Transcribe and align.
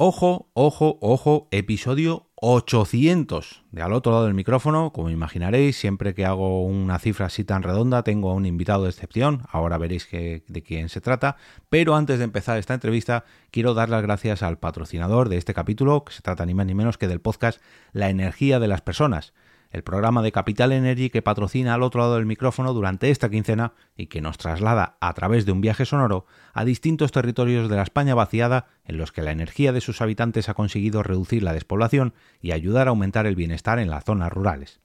Ojo, 0.00 0.48
ojo, 0.54 0.96
ojo, 1.00 1.48
episodio 1.50 2.28
800 2.36 3.64
de 3.72 3.82
al 3.82 3.92
otro 3.92 4.12
lado 4.12 4.26
del 4.26 4.34
micrófono. 4.34 4.92
Como 4.92 5.10
imaginaréis, 5.10 5.76
siempre 5.76 6.14
que 6.14 6.24
hago 6.24 6.64
una 6.64 7.00
cifra 7.00 7.26
así 7.26 7.42
tan 7.42 7.64
redonda, 7.64 8.04
tengo 8.04 8.30
a 8.30 8.34
un 8.34 8.46
invitado 8.46 8.84
de 8.84 8.90
excepción. 8.90 9.42
Ahora 9.50 9.76
veréis 9.76 10.08
de 10.08 10.62
quién 10.64 10.88
se 10.88 11.00
trata. 11.00 11.36
Pero 11.68 11.96
antes 11.96 12.18
de 12.18 12.26
empezar 12.26 12.58
esta 12.58 12.74
entrevista, 12.74 13.24
quiero 13.50 13.74
dar 13.74 13.88
las 13.88 14.02
gracias 14.02 14.44
al 14.44 14.60
patrocinador 14.60 15.28
de 15.28 15.36
este 15.36 15.52
capítulo, 15.52 16.04
que 16.04 16.12
se 16.12 16.22
trata 16.22 16.46
ni 16.46 16.54
más 16.54 16.66
ni 16.66 16.76
menos 16.76 16.96
que 16.96 17.08
del 17.08 17.20
podcast 17.20 17.60
La 17.92 18.08
energía 18.08 18.60
de 18.60 18.68
las 18.68 18.82
personas 18.82 19.32
el 19.70 19.82
programa 19.82 20.22
de 20.22 20.32
Capital 20.32 20.72
Energy 20.72 21.10
que 21.10 21.22
patrocina 21.22 21.74
al 21.74 21.82
otro 21.82 22.00
lado 22.00 22.16
del 22.16 22.26
micrófono 22.26 22.72
durante 22.72 23.10
esta 23.10 23.28
quincena 23.28 23.74
y 23.98 24.06
que 24.06 24.22
nos 24.22 24.38
traslada 24.38 24.96
a 25.00 25.12
través 25.12 25.44
de 25.44 25.52
un 25.52 25.60
viaje 25.60 25.84
sonoro 25.84 26.24
a 26.54 26.64
distintos 26.64 27.12
territorios 27.12 27.68
de 27.68 27.76
la 27.76 27.82
España 27.82 28.14
vaciada 28.14 28.68
en 28.84 28.96
los 28.96 29.12
que 29.12 29.22
la 29.22 29.32
energía 29.32 29.72
de 29.72 29.80
sus 29.80 30.00
habitantes 30.00 30.48
ha 30.48 30.54
conseguido 30.54 31.02
reducir 31.02 31.42
la 31.42 31.52
despoblación 31.52 32.14
y 32.40 32.52
ayudar 32.52 32.86
a 32.86 32.90
aumentar 32.90 33.26
el 33.26 33.34
bienestar 33.34 33.80
en 33.80 33.90
las 33.90 34.04
zonas 34.04 34.32
rurales. 34.32 34.80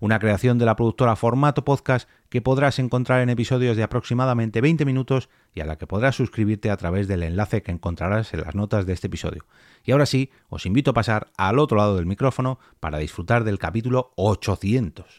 Una 0.00 0.18
creación 0.18 0.58
de 0.58 0.64
la 0.64 0.76
productora 0.76 1.14
Formato 1.14 1.64
Podcast 1.64 2.08
que 2.30 2.40
podrás 2.40 2.78
encontrar 2.78 3.20
en 3.20 3.30
episodios 3.30 3.76
de 3.76 3.82
aproximadamente 3.82 4.62
20 4.62 4.84
minutos 4.86 5.28
y 5.52 5.60
a 5.60 5.66
la 5.66 5.76
que 5.76 5.86
podrás 5.86 6.16
suscribirte 6.16 6.70
a 6.70 6.76
través 6.76 7.06
del 7.06 7.22
enlace 7.22 7.62
que 7.62 7.70
encontrarás 7.70 8.32
en 8.32 8.40
las 8.40 8.54
notas 8.54 8.86
de 8.86 8.94
este 8.94 9.08
episodio. 9.08 9.44
Y 9.84 9.92
ahora 9.92 10.06
sí, 10.06 10.30
os 10.48 10.64
invito 10.64 10.92
a 10.92 10.94
pasar 10.94 11.28
al 11.36 11.58
otro 11.58 11.76
lado 11.76 11.96
del 11.96 12.06
micrófono 12.06 12.58
para 12.80 12.98
disfrutar 12.98 13.44
del 13.44 13.58
capítulo 13.58 14.12
800. 14.16 15.18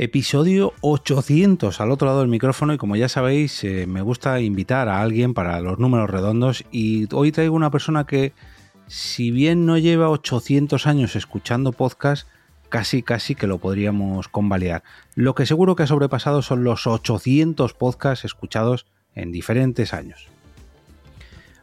Episodio 0.00 0.74
800 0.80 1.80
al 1.80 1.90
otro 1.90 2.06
lado 2.06 2.20
del 2.20 2.28
micrófono 2.28 2.72
y 2.72 2.78
como 2.78 2.94
ya 2.94 3.08
sabéis 3.08 3.64
eh, 3.64 3.88
me 3.88 4.00
gusta 4.00 4.40
invitar 4.40 4.88
a 4.88 5.02
alguien 5.02 5.34
para 5.34 5.60
los 5.60 5.80
números 5.80 6.08
redondos 6.08 6.64
y 6.70 7.12
hoy 7.12 7.32
traigo 7.32 7.56
una 7.56 7.72
persona 7.72 8.06
que 8.06 8.32
si 8.86 9.32
bien 9.32 9.66
no 9.66 9.76
lleva 9.76 10.08
800 10.08 10.86
años 10.86 11.16
escuchando 11.16 11.72
podcast, 11.72 12.28
casi 12.68 13.02
casi 13.02 13.34
que 13.34 13.48
lo 13.48 13.58
podríamos 13.58 14.28
convalidar. 14.28 14.84
Lo 15.16 15.34
que 15.34 15.46
seguro 15.46 15.74
que 15.74 15.82
ha 15.82 15.88
sobrepasado 15.88 16.42
son 16.42 16.62
los 16.62 16.86
800 16.86 17.74
podcasts 17.74 18.24
escuchados 18.24 18.86
en 19.16 19.32
diferentes 19.32 19.92
años. 19.92 20.28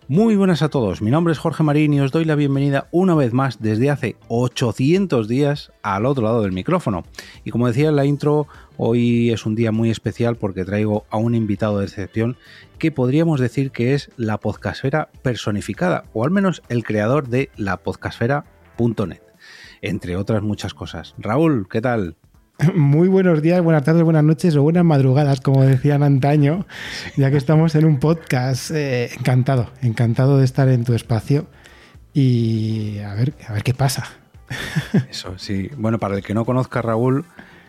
Muy 0.08 0.36
buenas 0.36 0.62
a 0.62 0.70
todos, 0.70 1.02
mi 1.02 1.10
nombre 1.10 1.32
es 1.32 1.40
Jorge 1.40 1.64
Marín 1.64 1.92
y 1.92 2.00
os 2.00 2.12
doy 2.12 2.26
la 2.26 2.36
bienvenida 2.36 2.88
una 2.92 3.16
vez 3.16 3.34
más 3.34 3.60
desde 3.60 3.90
hace 3.90 4.18
800 4.28 5.28
días 5.28 5.72
al 5.82 6.06
otro 6.06 6.26
lado 6.26 6.44
del 6.44 6.52
micrófono. 6.52 7.04
Y 7.44 7.50
como 7.50 7.66
decía 7.66 7.90
en 7.90 7.96
la 7.96 8.06
intro, 8.06 8.48
hoy 8.78 9.32
es 9.32 9.48
un 9.48 9.56
día 9.56 9.72
muy 9.72 9.90
especial 9.90 10.36
porque 10.36 10.64
traigo 10.64 11.06
a 11.10 11.18
un 11.18 11.34
invitado 11.34 11.80
de 11.80 11.86
excepción 11.86 12.38
que 12.78 12.92
podríamos 12.92 13.40
decir 13.40 13.72
que 13.72 13.96
es 13.96 14.12
la 14.16 14.38
podcastfera 14.40 15.10
personificada, 15.24 16.04
o 16.14 16.24
al 16.24 16.30
menos 16.30 16.62
el 16.70 16.84
creador 16.84 17.28
de 17.28 17.50
lapodcastfera.net, 17.58 19.24
entre 19.82 20.18
otras 20.18 20.44
muchas 20.44 20.76
cosas. 20.76 21.16
Raúl, 21.18 21.68
¿qué 21.68 21.82
tal? 21.82 22.16
Muy 22.74 23.10
buenos 23.10 23.42
días, 23.42 23.62
buenas 23.62 23.84
tardes, 23.84 24.04
buenas 24.04 24.24
noches 24.24 24.56
o 24.56 24.62
buenas 24.62 24.86
madrugadas, 24.86 25.42
como 25.42 25.64
decían 25.64 26.04
antaño, 26.04 26.66
ya 27.18 27.30
que 27.30 27.38
estamos 27.38 27.76
en 27.76 27.86
un 27.86 28.00
podcast. 28.00 28.72
Eh, 28.72 29.12
encantado, 29.18 29.70
encantado 29.82 30.38
de 30.38 30.46
estar 30.46 30.70
en 30.70 30.86
tu 30.86 30.94
espacio 30.94 31.48
y 32.14 33.00
a 33.00 33.14
ver, 33.14 33.34
a 33.48 33.54
ver 33.54 33.64
qué 33.64 33.74
pasa. 33.74 34.06
Eso, 35.10 35.38
sí. 35.38 35.70
Bueno, 35.78 36.00
para 36.00 36.16
el 36.16 36.24
que 36.24 36.34
no 36.34 36.46
conozca 36.46 36.80
a 36.80 36.84
Raúl, 36.84 37.26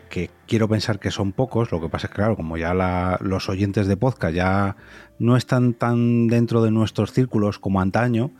que 0.09 0.29
quiero 0.47 0.69
pensar 0.69 0.99
que 0.99 1.11
son 1.11 1.33
pocos, 1.33 1.71
lo 1.73 1.81
que 1.81 1.89
pasa 1.89 2.07
es 2.07 2.11
que, 2.11 2.15
claro, 2.15 2.37
como 2.37 2.55
ya 2.55 2.73
los 3.19 3.49
oyentes 3.49 3.87
de 3.87 3.97
podcast 3.97 4.33
ya 4.33 4.77
no 5.19 5.35
están 5.35 5.73
tan 5.73 6.27
dentro 6.27 6.63
de 6.63 6.71
nuestros 6.71 7.11
círculos 7.11 7.59
como 7.59 7.81
antaño, 7.81 8.31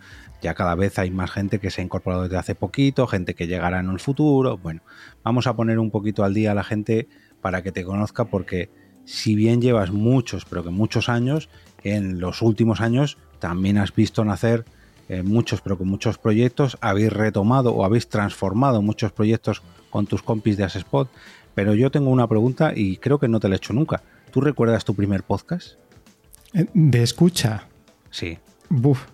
ya 0.41 0.53
cada 0.53 0.75
vez 0.75 0.99
hay 0.99 1.11
más 1.11 1.31
gente 1.31 1.59
que 1.59 1.71
se 1.71 1.81
ha 1.81 1.83
incorporado 1.83 2.23
desde 2.23 2.37
hace 2.37 2.55
poquito, 2.55 3.07
gente 3.07 3.33
que 3.33 3.47
llegará 3.47 3.79
en 3.79 3.89
el 3.89 3.99
futuro. 3.99 4.57
Bueno, 4.57 4.81
vamos 5.23 5.47
a 5.47 5.55
poner 5.55 5.79
un 5.79 5.91
poquito 5.91 6.23
al 6.23 6.33
día 6.33 6.51
a 6.51 6.55
la 6.55 6.63
gente 6.63 7.07
para 7.41 7.61
que 7.61 7.71
te 7.71 7.83
conozca 7.83 8.25
porque 8.25 8.69
si 9.05 9.35
bien 9.35 9.61
llevas 9.61 9.91
muchos, 9.91 10.45
pero 10.45 10.63
que 10.63 10.69
muchos 10.69 11.09
años, 11.09 11.49
en 11.83 12.19
los 12.19 12.41
últimos 12.41 12.81
años 12.81 13.17
también 13.39 13.77
has 13.77 13.95
visto 13.95 14.25
nacer 14.25 14.65
eh, 15.09 15.23
muchos, 15.23 15.61
pero 15.61 15.77
que 15.77 15.85
muchos 15.85 16.17
proyectos, 16.17 16.77
habéis 16.81 17.13
retomado 17.13 17.73
o 17.73 17.85
habéis 17.85 18.09
transformado 18.09 18.81
muchos 18.81 19.13
proyectos 19.13 19.61
con 19.89 20.05
tus 20.05 20.21
compis 20.21 20.57
de 20.57 20.65
Asespot. 20.65 21.09
Pero 21.55 21.73
yo 21.73 21.89
tengo 21.89 22.09
una 22.09 22.27
pregunta 22.27 22.73
y 22.75 22.97
creo 22.97 23.17
que 23.17 23.27
no 23.27 23.39
te 23.39 23.47
la 23.47 23.55
he 23.55 23.57
hecho 23.57 23.73
nunca. 23.73 24.03
¿Tú 24.31 24.41
recuerdas 24.41 24.85
tu 24.85 24.93
primer 24.93 25.23
podcast? 25.23 25.75
Eh, 26.53 26.65
¿De 26.73 27.01
escucha? 27.01 27.67
Sí. 28.11 28.37
Buf. 28.69 29.07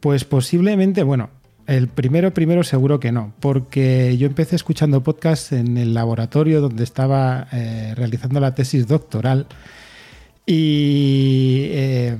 Pues 0.00 0.24
posiblemente, 0.24 1.02
bueno, 1.02 1.28
el 1.66 1.88
primero, 1.88 2.32
primero 2.32 2.64
seguro 2.64 2.98
que 2.98 3.12
no, 3.12 3.34
porque 3.38 4.16
yo 4.18 4.26
empecé 4.26 4.56
escuchando 4.56 5.02
podcasts 5.02 5.52
en 5.52 5.76
el 5.76 5.92
laboratorio 5.94 6.60
donde 6.60 6.82
estaba 6.82 7.46
eh, 7.52 7.94
realizando 7.96 8.40
la 8.40 8.52
tesis 8.54 8.88
doctoral. 8.88 9.46
Y 10.46 11.66
eh, 11.70 12.16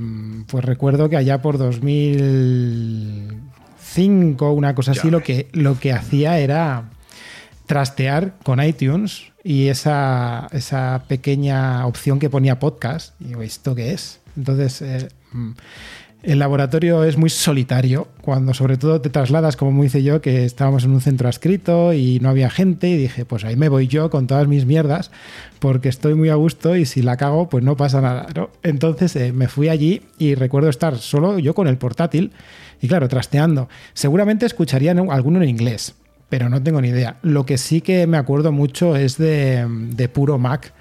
pues 0.47 0.65
recuerdo 0.65 1.09
que 1.09 1.17
allá 1.17 1.43
por 1.43 1.59
2005, 1.59 4.53
una 4.53 4.77
cosa 4.77 4.93
así, 4.93 5.11
lo 5.11 5.21
que, 5.23 5.49
lo 5.53 5.81
que 5.81 5.93
hacía 5.93 6.39
era 6.39 6.91
trastear 7.67 8.35
con 8.45 8.63
iTunes 8.63 9.33
y 9.43 9.67
esa, 9.69 10.49
esa 10.53 11.05
pequeña 11.09 11.87
opción 11.87 12.21
que 12.21 12.29
ponía 12.31 12.59
podcast. 12.59 13.21
Y 13.21 13.25
digo, 13.25 13.43
¿esto 13.43 13.75
qué 13.75 13.93
es? 13.93 14.21
Entonces, 14.37 14.83
eh, 14.83 15.09
mm, 15.33 15.51
el 16.23 16.39
laboratorio 16.39 17.05
es 17.05 17.17
muy 17.17 17.31
solitario, 17.31 18.09
cuando 18.21 18.53
sobre 18.53 18.77
todo 18.77 19.01
te 19.01 19.09
trasladas, 19.09 19.57
como 19.57 19.73
me 19.73 19.87
hice 19.87 20.03
yo, 20.03 20.21
que 20.21 20.45
estábamos 20.45 20.85
en 20.85 20.91
un 20.91 21.01
centro 21.01 21.29
adscrito 21.29 21.95
y 21.95 22.21
no 22.21 22.29
había 22.29 22.51
gente, 22.51 22.89
y 22.89 22.97
dije, 22.97 23.25
pues 23.25 23.45
ahí 23.45 23.57
me 23.57 23.71
voy 23.71 23.87
yo 23.87 24.11
con 24.11 24.27
todas 24.27 24.47
mis 24.47 24.67
mierdas, 24.67 25.11
porque 25.61 25.89
estoy 25.89 26.15
muy 26.15 26.29
a 26.29 26.35
gusto 26.35 26.77
y 26.77 26.85
si 26.85 27.01
la 27.01 27.17
cago, 27.17 27.49
pues 27.49 27.65
no 27.65 27.77
pasa 27.77 28.03
nada. 28.03 28.27
Entonces 28.63 29.17
eh, 29.17 29.33
me 29.33 29.49
fui 29.49 29.69
allí 29.71 30.03
y 30.19 30.35
recuerdo 30.35 30.69
estar 30.69 30.99
solo 30.99 31.39
yo 31.39 31.55
con 31.55 31.69
el 31.69 31.79
portátil 31.79 32.33
y 32.83 32.89
claro, 32.89 33.09
trasteando. 33.09 33.69
Seguramente 33.95 34.45
escucharían 34.45 34.99
alguno 35.11 35.43
en 35.43 35.49
inglés, 35.49 35.95
pero 36.29 36.51
no 36.51 36.63
tengo 36.63 36.83
ni 36.83 36.89
idea. 36.89 37.17
Lo 37.23 37.47
que 37.47 37.57
sí 37.57 37.81
que 37.81 38.07
me 38.07 38.19
acuerdo 38.19 38.53
mucho 38.53 38.95
es 38.95 39.17
de, 39.17 39.67
de 39.69 40.09
puro 40.09 40.39
Mac 40.39 40.75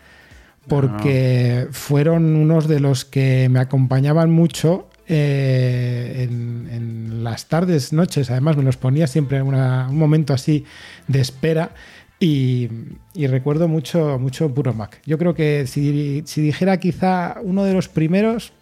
porque 0.67 1.65
ah. 1.65 1.69
fueron 1.71 2.35
unos 2.35 2.67
de 2.67 2.79
los 2.79 3.05
que 3.05 3.47
me 3.49 3.59
acompañaban 3.59 4.31
mucho 4.31 4.89
eh, 5.11 6.27
en, 6.29 7.23
las 7.23 7.47
tardes, 7.47 7.91
noches, 7.91 8.29
además 8.31 8.55
me 8.55 8.63
los 8.63 8.77
ponía 8.77 9.07
siempre 9.07 9.39
en 9.39 9.47
un 9.47 9.97
momento 9.97 10.33
así 10.33 10.65
de 11.07 11.19
espera. 11.19 11.71
Y, 12.19 12.69
recuerdo 13.15 13.67
mucho, 13.67 14.17
mucho 14.19 14.53
Puro 14.53 14.73
Mac. 14.73 15.01
Yo 15.05 15.17
creo 15.17 15.33
que 15.33 15.67
si, 15.67 16.21
dijera 16.21 16.77
quizá 16.77 17.37
uno 17.41 17.63
de 17.63 17.73
los 17.73 17.89
primeros, 17.89 18.53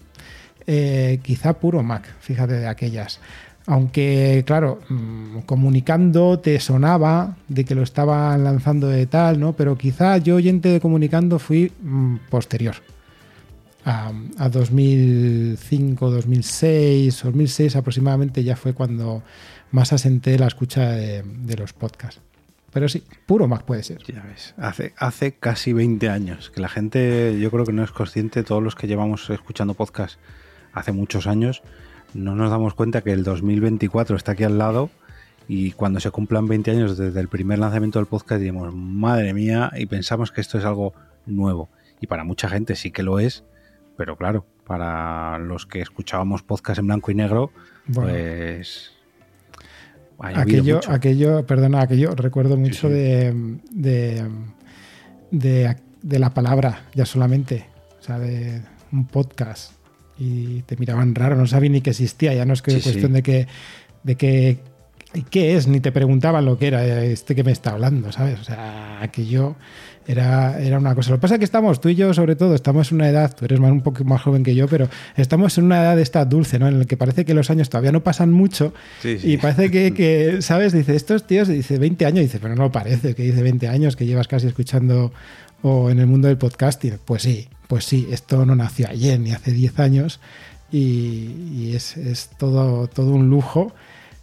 eh, 0.66 1.20
quizá 1.22 1.54
Puro 1.54 1.84
Mac, 1.84 2.08
fíjate 2.20 2.54
de 2.54 2.68
aquellas. 2.68 3.20
Aunque, 3.66 4.44
claro, 4.48 4.80
mm, 4.90 5.40
comunicando 5.40 6.40
te 6.40 6.60
sonaba 6.60 7.38
de 7.48 7.66
que 7.66 7.76
lo 7.76 7.84
estaban 7.84 8.44
lanzando 8.44 8.88
de 8.88 9.06
tal, 9.06 9.40
¿no? 9.40 9.54
Pero 9.54 9.78
quizá 9.78 10.18
yo, 10.18 10.36
oyente 10.36 10.70
de 10.70 10.80
comunicando, 10.80 11.40
fui 11.40 11.72
mm, 11.82 12.18
posterior 12.30 12.76
a, 13.88 14.50
2005, 14.50 16.12
2006, 16.12 17.24
2006 17.24 17.76
aproximadamente 17.78 18.44
ya 18.44 18.58
fue 18.58 18.74
cuando 18.74 19.24
más 19.72 19.94
asenté 19.94 20.38
la 20.38 20.48
escucha 20.48 20.92
de, 20.92 21.56
los 21.58 21.72
podcasts. 21.72 22.22
Pero 22.74 22.90
sí, 22.90 23.04
puro 23.26 23.48
Mac 23.48 23.64
puede 23.64 23.84
ser. 23.84 24.04
Ya 24.04 24.22
ves, 24.24 24.54
hace, 24.58 24.94
hace 24.98 25.36
casi 25.36 25.72
20 25.72 26.10
años, 26.10 26.50
que 26.50 26.60
la 26.60 26.68
gente 26.68 27.40
yo 27.40 27.50
creo 27.50 27.66
que 27.66 27.72
no 27.72 27.84
es 27.84 27.92
consciente, 27.92 28.44
todos 28.44 28.62
los 28.62 28.76
que 28.76 28.88
llevamos 28.88 29.30
escuchando 29.30 29.74
podcast 29.74 30.20
hace 30.74 30.92
muchos 30.92 31.26
años, 31.26 31.64
no 32.14 32.36
nos 32.36 32.52
damos 32.52 32.74
cuenta 32.74 33.02
que 33.02 33.14
el 33.14 33.24
2024 33.24 34.18
está 34.18 34.34
aquí 34.34 34.44
al 34.44 34.58
lado 34.58 34.90
y 35.48 35.72
cuando 35.72 36.02
se 36.02 36.12
cumplan 36.12 36.46
20 36.48 36.72
años 36.72 36.98
desde 36.98 37.20
el 37.22 37.30
primer 37.30 37.60
lanzamiento 37.60 38.00
del 38.00 38.08
podcast 38.08 38.42
diremos, 38.42 38.76
madre 38.76 39.34
mía, 39.34 39.72
y 39.78 39.86
pensamos 39.86 40.32
que 40.34 40.42
esto 40.42 40.58
es 40.58 40.66
algo 40.66 40.94
nuevo. 41.26 41.70
Y 42.02 42.08
para 42.08 42.26
mucha 42.26 42.50
gente 42.50 42.76
sí 42.76 42.92
que 42.92 43.02
lo 43.02 43.20
es, 43.20 43.46
pero 43.98 44.16
claro, 44.16 44.46
para 44.66 45.40
los 45.40 45.66
que 45.66 45.82
escuchábamos 45.82 46.44
podcast 46.44 46.80
en 46.80 46.88
blanco 46.88 47.12
y 47.12 47.16
negro, 47.16 47.52
pues... 47.94 48.94
Aquello, 50.20 50.80
aquello, 50.88 51.46
perdona, 51.46 51.82
aquello 51.82 52.16
recuerdo 52.16 52.58
mucho 52.58 52.90
De, 52.90 53.60
de, 53.70 54.26
de, 55.30 56.20
la 56.20 56.34
palabra, 56.34 56.86
ya 56.96 57.06
solamente, 57.06 57.68
o 58.00 58.02
sea, 58.02 58.18
de 58.18 58.64
un 58.92 59.06
podcast 59.06 59.74
y 60.18 60.64
te 60.64 60.76
miraban 60.78 61.14
raro, 61.14 61.36
no 61.36 61.46
sabía 61.46 61.70
ni 61.70 61.82
que 61.82 61.92
existía, 61.92 62.34
ya 62.34 62.46
no 62.46 62.54
es 62.54 62.64
que 62.64 62.72
cuestión 62.82 63.14
de 63.14 63.22
que 63.22 63.48
de 64.04 64.16
que 64.16 64.60
qué 65.30 65.56
es, 65.56 65.68
ni 65.68 65.80
te 65.80 65.92
preguntaban 65.92 66.46
lo 66.46 66.58
que 66.58 66.68
era 66.68 67.04
este 67.04 67.36
que 67.36 67.44
me 67.44 67.52
está 67.52 67.72
hablando, 67.72 68.12
¿sabes? 68.12 68.40
O 68.40 68.44
sea, 68.44 69.02
aquello 69.02 69.56
era, 70.08 70.60
era 70.60 70.78
una 70.78 70.96
cosa. 70.96 71.12
Lo 71.12 71.18
que 71.18 71.22
pasa 71.22 71.36
es 71.36 71.40
que 71.40 71.46
estamos, 71.46 71.82
tú 71.82 71.90
y 71.90 71.96
yo 71.96 72.14
sobre 72.14 72.36
todo, 72.36 72.56
estamos 72.56 72.92
en 72.92 72.96
una 72.96 73.10
edad, 73.10 73.36
tú 73.36 73.46
eres 73.46 73.60
más, 73.60 73.72
un 73.72 73.82
poco 73.82 74.04
más 74.04 74.22
joven 74.22 74.44
que 74.44 74.56
yo, 74.56 74.68
pero 74.68 74.90
estamos 75.16 75.58
en 75.58 75.66
una 75.66 75.82
edad 75.82 75.96
de 75.96 76.02
esta 76.02 76.24
dulce, 76.26 76.60
¿no? 76.60 76.68
En 76.68 76.80
la 76.80 76.86
que 76.86 76.98
parece 76.98 77.26
que 77.26 77.34
los 77.34 77.50
años 77.50 77.70
todavía 77.70 77.92
no 77.92 78.04
pasan 78.04 78.32
mucho 78.32 78.74
y 79.04 79.38
parece 79.38 79.72
que, 79.72 79.94
que, 79.94 80.42
¿sabes? 80.42 80.74
Dice, 80.74 80.96
estos 80.96 81.28
tíos, 81.28 81.48
dice 81.48 81.78
20 81.78 82.06
años, 82.06 82.22
dice, 82.22 82.40
pero 82.40 82.56
no 82.56 82.72
parece 82.72 83.16
que 83.16 83.24
dice 83.24 83.42
20 83.44 83.68
años 83.68 83.96
que 83.96 84.06
llevas 84.06 84.28
casi 84.28 84.48
escuchando 84.48 85.12
o 85.62 85.90
en 85.90 86.00
el 86.00 86.08
mundo 86.08 86.28
del 86.28 86.38
podcasting. 86.38 87.00
Pues 87.04 87.24
sí, 87.24 87.48
pues 87.68 87.86
sí, 87.86 88.08
esto 88.12 88.46
no 88.46 88.56
nació 88.56 88.88
ayer 88.90 89.20
ni 89.20 89.32
hace 89.32 89.52
10 89.52 89.80
años 89.80 90.20
y, 90.72 91.74
es, 91.76 91.98
es, 91.98 92.30
todo, 92.38 92.88
todo 92.88 93.12
un 93.12 93.30
lujo. 93.30 93.74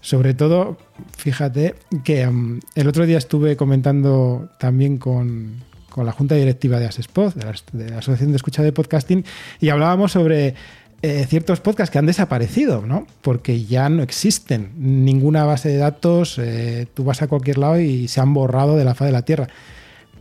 Sobre 0.04 0.34
todo, 0.34 0.76
fíjate 1.16 1.76
que 2.04 2.28
el 2.74 2.88
otro 2.88 3.06
día 3.06 3.16
estuve 3.16 3.56
comentando 3.56 4.50
también 4.58 4.98
con, 4.98 5.62
con 5.88 6.04
la 6.04 6.12
junta 6.12 6.34
directiva 6.34 6.78
de 6.78 6.84
Asespod, 6.84 7.32
de 7.32 7.44
la, 7.46 7.54
de 7.72 7.88
la, 7.88 7.98
Asociación 8.00 8.28
de 8.28 8.36
Escucha 8.36 8.62
de 8.62 8.70
Podcasting, 8.70 9.24
y 9.62 9.70
hablábamos 9.70 10.12
sobre 10.12 10.56
eh, 11.00 11.24
ciertos 11.26 11.60
podcasts 11.60 11.90
que 11.90 11.98
han 11.98 12.04
desaparecido, 12.04 12.84
¿no? 12.86 13.06
Porque 13.22 13.64
ya 13.64 13.88
no 13.88 14.02
existen 14.02 14.72
ninguna 14.76 15.44
base 15.44 15.70
de 15.70 15.78
datos, 15.78 16.38
eh, 16.38 16.86
tú 16.92 17.04
vas 17.04 17.22
a 17.22 17.26
cualquier 17.26 17.56
lado 17.56 17.80
y 17.80 18.06
se 18.06 18.20
han 18.20 18.34
borrado 18.34 18.76
de 18.76 18.84
la 18.84 18.94
faz 18.94 19.06
de 19.06 19.12
la 19.12 19.24
Tierra. 19.24 19.48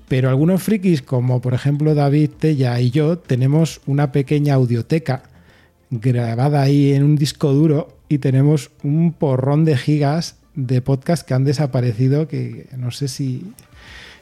Pero 0.08 0.30
algunos 0.30 0.64
frikis, 0.64 1.02
como 1.02 1.42
por 1.42 1.54
ejemplo 1.54 1.94
David 1.94 2.30
Tella 2.40 2.80
y 2.80 2.90
yo, 2.90 3.18
tenemos 3.18 3.82
una 3.86 4.14
pequeña 4.14 4.54
audioteca 4.54 5.24
grabada 6.00 6.62
ahí 6.62 6.94
en 6.94 7.04
un 7.04 7.16
disco 7.16 7.54
duro 7.54 7.98
y 8.10 8.20
tenemos 8.20 8.72
un 8.84 9.14
porrón 9.14 9.66
de 9.66 9.78
gigas 9.78 10.38
de 10.56 10.82
podcast 10.82 11.28
que 11.28 11.34
han 11.34 11.44
desaparecido 11.44 12.28
que 12.28 12.68
no 12.78 12.92
sé 12.92 13.08
si, 13.08 13.54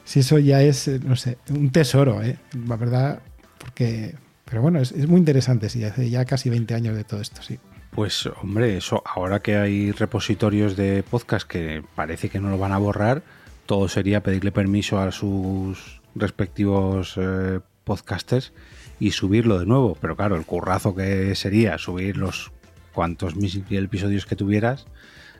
si 0.04 0.20
eso 0.20 0.38
ya 0.38 0.62
es, 0.62 0.88
no 1.04 1.16
sé, 1.16 1.38
un 1.50 1.70
tesoro, 1.70 2.22
¿eh? 2.22 2.38
la 2.66 2.76
verdad, 2.76 3.20
porque... 3.58 4.14
Pero 4.44 4.60
bueno, 4.60 4.80
es, 4.80 4.92
es 4.92 5.08
muy 5.08 5.18
interesante, 5.18 5.70
sí, 5.70 5.82
hace 5.82 6.10
ya 6.10 6.26
casi 6.26 6.50
20 6.50 6.74
años 6.74 6.94
de 6.94 7.04
todo 7.04 7.22
esto, 7.22 7.40
sí. 7.40 7.58
Pues 7.92 8.26
hombre, 8.42 8.76
eso 8.76 9.02
ahora 9.06 9.40
que 9.40 9.56
hay 9.56 9.92
repositorios 9.92 10.76
de 10.76 11.02
podcast 11.02 11.46
que 11.46 11.82
parece 11.94 12.28
que 12.28 12.40
no 12.40 12.50
lo 12.50 12.58
van 12.58 12.72
a 12.72 12.78
borrar, 12.78 13.22
todo 13.66 13.88
sería 13.88 14.22
pedirle 14.22 14.52
permiso 14.52 14.98
a 14.98 15.12
sus 15.12 16.00
respectivos 16.14 17.14
eh, 17.16 17.60
podcasters 17.84 18.52
y 19.02 19.10
subirlo 19.10 19.58
de 19.58 19.66
nuevo. 19.66 19.96
Pero 20.00 20.14
claro, 20.14 20.36
el 20.36 20.46
currazo 20.46 20.94
que 20.94 21.34
sería 21.34 21.76
subir 21.76 22.16
los 22.16 22.52
cuantos 22.94 23.34
mil 23.34 23.64
episodios 23.70 24.26
que 24.26 24.36
tuvieras, 24.36 24.86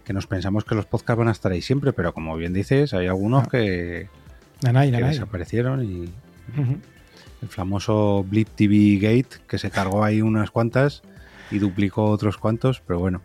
que 0.04 0.12
nos 0.12 0.26
pensamos 0.26 0.64
que 0.64 0.74
los 0.74 0.84
podcasts 0.84 1.18
van 1.18 1.28
a 1.28 1.30
estar 1.30 1.52
ahí 1.52 1.62
siempre, 1.62 1.92
pero 1.92 2.12
como 2.12 2.36
bien 2.36 2.52
dices, 2.52 2.92
hay 2.92 3.06
algunos 3.06 3.44
ah. 3.44 3.48
que, 3.48 4.08
desaparecieron 4.60 5.84
y 5.84 6.12
el 7.40 7.48
famoso 7.48 8.26
Blip 8.28 8.48
TV 8.48 8.96
Gate, 8.96 9.40
que 9.46 9.58
se 9.58 9.70
cargó 9.70 10.02
ahí 10.02 10.22
unas 10.22 10.50
cuantas 10.50 11.02
y 11.52 11.60
duplicó 11.60 12.06
otros 12.06 12.38
cuantos, 12.38 12.82
pero 12.84 12.98
bueno. 12.98 13.22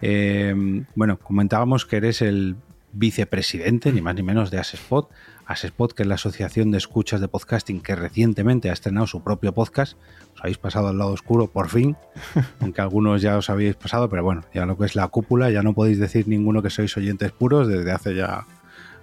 Eh, 0.00 0.54
bueno, 0.94 1.18
comentábamos 1.18 1.84
que 1.84 1.96
eres 1.96 2.22
el 2.22 2.56
vicepresidente, 2.92 3.92
ni 3.92 4.00
más 4.00 4.14
ni 4.14 4.22
menos, 4.22 4.50
de 4.50 4.58
Asespot. 4.58 5.10
Asespot, 5.46 5.92
que 5.92 6.02
es 6.02 6.08
la 6.08 6.16
asociación 6.16 6.70
de 6.70 6.78
escuchas 6.78 7.20
de 7.20 7.28
podcasting 7.28 7.80
que 7.80 7.94
recientemente 7.94 8.68
ha 8.70 8.72
estrenado 8.72 9.06
su 9.06 9.22
propio 9.22 9.52
podcast. 9.54 9.96
Os 10.34 10.40
habéis 10.40 10.58
pasado 10.58 10.88
al 10.88 10.98
lado 10.98 11.12
oscuro, 11.12 11.46
por 11.46 11.68
fin, 11.68 11.96
aunque 12.60 12.80
algunos 12.80 13.22
ya 13.22 13.36
os 13.36 13.48
habéis 13.48 13.76
pasado, 13.76 14.08
pero 14.08 14.24
bueno, 14.24 14.42
ya 14.52 14.66
lo 14.66 14.76
que 14.76 14.86
es 14.86 14.96
la 14.96 15.08
cúpula, 15.08 15.50
ya 15.50 15.62
no 15.62 15.74
podéis 15.74 15.98
decir 15.98 16.28
ninguno 16.28 16.62
que 16.62 16.70
sois 16.70 16.96
oyentes 16.96 17.32
puros 17.32 17.68
desde 17.68 17.92
hace 17.92 18.14
ya 18.14 18.46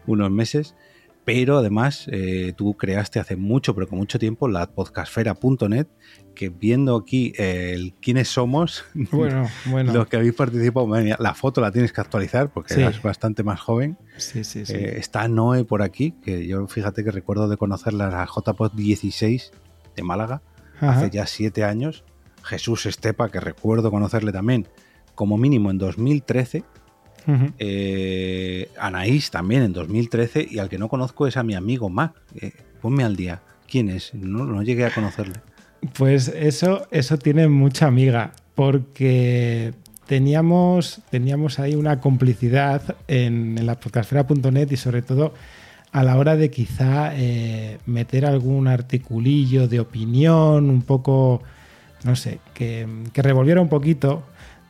unos 0.06 0.32
meses 0.32 0.76
pero 1.26 1.58
además 1.58 2.08
eh, 2.12 2.54
tú 2.56 2.74
creaste 2.76 3.20
hace 3.20 3.36
mucho, 3.36 3.74
pero 3.74 3.88
con 3.88 3.98
mucho 3.98 4.20
tiempo, 4.20 4.48
la 4.48 4.68
podcastfera.net, 4.68 5.88
que 6.36 6.50
viendo 6.50 6.96
aquí 6.96 7.34
el 7.38 7.94
quiénes 8.02 8.28
somos, 8.28 8.84
bueno, 9.12 9.48
bueno. 9.66 9.94
los 9.94 10.08
que 10.08 10.18
habéis 10.18 10.34
participado, 10.34 10.88
la 10.88 11.34
foto 11.34 11.62
la 11.62 11.72
tienes 11.72 11.94
que 11.94 12.02
actualizar 12.02 12.52
porque 12.52 12.74
eres 12.74 13.02
bastante 13.02 13.44
más 13.44 13.60
joven. 13.60 13.98
Sí, 14.18 14.44
sí, 14.44 14.66
sí. 14.66 14.74
Eh, 14.74 14.98
está 14.98 15.28
Noé 15.28 15.64
por 15.64 15.82
aquí, 15.82 16.14
que 16.24 16.46
yo 16.46 16.68
fíjate 16.68 17.04
que 17.04 17.12
recuerdo 17.12 17.48
de 17.48 17.58
conocerla 17.58 18.10
la 18.10 18.26
JPod 18.26 18.74
16 18.74 19.52
de 19.96 20.04
Málaga, 20.04 20.42
hace 20.80 21.10
ya 21.10 21.26
siete 21.26 21.64
años. 21.64 22.04
Jesús 22.44 22.86
Estepa, 22.86 23.30
que 23.30 23.40
recuerdo 23.40 23.90
conocerle 23.90 24.34
también, 24.34 24.68
como 25.16 25.38
mínimo 25.38 25.72
en 25.72 25.78
2013 25.78 26.66
eh, 27.60 28.70
Anaís 28.80 29.32
también 29.32 29.64
en 29.64 29.74
2013 29.74 30.48
y 30.50 30.60
al 30.60 30.70
que 30.70 30.78
no 30.78 30.90
conozco 30.90 31.28
es 31.28 31.38
a 31.38 31.44
mi 31.44 31.56
amigo 31.56 31.90
Mac. 31.90 32.14
Eh, 32.36 32.52
ponme 32.82 33.04
al 33.04 33.16
día. 33.16 33.42
¿Quién 33.70 33.90
es? 33.90 34.14
No, 34.14 34.62
llegué 34.62 34.86
a 34.86 34.94
conocerle. 34.94 35.36
Pues 35.98 36.28
eso, 36.28 36.88
eso 36.92 37.18
tiene 37.18 37.48
mucha 37.48 37.88
amiga 37.88 38.32
porque 38.56 39.74
teníamos, 40.08 41.02
teníamos 41.10 41.60
ahí 41.60 41.76
una 41.76 42.00
complicidad 42.00 42.96
en, 43.08 43.66
la 43.66 43.80
podcastfera.net 43.80 44.72
y 44.72 44.78
sobre 44.78 45.02
todo 45.02 45.34
a 45.92 46.04
la 46.04 46.18
hora 46.18 46.36
de 46.36 46.50
quizá 46.50 47.14
eh, 47.16 47.80
meter 47.86 48.26
algún 48.26 48.68
articulillo 48.68 49.68
de 49.68 49.80
opinión, 49.80 50.70
un 50.70 50.82
poco, 50.82 51.42
no 52.04 52.16
sé, 52.16 52.40
que, 52.54 52.88
que 53.12 53.22
revolviera 53.22 53.62
un 53.62 53.70
poquito 53.70 54.24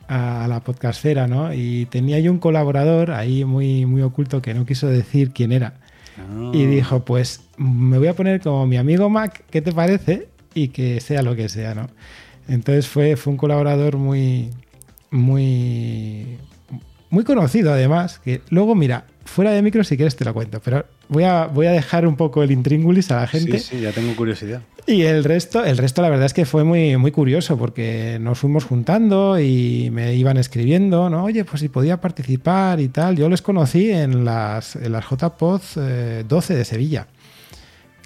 a 0.08 0.46
la 0.48 0.60
podcastfera, 0.60 1.26
¿no? 1.26 1.52
Y 1.52 1.86
tenía 1.86 2.18
yo 2.20 2.30
un 2.30 2.38
colaborador 2.38 3.12
ahí 3.12 3.44
muy, 3.44 3.86
muy 3.86 4.02
oculto 4.02 4.42
que 4.42 4.54
no 4.54 4.66
quiso 4.66 4.86
decir 4.86 5.30
quién 5.32 5.52
era. 5.52 5.74
Y 6.52 6.64
ah. 6.64 6.68
dijo, 6.68 7.04
pues 7.04 7.40
me 7.56 7.98
voy 7.98 8.08
a 8.08 8.14
poner 8.14 8.40
como 8.40 8.66
mi 8.66 8.76
amigo 8.76 9.10
Mac, 9.10 9.44
¿qué 9.50 9.60
te 9.62 9.72
parece? 9.72 10.28
Y 10.54 10.68
que 10.68 11.00
sea 11.00 11.22
lo 11.22 11.34
que 11.34 11.48
sea, 11.48 11.74
¿no? 11.74 11.88
Entonces 12.48 12.86
fue, 12.86 13.16
fue 13.16 13.32
un 13.32 13.36
colaborador 13.36 13.96
muy, 13.96 14.50
muy, 15.10 16.38
muy 17.10 17.24
conocido 17.24 17.72
además, 17.72 18.18
que 18.18 18.42
luego, 18.50 18.74
mira, 18.74 19.06
fuera 19.24 19.50
de 19.50 19.62
micro 19.62 19.82
si 19.82 19.96
quieres 19.96 20.16
te 20.16 20.24
lo 20.24 20.34
cuento, 20.34 20.60
pero 20.62 20.84
voy 21.08 21.24
a, 21.24 21.46
voy 21.46 21.66
a 21.66 21.72
dejar 21.72 22.06
un 22.06 22.16
poco 22.16 22.42
el 22.42 22.50
intríngulis 22.50 23.10
a 23.10 23.20
la 23.20 23.26
gente. 23.26 23.58
Sí, 23.58 23.76
sí, 23.76 23.80
ya 23.80 23.92
tengo 23.92 24.14
curiosidad. 24.14 24.62
Y 24.86 25.02
el 25.02 25.24
resto, 25.24 25.64
el 25.64 25.78
resto 25.78 26.02
la 26.02 26.10
verdad 26.10 26.26
es 26.26 26.34
que 26.34 26.44
fue 26.44 26.62
muy, 26.62 26.96
muy 26.98 27.10
curioso 27.10 27.56
porque 27.56 28.18
nos 28.20 28.38
fuimos 28.38 28.64
juntando 28.64 29.40
y 29.40 29.88
me 29.90 30.14
iban 30.14 30.36
escribiendo, 30.36 31.08
¿no? 31.08 31.24
Oye, 31.24 31.44
pues 31.44 31.60
si 31.60 31.70
podía 31.70 32.02
participar 32.02 32.80
y 32.80 32.88
tal. 32.88 33.16
Yo 33.16 33.30
les 33.30 33.40
conocí 33.40 33.90
en 33.90 34.26
las, 34.26 34.76
en 34.76 34.92
las 34.92 35.06
JPod 35.08 35.62
12 36.28 36.54
de 36.54 36.64
Sevilla 36.64 37.06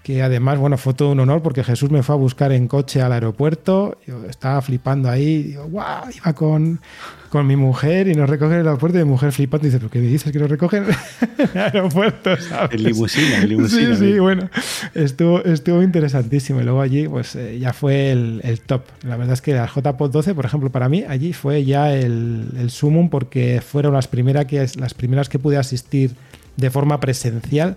que 0.08 0.22
además, 0.22 0.58
bueno, 0.58 0.78
fue 0.78 0.94
todo 0.94 1.10
un 1.10 1.20
honor 1.20 1.42
porque 1.42 1.62
Jesús 1.62 1.90
me 1.90 2.02
fue 2.02 2.14
a 2.14 2.16
buscar 2.16 2.50
en 2.52 2.66
coche 2.66 3.02
al 3.02 3.12
aeropuerto, 3.12 3.98
yo 4.06 4.24
estaba 4.24 4.62
flipando 4.62 5.10
ahí, 5.10 5.42
digo, 5.42 5.64
guau, 5.64 6.08
iba 6.08 6.32
con, 6.32 6.80
con 7.28 7.46
mi 7.46 7.56
mujer 7.56 8.08
y 8.08 8.14
nos 8.14 8.30
recogen 8.30 8.54
en 8.54 8.60
el 8.60 8.68
aeropuerto 8.68 8.98
y 8.98 9.04
mi 9.04 9.10
mujer 9.10 9.32
flipando 9.32 9.66
dice, 9.66 9.76
¿pero 9.76 9.90
qué 9.90 9.98
me 9.98 10.06
dices 10.06 10.32
que 10.32 10.38
nos 10.38 10.48
recogen 10.48 10.84
en 11.38 11.50
el 11.52 11.58
aeropuerto? 11.58 12.30
En 12.70 12.84
limusina, 12.84 13.42
en 13.42 13.48
limusina. 13.50 13.96
Sí, 13.96 14.12
sí, 14.12 14.18
bueno, 14.18 14.48
estuvo, 14.94 15.44
estuvo 15.44 15.82
interesantísimo 15.82 16.62
y 16.62 16.64
luego 16.64 16.80
allí 16.80 17.06
pues 17.06 17.36
eh, 17.36 17.58
ya 17.58 17.74
fue 17.74 18.10
el, 18.10 18.40
el, 18.44 18.62
top. 18.62 18.84
La 19.02 19.18
verdad 19.18 19.34
es 19.34 19.42
que 19.42 19.52
la 19.52 19.66
JPOD 19.66 20.10
12, 20.10 20.34
por 20.34 20.46
ejemplo, 20.46 20.70
para 20.70 20.88
mí 20.88 21.04
allí 21.06 21.34
fue 21.34 21.66
ya 21.66 21.92
el, 21.92 22.48
el 22.58 22.70
sumum 22.70 23.10
porque 23.10 23.60
fueron 23.60 23.92
las, 23.92 24.08
primeras 24.08 24.46
que, 24.46 24.66
las 24.78 24.94
primeras 24.94 25.28
que 25.28 25.38
pude 25.38 25.58
asistir 25.58 26.12
de 26.56 26.70
forma 26.70 26.98
presencial 26.98 27.76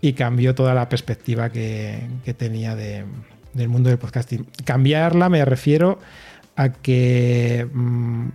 y 0.00 0.12
cambió 0.12 0.54
toda 0.54 0.74
la 0.74 0.88
perspectiva 0.88 1.50
que, 1.50 2.08
tenía 2.36 2.76
del 2.76 3.68
mundo 3.68 3.88
del 3.88 3.98
podcasting. 3.98 4.46
Cambiarla 4.64 5.28
me 5.28 5.44
refiero 5.44 5.98
a 6.56 6.70
que 6.70 7.68
mm, 7.72 8.28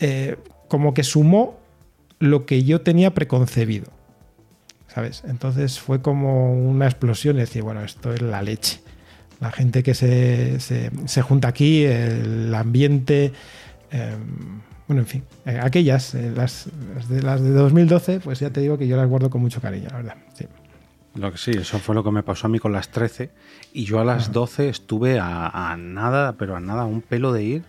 eh, 0.00 0.36
como 0.68 0.94
que 0.94 1.02
sumó 1.02 1.58
lo 2.18 2.46
que 2.46 2.64
yo 2.64 2.80
tenía 2.80 3.14
preconcebido. 3.14 3.86
¿Sabes? 4.88 5.22
Entonces 5.26 5.80
fue 5.80 6.00
como 6.02 6.54
una 6.54 6.86
explosión 6.86 7.36
y 7.36 7.40
decir, 7.40 7.62
bueno, 7.62 7.82
esto 7.82 8.12
es 8.12 8.22
la 8.22 8.42
leche. 8.42 8.80
La 9.40 9.50
gente 9.50 9.82
que 9.82 9.94
se, 9.94 10.60
se, 10.60 11.22
junta 11.22 11.48
aquí, 11.48 11.84
el 11.84 12.54
ambiente. 12.54 13.32
Em, 13.90 14.60
bueno, 14.86 15.02
en 15.02 15.06
fin, 15.06 15.24
eh, 15.46 15.58
aquellas, 15.60 16.14
eh, 16.14 16.32
las, 16.34 16.68
de, 17.08 17.22
las 17.22 17.42
de 17.42 17.50
2012, 17.50 18.20
pues 18.20 18.38
ya 18.38 18.50
te 18.50 18.60
digo 18.60 18.78
que 18.78 18.86
yo 18.86 18.96
las 18.96 19.08
guardo 19.08 19.30
con 19.30 19.40
mucho 19.40 19.60
cariño, 19.60 19.88
la 19.90 19.96
verdad. 19.96 20.16
Sí. 20.34 20.46
Lo 21.14 21.30
que 21.30 21.38
sí, 21.38 21.52
eso 21.52 21.78
fue 21.78 21.94
lo 21.94 22.02
que 22.02 22.10
me 22.10 22.24
pasó 22.24 22.46
a 22.46 22.50
mí 22.50 22.58
con 22.58 22.72
las 22.72 22.90
13. 22.90 23.30
Y 23.72 23.84
yo 23.84 24.00
a 24.00 24.04
las 24.04 24.32
12 24.32 24.68
estuve 24.68 25.20
a, 25.20 25.76
nada, 25.78 26.36
pero 26.36 26.56
a 26.56 26.60
nada, 26.60 26.84
un 26.86 27.02
pelo 27.02 27.32
de 27.32 27.42
ir. 27.44 27.62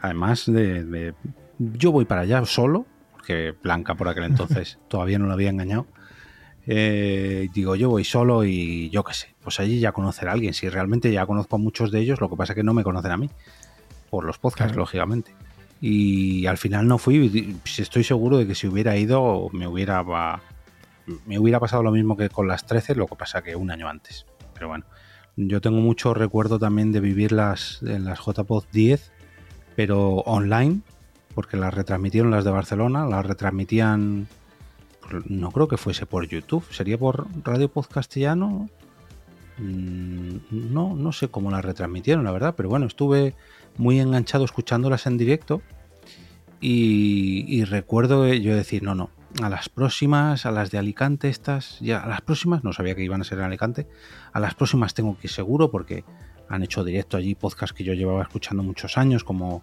Además 0.00 0.44
de, 0.46 1.14
Yo 1.58 1.90
voy 1.90 2.04
para 2.04 2.20
allá 2.22 2.44
solo, 2.44 2.86
porque 3.12 3.54
Blanca 3.62 3.94
por 3.94 4.08
aquel 4.08 4.24
entonces 4.24 4.78
todavía 4.88 5.18
no 5.18 5.26
lo 5.26 5.32
había 5.32 5.50
engañado. 5.50 5.86
Eh, 6.66 7.48
digo, 7.52 7.74
yo 7.74 7.90
voy 7.90 8.04
solo 8.04 8.44
y 8.44 8.88
yo 8.90 9.04
qué 9.04 9.12
sé, 9.12 9.34
pues 9.42 9.60
allí 9.60 9.80
ya 9.80 9.92
conocer 9.92 10.28
a 10.28 10.32
alguien. 10.32 10.54
Si 10.54 10.68
realmente 10.68 11.10
ya 11.10 11.26
conozco 11.26 11.56
a 11.56 11.58
muchos 11.58 11.90
de 11.90 12.00
ellos, 12.00 12.20
lo 12.20 12.30
que 12.30 12.36
pasa 12.36 12.52
es 12.52 12.56
que 12.56 12.62
no 12.62 12.74
me 12.74 12.84
conocen 12.84 13.10
a 13.10 13.16
mí. 13.16 13.28
Por 14.08 14.24
los 14.24 14.38
podcasts, 14.38 14.76
lógicamente. 14.76 15.34
Y 15.80 16.46
al 16.46 16.58
final 16.58 16.86
no 16.86 16.98
fui. 16.98 17.58
Estoy 17.76 18.04
seguro 18.04 18.38
de 18.38 18.46
que 18.46 18.54
si 18.54 18.68
hubiera 18.68 18.96
ido, 18.96 19.48
me 19.52 19.66
hubiera 19.66 20.02
me 21.26 21.38
hubiera 21.38 21.60
pasado 21.60 21.82
lo 21.82 21.90
mismo 21.90 22.16
que 22.16 22.28
con 22.28 22.48
las 22.48 22.66
13, 22.66 22.94
lo 22.94 23.06
que 23.06 23.16
pasa 23.16 23.42
que 23.42 23.56
un 23.56 23.70
año 23.70 23.88
antes. 23.88 24.26
Pero 24.54 24.68
bueno, 24.68 24.84
yo 25.36 25.60
tengo 25.60 25.80
mucho 25.80 26.14
recuerdo 26.14 26.58
también 26.58 26.92
de 26.92 27.00
vivirlas 27.00 27.80
en 27.82 28.04
las 28.04 28.20
JPod 28.20 28.64
10, 28.72 29.12
pero 29.76 30.16
online, 30.26 30.80
porque 31.34 31.56
las 31.56 31.74
retransmitieron 31.74 32.30
las 32.30 32.44
de 32.44 32.50
Barcelona, 32.50 33.06
las 33.06 33.26
retransmitían, 33.26 34.28
no 35.26 35.50
creo 35.50 35.68
que 35.68 35.76
fuese 35.76 36.06
por 36.06 36.26
YouTube, 36.26 36.64
sería 36.70 36.96
por 36.96 37.26
Radio 37.44 37.68
Pod 37.68 37.86
Castellano. 37.86 38.68
Mm, 39.58 40.36
no, 40.50 40.94
no 40.94 41.12
sé 41.12 41.28
cómo 41.28 41.50
las 41.50 41.64
retransmitieron, 41.64 42.24
la 42.24 42.32
verdad, 42.32 42.54
pero 42.56 42.68
bueno, 42.68 42.86
estuve 42.86 43.34
muy 43.76 44.00
enganchado 44.00 44.44
escuchándolas 44.44 45.06
en 45.06 45.18
directo 45.18 45.62
y, 46.60 47.44
y 47.48 47.64
recuerdo 47.64 48.32
yo 48.32 48.54
decir, 48.54 48.82
no, 48.82 48.94
no, 48.94 49.10
a 49.42 49.48
las 49.48 49.68
próximas, 49.68 50.46
a 50.46 50.50
las 50.50 50.70
de 50.70 50.78
Alicante, 50.78 51.28
estas, 51.28 51.78
ya 51.80 52.00
a 52.00 52.08
las 52.08 52.20
próximas, 52.20 52.64
no 52.64 52.72
sabía 52.72 52.94
que 52.94 53.02
iban 53.02 53.20
a 53.20 53.24
ser 53.24 53.38
en 53.38 53.44
Alicante, 53.44 53.88
a 54.32 54.40
las 54.40 54.54
próximas 54.54 54.94
tengo 54.94 55.18
que 55.18 55.26
ir 55.26 55.30
seguro 55.30 55.70
porque 55.70 56.04
han 56.48 56.62
hecho 56.62 56.84
directo 56.84 57.16
allí 57.16 57.34
podcast 57.34 57.74
que 57.74 57.84
yo 57.84 57.94
llevaba 57.94 58.22
escuchando 58.22 58.62
muchos 58.62 58.96
años, 58.96 59.24
como, 59.24 59.62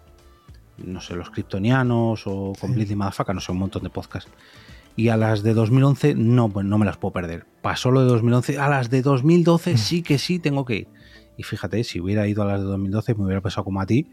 no 0.78 1.00
sé, 1.00 1.14
los 1.14 1.30
Kryptonianos 1.30 2.26
o 2.26 2.52
Completely 2.58 2.96
Madafaka, 2.96 3.32
no 3.32 3.40
sé, 3.40 3.52
un 3.52 3.58
montón 3.58 3.82
de 3.82 3.90
podcasts. 3.90 4.30
Y 4.94 5.08
a 5.08 5.16
las 5.16 5.42
de 5.42 5.54
2011 5.54 6.14
no, 6.16 6.50
pues 6.50 6.66
no 6.66 6.76
me 6.76 6.84
las 6.84 6.98
puedo 6.98 7.12
perder. 7.12 7.46
Pasó 7.62 7.90
lo 7.90 8.00
de 8.00 8.08
2011, 8.08 8.58
a 8.58 8.68
las 8.68 8.90
de 8.90 9.00
2012 9.00 9.74
mm. 9.74 9.78
sí 9.78 10.02
que 10.02 10.18
sí 10.18 10.38
tengo 10.38 10.66
que 10.66 10.76
ir. 10.76 10.88
Y 11.38 11.44
fíjate, 11.44 11.82
si 11.84 11.98
hubiera 11.98 12.26
ido 12.28 12.42
a 12.42 12.46
las 12.46 12.60
de 12.60 12.66
2012 12.66 13.14
me 13.14 13.24
hubiera 13.24 13.40
pasado 13.40 13.64
como 13.64 13.80
a 13.80 13.86
ti, 13.86 14.08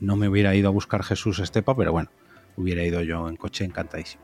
no 0.00 0.16
me 0.16 0.28
hubiera 0.28 0.54
ido 0.54 0.68
a 0.68 0.70
buscar 0.70 1.02
Jesús 1.02 1.38
Estepa, 1.38 1.74
pero 1.74 1.92
bueno, 1.92 2.10
hubiera 2.56 2.84
ido 2.84 3.00
yo 3.02 3.26
en 3.28 3.36
coche 3.36 3.64
encantadísimo. 3.64 4.22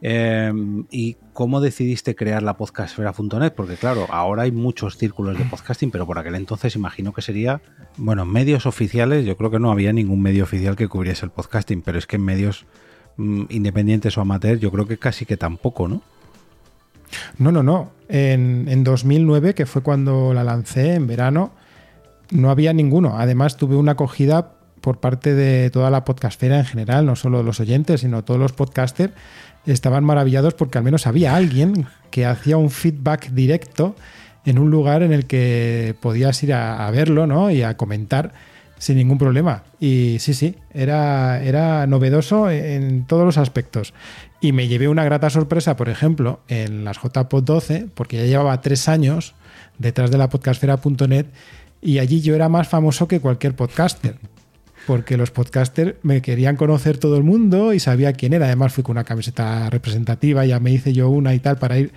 Em, 0.00 0.84
¿Y 0.90 1.16
cómo 1.32 1.60
decidiste 1.60 2.14
crear 2.14 2.42
la 2.42 2.56
podcastfera.net? 2.56 3.52
Porque 3.52 3.74
claro, 3.74 4.06
ahora 4.10 4.42
hay 4.44 4.52
muchos 4.52 4.96
círculos 4.96 5.36
de 5.36 5.44
podcasting, 5.44 5.90
pero 5.90 6.06
por 6.06 6.18
aquel 6.18 6.36
entonces 6.36 6.76
imagino 6.76 7.12
que 7.12 7.20
sería, 7.20 7.60
bueno, 7.96 8.24
medios 8.24 8.66
oficiales, 8.66 9.24
yo 9.24 9.36
creo 9.36 9.50
que 9.50 9.58
no 9.58 9.72
había 9.72 9.92
ningún 9.92 10.22
medio 10.22 10.44
oficial 10.44 10.76
que 10.76 10.86
cubriese 10.86 11.26
el 11.26 11.32
podcasting, 11.32 11.82
pero 11.82 11.98
es 11.98 12.06
que 12.06 12.16
en 12.16 12.24
medios 12.24 12.64
mm, 13.16 13.44
independientes 13.48 14.16
o 14.16 14.20
amateurs 14.20 14.60
yo 14.60 14.70
creo 14.70 14.86
que 14.86 14.98
casi 14.98 15.26
que 15.26 15.36
tampoco, 15.36 15.88
¿no? 15.88 16.02
No, 17.38 17.50
no, 17.50 17.62
no. 17.62 17.90
En, 18.08 18.66
en 18.68 18.84
2009, 18.84 19.54
que 19.54 19.66
fue 19.66 19.82
cuando 19.82 20.32
la 20.32 20.44
lancé, 20.44 20.94
en 20.94 21.06
verano, 21.06 21.52
no 22.30 22.50
había 22.50 22.72
ninguno. 22.72 23.18
Además, 23.18 23.56
tuve 23.56 23.76
una 23.76 23.92
acogida 23.92 24.58
por 24.80 25.00
parte 25.00 25.34
de 25.34 25.70
toda 25.70 25.90
la 25.90 26.04
podcastfera 26.04 26.58
en 26.58 26.64
general, 26.64 27.06
no 27.06 27.16
solo 27.16 27.42
los 27.42 27.60
oyentes, 27.60 28.00
sino 28.00 28.24
todos 28.24 28.40
los 28.40 28.52
podcasters 28.52 29.12
estaban 29.72 30.04
maravillados 30.04 30.54
porque 30.54 30.78
al 30.78 30.84
menos 30.84 31.06
había 31.06 31.36
alguien 31.36 31.86
que 32.10 32.26
hacía 32.26 32.56
un 32.56 32.70
feedback 32.70 33.30
directo 33.30 33.94
en 34.44 34.58
un 34.58 34.70
lugar 34.70 35.02
en 35.02 35.12
el 35.12 35.26
que 35.26 35.94
podías 36.00 36.42
ir 36.42 36.54
a, 36.54 36.90
verlo 36.90 37.26
¿no? 37.26 37.50
y 37.50 37.62
a 37.62 37.76
comentar 37.76 38.32
sin 38.78 38.96
ningún 38.96 39.18
problema. 39.18 39.64
Y 39.80 40.16
sí, 40.20 40.34
sí, 40.34 40.54
era, 40.72 41.42
era 41.42 41.86
novedoso 41.86 42.48
en 42.50 43.04
todos 43.06 43.24
los 43.24 43.36
aspectos. 43.36 43.92
Y 44.40 44.52
me 44.52 44.68
llevé 44.68 44.88
una 44.88 45.04
grata 45.04 45.30
sorpresa, 45.30 45.76
por 45.76 45.88
ejemplo, 45.88 46.40
en 46.48 46.84
las 46.84 46.98
JPod 47.02 47.42
12, 47.42 47.88
porque 47.94 48.16
ya 48.16 48.24
llevaba 48.24 48.60
tres 48.60 48.88
años 48.88 49.34
detrás 49.78 50.10
de 50.10 50.18
la 50.18 50.28
podcastfera.net 50.28 51.26
y 51.80 51.98
allí 51.98 52.20
yo 52.20 52.34
era 52.34 52.48
más 52.48 52.68
famoso 52.68 53.08
que 53.08 53.20
cualquier 53.20 53.54
podcaster 53.54 54.16
porque 54.88 55.18
los 55.18 55.30
podcasters 55.30 55.96
me 56.02 56.22
querían 56.22 56.56
conocer 56.56 56.96
todo 56.96 57.18
el 57.18 57.22
mundo 57.22 57.74
y 57.74 57.78
sabía 57.78 58.14
quién 58.14 58.32
era. 58.32 58.46
Además 58.46 58.72
fui 58.72 58.82
con 58.82 58.92
una 58.92 59.04
camiseta 59.04 59.68
representativa, 59.68 60.46
ya 60.46 60.60
me 60.60 60.70
hice 60.70 60.94
yo 60.94 61.10
una 61.10 61.34
y 61.34 61.40
tal 61.40 61.58
para 61.58 61.78
ir 61.78 61.92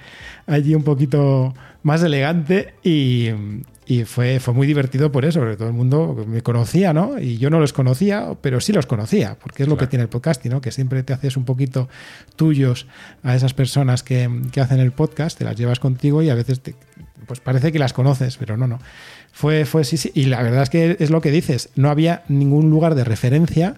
allí 0.45 0.75
un 0.75 0.83
poquito 0.83 1.53
más 1.83 2.03
elegante 2.03 2.73
y, 2.83 3.29
fue, 4.03 4.41
fue 4.41 4.53
muy 4.53 4.67
divertido 4.67 5.09
por 5.09 5.23
eso, 5.23 5.39
porque 5.39 5.55
todo 5.55 5.69
el 5.69 5.73
mundo 5.73 6.25
me 6.27 6.41
conocía, 6.41 6.91
¿no? 6.91 7.17
Y 7.17 7.37
yo 7.37 7.49
no 7.49 7.61
los 7.61 7.71
conocía, 7.71 8.35
pero 8.41 8.59
sí 8.59 8.73
los 8.73 8.87
conocía, 8.87 9.37
porque 9.41 9.63
es 9.63 9.69
lo 9.69 9.77
que 9.77 9.87
tiene 9.87 10.03
el 10.03 10.09
podcasting, 10.09 10.51
¿no? 10.51 10.59
Que 10.59 10.71
siempre 10.71 11.01
te 11.03 11.13
haces 11.13 11.37
un 11.37 11.45
poquito 11.45 11.87
tuyos 12.35 12.87
a 13.23 13.37
esas 13.37 13.53
personas 13.53 14.03
que, 14.03 14.29
que 14.51 14.59
hacen 14.59 14.81
el 14.81 14.91
podcast, 14.91 15.37
te 15.37 15.45
las 15.45 15.55
llevas 15.55 15.79
contigo 15.79 16.21
y 16.21 16.29
a 16.29 16.35
veces 16.35 16.59
te, 16.59 16.75
pues 17.25 17.39
parece 17.39 17.71
que 17.71 17.79
las 17.79 17.93
conoces, 17.93 18.37
pero 18.37 18.57
no, 18.57 18.67
no. 18.67 18.79
Fue, 19.31 19.65
fue, 19.65 19.83
sí, 19.83 19.97
sí. 19.97 20.11
Y 20.13 20.25
la 20.25 20.41
verdad 20.41 20.63
es 20.63 20.69
que 20.69 20.97
es 20.99 21.09
lo 21.09 21.21
que 21.21 21.31
dices. 21.31 21.69
No 21.75 21.89
había 21.89 22.23
ningún 22.27 22.69
lugar 22.69 22.95
de 22.95 23.03
referencia 23.03 23.75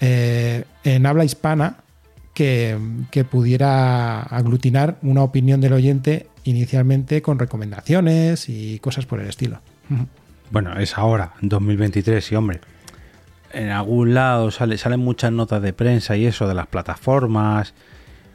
eh, 0.00 0.64
en 0.84 1.06
habla 1.06 1.24
hispana 1.24 1.78
que, 2.34 2.78
pudiera 3.28 4.22
aglutinar 4.22 4.98
una 5.02 5.22
opinión 5.22 5.60
del 5.60 5.72
oyente 5.72 6.28
inicialmente 6.44 7.20
con 7.20 7.38
recomendaciones 7.38 8.48
y 8.48 8.78
cosas 8.78 9.06
por 9.06 9.20
el 9.20 9.28
estilo. 9.28 9.60
Bueno, 10.50 10.78
es 10.78 10.96
ahora, 10.96 11.32
en 11.42 11.48
2023, 11.48 12.30
y 12.30 12.34
hombre, 12.36 12.60
en 13.52 13.70
algún 13.70 14.14
lado 14.14 14.52
sale, 14.52 14.78
salen 14.78 15.00
muchas 15.00 15.32
notas 15.32 15.60
de 15.62 15.72
prensa 15.72 16.16
y 16.16 16.26
eso 16.26 16.46
de 16.46 16.54
las 16.54 16.68
plataformas 16.68 17.74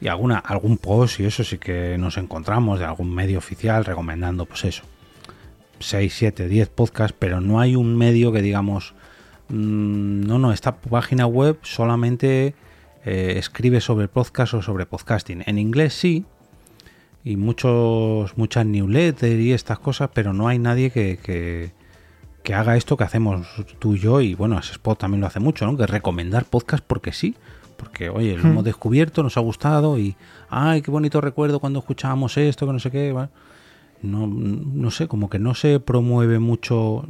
y 0.04 0.08
alguna, 0.08 0.38
algún 0.38 0.76
post 0.76 1.18
y 1.20 1.24
eso 1.24 1.42
sí 1.44 1.56
que 1.56 1.96
nos 1.96 2.18
encontramos 2.18 2.78
de 2.78 2.84
algún 2.84 3.12
medio 3.14 3.38
oficial 3.38 3.86
recomendando 3.86 4.44
pues 4.44 4.66
eso, 4.66 4.82
6, 5.78 6.14
7, 6.14 6.46
10 6.46 6.68
podcasts, 6.68 7.16
pero 7.18 7.40
no 7.40 7.58
hay 7.58 7.74
un 7.74 7.96
medio 7.96 8.30
que 8.30 8.42
digamos, 8.42 8.92
mm, 9.48 10.26
no, 10.26 10.38
no, 10.38 10.52
esta 10.52 10.76
página 10.76 11.26
web 11.26 11.58
solamente 11.62 12.54
eh, 13.06 13.34
escribe 13.38 13.80
sobre 13.80 14.08
podcast 14.08 14.52
o 14.52 14.60
sobre 14.62 14.84
podcasting. 14.84 15.42
En 15.46 15.56
inglés 15.56 15.94
sí, 15.94 16.26
y 17.24 17.36
muchos, 17.36 18.36
muchas 18.36 18.66
newsletters 18.66 19.40
y 19.40 19.54
estas 19.54 19.78
cosas, 19.78 20.10
pero 20.12 20.34
no 20.34 20.48
hay 20.48 20.58
nadie 20.58 20.90
que, 20.90 21.18
que, 22.42 22.54
haga 22.54 22.76
esto 22.76 22.98
que 22.98 23.04
hacemos 23.04 23.46
tú 23.78 23.94
y 23.94 24.00
yo, 24.00 24.20
y 24.20 24.34
bueno, 24.34 24.58
Spot 24.58 24.98
también 24.98 25.22
lo 25.22 25.28
hace 25.28 25.40
mucho, 25.40 25.64
¿no? 25.64 25.78
Que 25.78 25.86
recomendar 25.86 26.44
podcast 26.44 26.84
porque 26.86 27.12
sí. 27.12 27.34
Porque, 27.76 28.08
oye, 28.08 28.36
lo 28.36 28.44
hmm. 28.44 28.46
hemos 28.46 28.64
descubierto, 28.64 29.22
nos 29.22 29.36
ha 29.36 29.40
gustado 29.40 29.98
y, 29.98 30.16
ay, 30.48 30.82
qué 30.82 30.90
bonito 30.90 31.20
recuerdo 31.20 31.60
cuando 31.60 31.78
escuchábamos 31.78 32.36
esto, 32.36 32.66
que 32.66 32.72
no 32.72 32.78
sé 32.78 32.90
qué. 32.90 33.12
¿vale? 33.12 33.28
no, 34.04 34.26
no 34.26 34.90
sé, 34.90 35.08
como 35.08 35.28
que 35.30 35.38
no 35.38 35.54
se 35.54 35.80
promueve 35.80 36.38
mucho. 36.38 37.06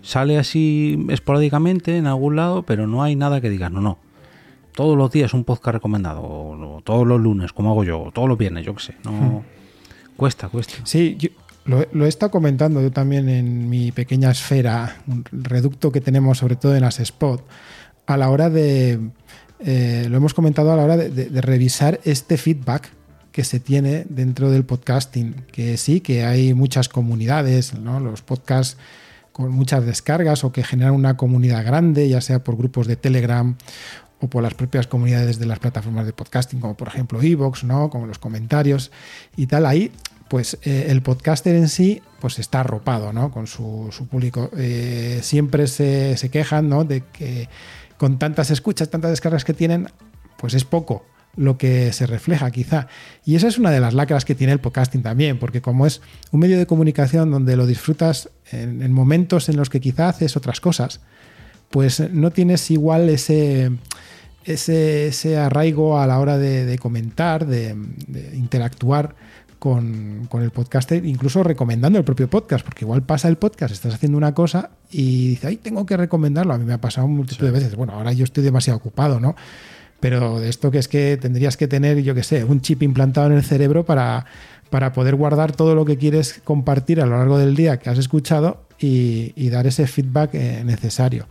Sale 0.00 0.38
así 0.38 1.06
esporádicamente 1.10 1.96
en 1.96 2.06
algún 2.06 2.34
lado, 2.34 2.64
pero 2.64 2.86
no 2.86 3.02
hay 3.02 3.14
nada 3.14 3.40
que 3.40 3.50
diga, 3.50 3.70
no, 3.70 3.80
no. 3.80 3.98
Todos 4.74 4.96
los 4.96 5.12
días 5.12 5.34
un 5.34 5.44
podcast 5.44 5.74
recomendado, 5.74 6.22
o, 6.22 6.80
todos 6.82 7.06
los 7.06 7.20
lunes, 7.20 7.52
como 7.52 7.70
hago 7.70 7.84
yo, 7.84 8.00
o 8.00 8.10
todos 8.10 8.28
los 8.28 8.38
viernes, 8.38 8.64
yo 8.64 8.74
qué 8.74 8.82
sé. 8.82 8.94
No, 9.04 9.12
hmm. 9.12 9.42
Cuesta, 10.16 10.48
cuesta. 10.48 10.74
Sí, 10.84 11.18
lo, 11.64 11.86
lo, 11.92 12.06
he 12.06 12.08
estado 12.08 12.32
comentando 12.32 12.80
yo 12.80 12.90
también 12.90 13.28
en 13.28 13.68
mi 13.68 13.92
pequeña 13.92 14.30
esfera, 14.30 15.02
un 15.06 15.24
reducto 15.30 15.92
que 15.92 16.00
tenemos 16.00 16.38
sobre 16.38 16.56
todo 16.56 16.74
en 16.74 16.82
las 16.82 16.98
spot, 16.98 17.44
a 18.06 18.16
la 18.16 18.30
hora 18.30 18.50
de, 18.50 18.98
eh, 19.64 20.06
lo 20.08 20.16
hemos 20.16 20.34
comentado 20.34 20.72
a 20.72 20.76
la 20.76 20.84
hora 20.84 20.96
de 20.96 21.40
revisar 21.40 22.00
este 22.04 22.36
feedback 22.36 22.90
que 23.32 23.44
se 23.44 23.58
tiene 23.58 24.04
dentro 24.08 24.50
del 24.50 24.64
podcasting, 24.64 25.46
que 25.50 25.76
sí, 25.78 26.00
que 26.00 26.24
hay 26.24 26.54
muchas 26.54 26.88
comunidades, 26.88 27.74
¿no? 27.74 27.98
los 27.98 28.22
podcasts 28.22 28.76
con 29.32 29.50
muchas 29.50 29.84
descargas 29.86 30.44
o 30.44 30.52
que 30.52 30.62
generan 30.62 30.94
una 30.94 31.16
comunidad 31.16 31.64
grande, 31.64 32.08
ya 32.08 32.20
sea 32.20 32.44
por 32.44 32.56
grupos 32.56 32.86
de 32.86 32.96
Telegram 32.96 33.56
o 34.20 34.28
por 34.28 34.42
las 34.42 34.52
propias 34.52 34.86
comunidades 34.86 35.38
de 35.38 35.46
las 35.46 35.58
plataformas 35.58 36.04
de 36.04 36.12
podcasting, 36.12 36.60
como 36.60 36.76
por 36.76 36.88
ejemplo 36.88 37.20
Evox, 37.22 37.64
¿no? 37.64 37.88
como 37.88 38.06
los 38.06 38.18
comentarios 38.18 38.92
y 39.34 39.46
tal. 39.46 39.64
Ahí, 39.64 39.90
pues 40.28 40.58
eh, 40.62 40.86
el 40.90 41.00
podcaster 41.00 41.56
en 41.56 41.68
sí 41.68 42.02
pues 42.20 42.38
está 42.38 42.60
arropado 42.60 43.14
¿no? 43.14 43.30
con 43.30 43.46
su, 43.46 43.90
público. 44.10 44.50
Eh, 44.58 45.20
siempre 45.22 45.66
se, 45.66 46.18
se 46.18 46.28
quejan 46.28 46.68
¿no? 46.68 46.84
de 46.84 47.02
que 47.12 47.48
con 48.02 48.18
tantas 48.18 48.50
escuchas, 48.50 48.90
tantas 48.90 49.12
descargas 49.12 49.44
que 49.44 49.54
tienen, 49.54 49.86
pues 50.36 50.54
es 50.54 50.64
poco 50.64 51.06
lo 51.36 51.56
que 51.56 51.92
se 51.92 52.04
refleja 52.04 52.50
quizá. 52.50 52.88
Y 53.24 53.36
esa 53.36 53.46
es 53.46 53.58
una 53.58 53.70
de 53.70 53.78
las 53.78 53.94
lacras 53.94 54.24
que 54.24 54.34
tiene 54.34 54.52
el 54.52 54.58
podcasting 54.58 55.04
también, 55.04 55.38
porque 55.38 55.62
como 55.62 55.86
es 55.86 56.00
un 56.32 56.40
medio 56.40 56.58
de 56.58 56.66
comunicación 56.66 57.30
donde 57.30 57.54
lo 57.54 57.64
disfrutas 57.64 58.28
en, 58.50 58.92
momentos 58.92 59.48
en 59.48 59.56
los 59.56 59.70
que 59.70 59.78
quizá 59.78 60.08
haces 60.08 60.36
otras 60.36 60.60
cosas, 60.60 60.98
pues 61.70 62.00
no 62.10 62.32
tienes 62.32 62.72
igual 62.72 63.08
ese, 63.08 63.70
ese, 64.46 65.38
arraigo 65.38 66.00
a 66.00 66.08
la 66.08 66.18
hora 66.18 66.38
de, 66.38 66.76
comentar, 66.80 67.46
de, 67.46 67.76
interactuar 68.34 69.14
con, 69.62 70.28
el 70.40 70.50
podcaster, 70.50 71.06
incluso 71.06 71.44
recomendando 71.44 71.96
el 71.96 72.04
propio 72.04 72.28
podcast, 72.28 72.64
porque 72.64 72.84
igual 72.84 73.04
pasa 73.04 73.28
el 73.28 73.36
podcast, 73.36 73.72
estás 73.72 73.94
haciendo 73.94 74.18
una 74.18 74.34
cosa 74.34 74.70
y 74.90 75.28
dices, 75.28 75.44
ay, 75.44 75.56
tengo 75.58 75.86
que 75.86 75.96
recomendarlo. 75.96 76.52
A 76.52 76.58
mí 76.58 76.64
me 76.64 76.72
ha 76.72 76.80
pasado 76.80 77.06
multitud 77.06 77.46
de 77.46 77.52
veces. 77.52 77.76
Bueno, 77.76 77.92
ahora 77.92 78.12
yo 78.12 78.24
estoy 78.24 78.42
demasiado 78.42 78.78
ocupado, 78.78 79.20
¿no? 79.20 79.36
Pero 80.00 80.40
de 80.40 80.48
esto 80.48 80.72
que 80.72 80.78
es 80.78 80.88
que 80.88 81.16
tendrías 81.16 81.56
que 81.56 81.68
tener, 81.68 82.02
yo 82.02 82.12
qué 82.12 82.24
sé, 82.24 82.42
un 82.42 82.60
chip 82.60 82.82
implantado 82.82 83.28
en 83.28 83.34
el 83.34 83.44
cerebro 83.44 83.84
para, 83.84 84.26
para 84.68 84.92
poder 84.92 85.14
guardar 85.14 85.52
todo 85.52 85.76
lo 85.76 85.84
que 85.84 85.96
quieres 85.96 86.40
compartir 86.42 87.00
a 87.00 87.06
lo 87.06 87.16
largo 87.16 87.38
del 87.38 87.54
día 87.54 87.76
que 87.76 87.88
has 87.88 87.98
escuchado 87.98 88.64
y, 88.80 89.48
dar 89.48 89.68
ese 89.68 89.86
feedback 89.86 90.34
eh, 90.34 90.62
necesario. 90.64 91.28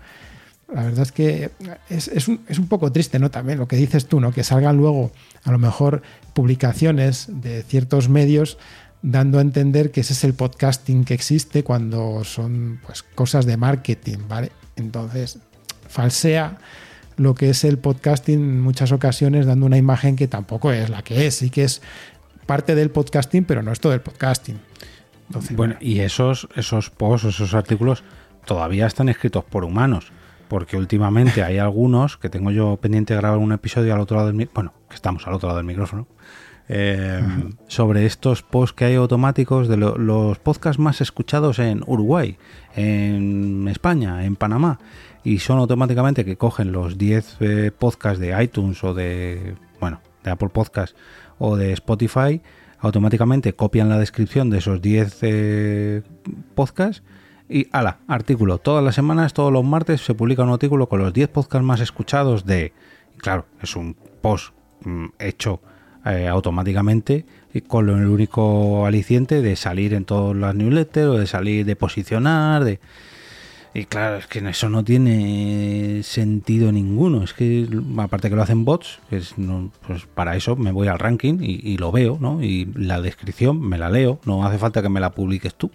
La 0.74 0.84
verdad 0.84 1.02
es 1.02 1.12
que 1.12 1.52
es, 1.90 2.30
un, 2.30 2.40
es, 2.48 2.60
un, 2.60 2.70
poco 2.70 2.94
triste, 2.94 3.20
¿no? 3.20 3.30
También 3.30 3.60
lo 3.60 3.68
que 3.68 3.76
dices 3.76 4.06
tú, 4.06 4.22
¿no? 4.22 4.32
Que 4.32 4.46
salgan 4.46 4.78
luego 4.78 5.12
a 5.44 5.52
lo 5.52 5.58
mejor 5.58 6.02
publicaciones 6.34 7.28
de 7.30 7.64
ciertos 7.64 8.10
medios 8.10 8.58
dando 9.02 9.40
a 9.40 9.42
entender 9.42 9.92
que 9.92 10.02
ese 10.02 10.14
es 10.14 10.24
el 10.24 10.34
podcasting 10.34 11.04
que 11.04 11.14
existe 11.14 11.64
cuando 11.64 12.24
son 12.24 12.80
pues, 12.86 13.04
cosas 13.04 13.46
de 13.46 13.58
marketing, 13.58 14.20
¿vale? 14.28 14.52
Entonces, 14.76 15.40
falsea 15.88 16.58
lo 17.18 17.36
que 17.36 17.50
es 17.50 17.64
el 17.64 17.78
podcasting 17.78 18.40
en 18.40 18.62
muchas 18.62 18.92
ocasiones 18.92 19.46
dando 19.46 19.66
una 19.66 19.78
imagen 19.78 20.16
que 20.16 20.28
tampoco 20.28 20.72
es 20.72 20.90
la 20.90 21.02
que 21.02 21.28
es, 21.28 21.36
sí 21.36 21.50
que 21.50 21.64
es 21.64 21.82
parte 22.46 22.76
del 22.76 22.92
podcasting, 22.92 23.46
pero 23.46 23.64
no 23.64 23.72
es 23.72 23.80
todo 23.80 23.94
el 23.94 24.02
podcasting. 24.02 24.60
bueno, 25.52 25.76
y 25.80 26.00
esos, 26.00 26.48
esos 26.56 26.90
posts, 26.90 27.28
esos 27.28 27.54
artículos 27.54 28.04
todavía 28.46 28.88
están 28.88 29.10
escritos 29.10 29.44
por 29.44 29.64
humanos 29.64 30.12
porque 30.52 30.76
últimamente 30.76 31.44
hay 31.44 31.60
algunos 31.60 32.18
que 32.18 32.30
tengo 32.30 32.52
yo 32.52 32.76
pendiente 32.76 33.14
de 33.14 33.22
grabar 33.22 33.40
un 33.40 33.54
episodio 33.54 33.94
al 33.94 34.02
otro 34.02 34.18
lado 34.18 34.34
del 34.34 34.50
bueno, 34.54 34.74
que 34.92 34.96
estamos 34.96 35.26
al 35.28 35.34
otro 35.34 35.48
lado 35.48 35.58
del 35.58 35.66
micrófono, 35.66 36.08
eh, 36.74 37.22
sobre 37.68 38.06
estos 38.06 38.44
posts 38.44 38.74
que 38.74 38.86
hay 38.86 38.96
automáticos 38.96 39.68
de 39.68 39.78
los 39.78 40.40
podcasts 40.40 40.80
más 40.80 41.02
escuchados 41.02 41.60
en 41.60 41.84
Uruguay, 41.86 42.38
en 42.76 43.68
España, 43.68 44.24
en 44.24 44.36
Panamá, 44.36 44.80
y 45.24 45.40
son 45.40 45.58
automáticamente 45.58 46.24
que 46.24 46.38
cogen 46.38 46.72
los 46.72 46.98
10 46.98 47.38
eh, 47.40 47.72
podcasts 47.78 48.20
de 48.20 48.42
iTunes 48.42 48.84
o 48.84 48.94
de, 48.94 49.56
bueno, 49.80 50.00
de 50.24 50.32
Apple 50.32 50.50
Podcasts 50.50 50.96
o 51.40 51.58
de 51.58 51.74
Spotify, 51.74 52.42
automáticamente 52.80 53.54
copian 53.54 53.90
la 53.90 54.00
descripción 54.00 54.50
de 54.50 54.60
esos 54.60 54.82
10 54.82 55.18
eh, 55.24 56.02
podcasts 56.56 57.04
y 57.50 57.68
ala, 57.72 58.00
artículo. 58.08 58.60
Todas 58.60 58.84
las 58.84 58.96
semanas, 58.96 59.34
todos 59.34 59.52
los 59.52 59.66
martes 59.66 60.06
se 60.06 60.14
publica 60.14 60.44
un 60.44 60.52
artículo 60.52 60.88
con 60.88 61.02
los 61.02 61.12
10 61.12 61.30
podcasts 61.30 61.66
más 61.66 61.82
escuchados 61.82 62.46
de... 62.46 62.72
Claro, 63.18 63.46
es 63.62 63.76
un 63.76 63.96
post 64.22 64.54
hecho 65.20 65.62
eh, 66.06 66.28
automáticamente 66.28 67.26
y 67.54 67.62
con 67.62 67.90
el 67.90 68.08
único 68.08 68.86
aliciente 68.86 69.42
de 69.42 69.56
salir 69.56 69.94
en 69.94 70.06
todas 70.06 70.36
las 70.36 70.56
newsletters 70.56 71.08
o 71.08 71.18
de 71.18 71.28
salir 71.28 71.66
de 71.66 71.76
posicionar, 71.76 72.64
de... 72.64 72.80
Y 73.74 73.86
claro, 73.86 74.18
es 74.18 74.28
que 74.28 74.40
eso 74.40 74.68
no 74.68 74.84
tiene 74.84 76.02
sentido 76.04 76.72
ninguno. 76.72 77.24
Es 77.24 77.34
que, 77.34 77.70
aparte 77.98 78.30
que 78.30 78.36
lo 78.36 78.42
hacen 78.42 78.66
bots, 78.66 79.00
pues 79.10 79.34
para 80.14 80.36
eso 80.36 80.58
me 80.58 80.72
voy 80.74 80.90
al 80.90 81.00
ranking 81.00 81.38
y, 81.40 81.72
y, 81.72 81.78
lo 81.78 81.92
veo, 81.92 82.18
¿no? 82.20 82.44
Y 82.44 82.66
la 82.76 83.00
descripción 83.00 83.62
me 83.62 83.78
la 83.78 83.90
leo, 83.90 84.20
no 84.26 84.46
hace 84.46 84.58
falta 84.58 84.82
que 84.82 84.90
me 84.90 85.00
la 85.00 85.12
publiques 85.12 85.56
tú. 85.56 85.72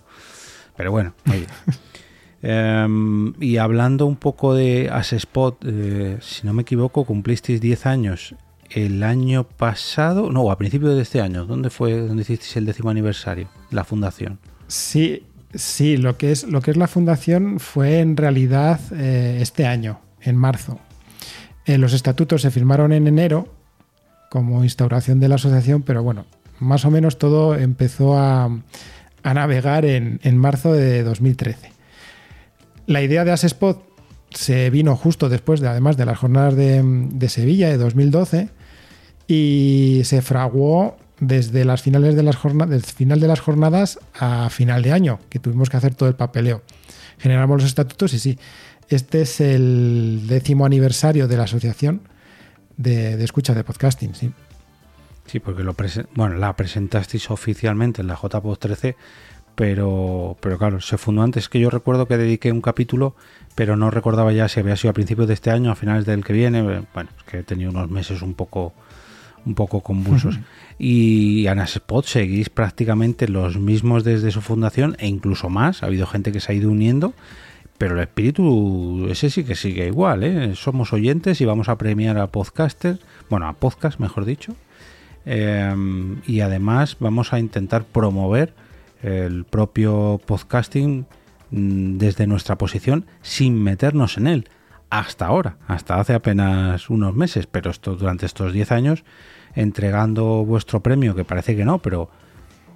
Pero 0.77 0.91
bueno, 0.91 1.15
em, 2.43 3.33
y 3.41 3.57
hablando 3.57 4.05
un 4.05 4.17
poco 4.17 4.55
de 4.55 4.91
Asespot, 4.93 5.65
eh, 5.65 6.19
si 6.21 6.47
no 6.47 6.53
me 6.53 6.63
equivoco, 6.63 7.05
cumplisteis 7.05 7.63
10 7.63 7.87
años 7.87 8.35
el 8.71 9.03
año 9.03 9.45
pasado, 9.45 10.31
no, 10.31 10.51
a 10.51 10.59
principios 10.59 10.95
de 10.95 11.03
este 11.03 11.21
año. 11.21 11.45
¿Dónde 11.45 11.71
fue 11.71 11.97
donde 11.99 12.23
hicisteis 12.23 12.57
el 12.57 12.67
décimo 12.67 12.91
aniversario? 12.91 13.49
La 13.71 13.85
fundación. 13.85 14.39
Sí, 14.69 15.25
sí, 15.55 15.97
lo 15.97 16.17
que 16.17 16.33
es, 16.33 16.45
lo 16.45 16.61
que 16.61 16.71
es 16.71 16.77
la 16.77 16.89
fundación 16.89 17.61
fue 17.61 18.01
en 18.01 18.17
realidad 18.17 18.81
eh, 18.93 19.39
este 19.41 19.67
año, 19.67 20.01
en 20.21 20.37
marzo. 20.37 20.79
Eh, 21.67 21.79
los 21.79 21.93
estatutos 21.93 22.43
se 22.43 22.51
firmaron 22.51 22.93
en 22.93 23.07
enero 23.07 23.49
como 24.31 24.63
instauración 24.63 25.21
de 25.21 25.29
la 25.29 25.37
asociación, 25.37 25.83
pero 25.83 26.03
bueno, 26.03 26.27
más 26.59 26.85
o 26.85 26.91
menos 26.91 27.19
todo 27.19 27.55
empezó 27.55 28.19
a, 28.19 28.51
navegar 29.25 29.85
en, 29.85 30.39
marzo 30.39 30.73
de 30.73 31.03
2013. 31.03 31.73
La 32.87 33.03
idea 33.03 33.25
de 33.25 33.33
Asespot 33.33 33.83
se 34.31 34.71
vino 34.71 34.95
justo 34.95 35.29
después, 35.29 35.61
de, 35.61 35.69
además 35.69 35.97
de 35.97 36.07
las 36.07 36.19
jornadas 36.19 36.55
de, 36.55 37.29
Sevilla 37.29 37.69
de 37.69 37.77
2012, 37.77 38.51
y 39.27 40.03
se 40.05 40.23
fraguó 40.23 40.97
desde 41.19 41.65
las 41.65 41.83
finales 41.83 42.15
de 42.15 42.23
las 42.23 42.37
jornadas, 42.37 42.93
final 42.93 43.21
de 43.21 43.29
las 43.29 43.41
jornadas 43.41 43.99
a 44.19 44.51
final 44.51 44.83
de 44.83 44.93
año, 44.93 45.19
que 45.31 45.39
tuvimos 45.39 45.71
que 45.71 45.77
hacer 45.77 45.95
todo 45.95 46.09
el 46.09 46.15
papeleo. 46.15 46.63
Generamos 47.19 47.63
los 47.63 47.69
estatutos 47.69 48.13
y 48.13 48.19
sí, 48.19 48.39
este 48.89 49.23
es 49.23 49.41
el 49.41 50.25
décimo 50.27 50.67
aniversario 50.67 51.27
de 51.27 51.37
la 51.37 51.45
asociación 51.45 52.03
de, 52.77 53.17
de 53.17 53.25
escucha 53.25 53.55
de 53.55 53.65
podcasting, 53.65 54.15
sí. 54.15 54.33
Sí, 55.27 55.41
porque 55.41 55.65
lo 55.65 55.75
bueno, 56.15 56.37
la 56.37 56.55
presentasteis 56.55 57.31
oficialmente 57.31 58.01
en 58.01 58.07
la 58.07 58.15
JPOD 58.15 58.59
13, 58.59 58.97
pero, 59.57 60.37
pero 60.41 60.59
claro, 60.59 60.81
se 60.81 60.99
fundó 60.99 61.23
antes 61.23 61.49
que 61.49 61.59
yo 61.59 61.69
recuerdo 61.71 62.07
que 62.07 62.17
dediqué 62.17 62.53
un 62.53 62.61
capítulo, 62.61 63.17
pero 63.55 63.77
no 63.77 63.91
recordaba 63.91 64.33
ya 64.33 64.49
si 64.49 64.61
había 64.61 64.77
sido 64.77 64.91
a 64.91 64.95
principios 64.95 65.27
de 65.27 65.35
este 65.35 65.51
año, 65.51 65.73
a 65.73 65.75
finales 65.75 66.05
del 66.05 66.25
que 66.25 66.33
viene. 66.33 66.63
Bueno, 66.63 67.11
es 67.17 67.25
que 67.25 67.39
he 67.39 67.43
tenido 67.43 67.71
unos 67.71 67.91
meses 67.91 68.23
un 68.23 68.35
poco, 68.35 68.73
un 69.47 69.55
poco 69.55 69.81
convulsos. 69.81 70.39
Y 70.79 71.47
Anaspot 71.47 72.05
seguís 72.05 72.51
prácticamente 72.51 73.29
los 73.29 73.59
mismos 73.59 74.05
desde 74.05 74.31
su 74.31 74.43
fundación 74.43 74.97
e 74.99 75.07
incluso 75.07 75.49
más. 75.49 75.83
Ha 75.83 75.87
habido 75.87 76.07
gente 76.07 76.33
que 76.33 76.41
se 76.41 76.53
ha 76.53 76.55
ido 76.55 76.71
uniendo 76.71 77.15
pero 77.79 77.97
el 77.97 78.01
espíritu 78.01 79.07
ese 79.11 79.29
sí 79.29 79.45
que 79.45 79.55
sigue 79.55 79.87
igual, 79.87 80.25
¿eh? 80.25 80.55
Somos 80.55 80.95
oyentes 80.95 81.43
y 81.43 81.45
vamos 81.45 81.69
a 81.69 81.77
premiar 81.77 82.17
a 82.17 82.29
podcasters, 82.29 83.01
bueno, 83.29 83.47
a 83.49 83.53
podcast, 83.53 84.01
mejor 84.01 84.25
dicho, 84.25 84.57
Em, 85.27 86.23
y 86.25 86.41
además 86.41 86.97
vamos 87.01 87.33
a 87.33 87.41
intentar 87.41 87.85
promover 87.85 88.55
el 89.03 89.45
propio 89.45 90.21
podcasting 90.25 91.05
mm, 91.51 91.99
desde 91.99 92.29
nuestra 92.29 92.57
posición 92.57 93.07
sin 93.23 93.61
meternos 93.61 94.19
en 94.19 94.29
él 94.29 94.49
hasta 94.89 95.27
ahora, 95.27 95.57
hasta 95.67 95.99
hace 95.99 96.15
apenas 96.15 96.89
unos 96.91 97.17
meses, 97.17 97.49
pero 97.49 97.73
esto 97.73 97.97
durante 97.97 98.25
estos 98.25 98.53
10 98.53 98.71
años 98.71 99.05
entregando 99.57 100.45
vuestro 100.45 100.81
premio, 100.81 101.15
que 101.15 101.25
parece 101.25 101.57
que 101.57 101.65
no, 101.65 101.79
pero 101.79 102.09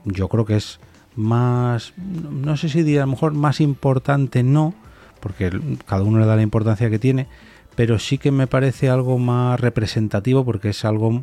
yo 0.04 0.28
creo 0.28 0.44
que 0.44 0.56
es 0.56 0.80
más, 1.14 1.92
no 1.96 2.56
sé 2.56 2.68
si 2.68 2.82
diría 2.82 3.02
lo 3.02 3.08
mejor 3.08 3.34
más 3.34 3.60
importante, 3.60 4.42
no, 4.42 4.74
porque 5.20 5.50
cada 5.86 6.02
uno 6.02 6.18
le 6.18 6.26
da 6.26 6.36
la 6.36 6.42
importancia 6.42 6.90
que 6.90 6.98
tiene, 6.98 7.28
pero 7.76 7.98
sí 7.98 8.18
que 8.18 8.32
me 8.32 8.46
parece 8.46 8.88
algo 8.88 9.18
más 9.18 9.60
representativo 9.60 10.44
porque 10.44 10.70
es 10.70 10.84
algo 10.84 11.22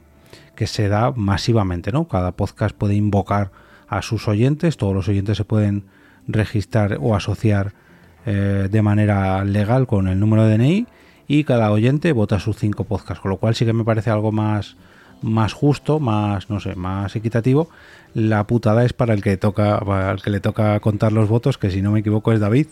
que 0.55 0.67
se 0.67 0.87
da 0.87 1.11
masivamente, 1.11 1.91
¿no? 1.91 2.07
Cada 2.07 2.31
podcast 2.31 2.75
puede 2.75 2.95
invocar 2.95 3.51
a 3.87 4.01
sus 4.01 4.27
oyentes, 4.27 4.77
todos 4.77 4.93
los 4.93 5.07
oyentes 5.07 5.37
se 5.37 5.45
pueden 5.45 5.85
registrar 6.27 6.97
o 7.01 7.15
asociar 7.15 7.73
eh, 8.25 8.67
de 8.69 8.81
manera 8.81 9.43
legal 9.45 9.87
con 9.87 10.07
el 10.07 10.19
número 10.19 10.45
de 10.45 10.57
DNI 10.57 10.87
y 11.27 11.43
cada 11.43 11.71
oyente 11.71 12.11
vota 12.11 12.39
sus 12.39 12.57
cinco 12.57 12.83
podcasts, 12.83 13.21
con 13.21 13.31
lo 13.31 13.37
cual 13.37 13.55
sí 13.55 13.65
que 13.65 13.73
me 13.73 13.83
parece 13.83 14.09
algo 14.09 14.31
más, 14.31 14.75
más 15.21 15.53
justo, 15.53 15.99
más, 15.99 16.49
no 16.49 16.59
sé, 16.59 16.75
más 16.75 17.15
equitativo. 17.15 17.69
La 18.13 18.47
putada 18.47 18.85
es 18.85 18.93
para 18.93 19.13
el 19.13 19.21
que 19.21 19.37
toca, 19.37 19.77
al 19.77 20.21
que 20.21 20.29
le 20.29 20.39
toca 20.39 20.79
contar 20.79 21.11
los 21.11 21.29
votos, 21.29 21.57
que 21.57 21.71
si 21.71 21.81
no 21.81 21.91
me 21.91 21.99
equivoco 21.99 22.33
es 22.33 22.39
David, 22.39 22.67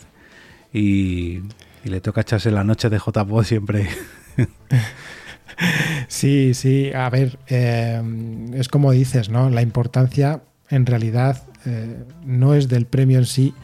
y, 0.72 1.42
le 1.84 2.00
toca 2.00 2.22
echarse 2.22 2.50
la 2.50 2.64
noche 2.64 2.90
de 2.90 2.98
JPod 2.98 3.44
siempre. 3.44 3.88
Sí, 6.08 6.52
sí, 6.52 6.92
a 6.92 7.08
ver, 7.08 7.38
eh, 7.48 8.02
es 8.52 8.68
como 8.68 8.92
dices, 8.92 9.30
¿no? 9.30 9.48
La 9.48 9.62
importancia 9.62 10.42
en 10.68 10.84
realidad 10.84 11.44
eh, 11.64 12.04
no 12.26 12.54
es 12.54 12.68
del 12.68 12.84
premio 12.84 13.18
en 13.18 13.24
sí, 13.24 13.54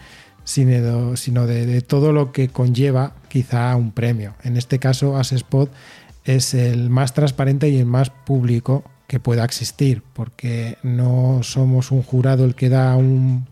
sino, 0.44 1.16
sino 1.16 1.46
de, 1.46 1.80
todo 1.82 2.12
lo 2.12 2.32
que 2.32 2.48
conlleva 2.48 3.14
quizá 3.28 3.76
un 3.76 3.92
premio. 3.92 4.34
En 4.42 4.56
este 4.56 4.78
caso, 4.78 5.16
Asespot 5.16 5.70
es 6.24 6.54
el 6.54 6.90
más 6.90 7.14
transparente 7.14 7.68
y 7.68 7.78
el 7.78 7.86
más 7.86 8.10
público 8.10 8.84
que 9.06 9.20
pueda 9.20 9.44
existir, 9.44 10.02
porque 10.12 10.78
no 10.82 11.40
somos 11.42 11.90
un 11.90 12.02
jurado 12.02 12.44
el 12.44 12.54
que 12.54 12.68
da 12.68 12.96
un, 12.96 13.46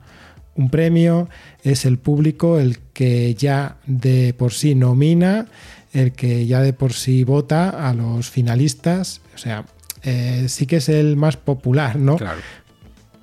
un 0.55 0.71
premio, 0.71 1.29
es 1.63 1.85
el 1.85 1.99
público 1.99 2.59
el 2.59 2.79
que 2.93 3.35
ya 3.35 3.77
de 3.87 4.35
por 4.35 4.53
sí 4.53 4.75
nomina 4.75 5.47
el 5.93 6.13
que 6.13 6.47
ya 6.47 6.61
de 6.61 6.73
por 6.73 6.93
sí 6.93 7.25
vota 7.25 7.89
a 7.89 7.95
los 7.95 8.31
finalistas. 8.31 9.21
O 9.35 9.39
sea, 9.39 9.65
eh, 10.03 10.47
sí 10.49 10.67
que 10.67 10.77
es 10.77 10.89
el 10.89 11.17
más 11.17 11.37
popular, 11.37 11.97
¿no? 11.97 12.17
Claro. 12.17 12.41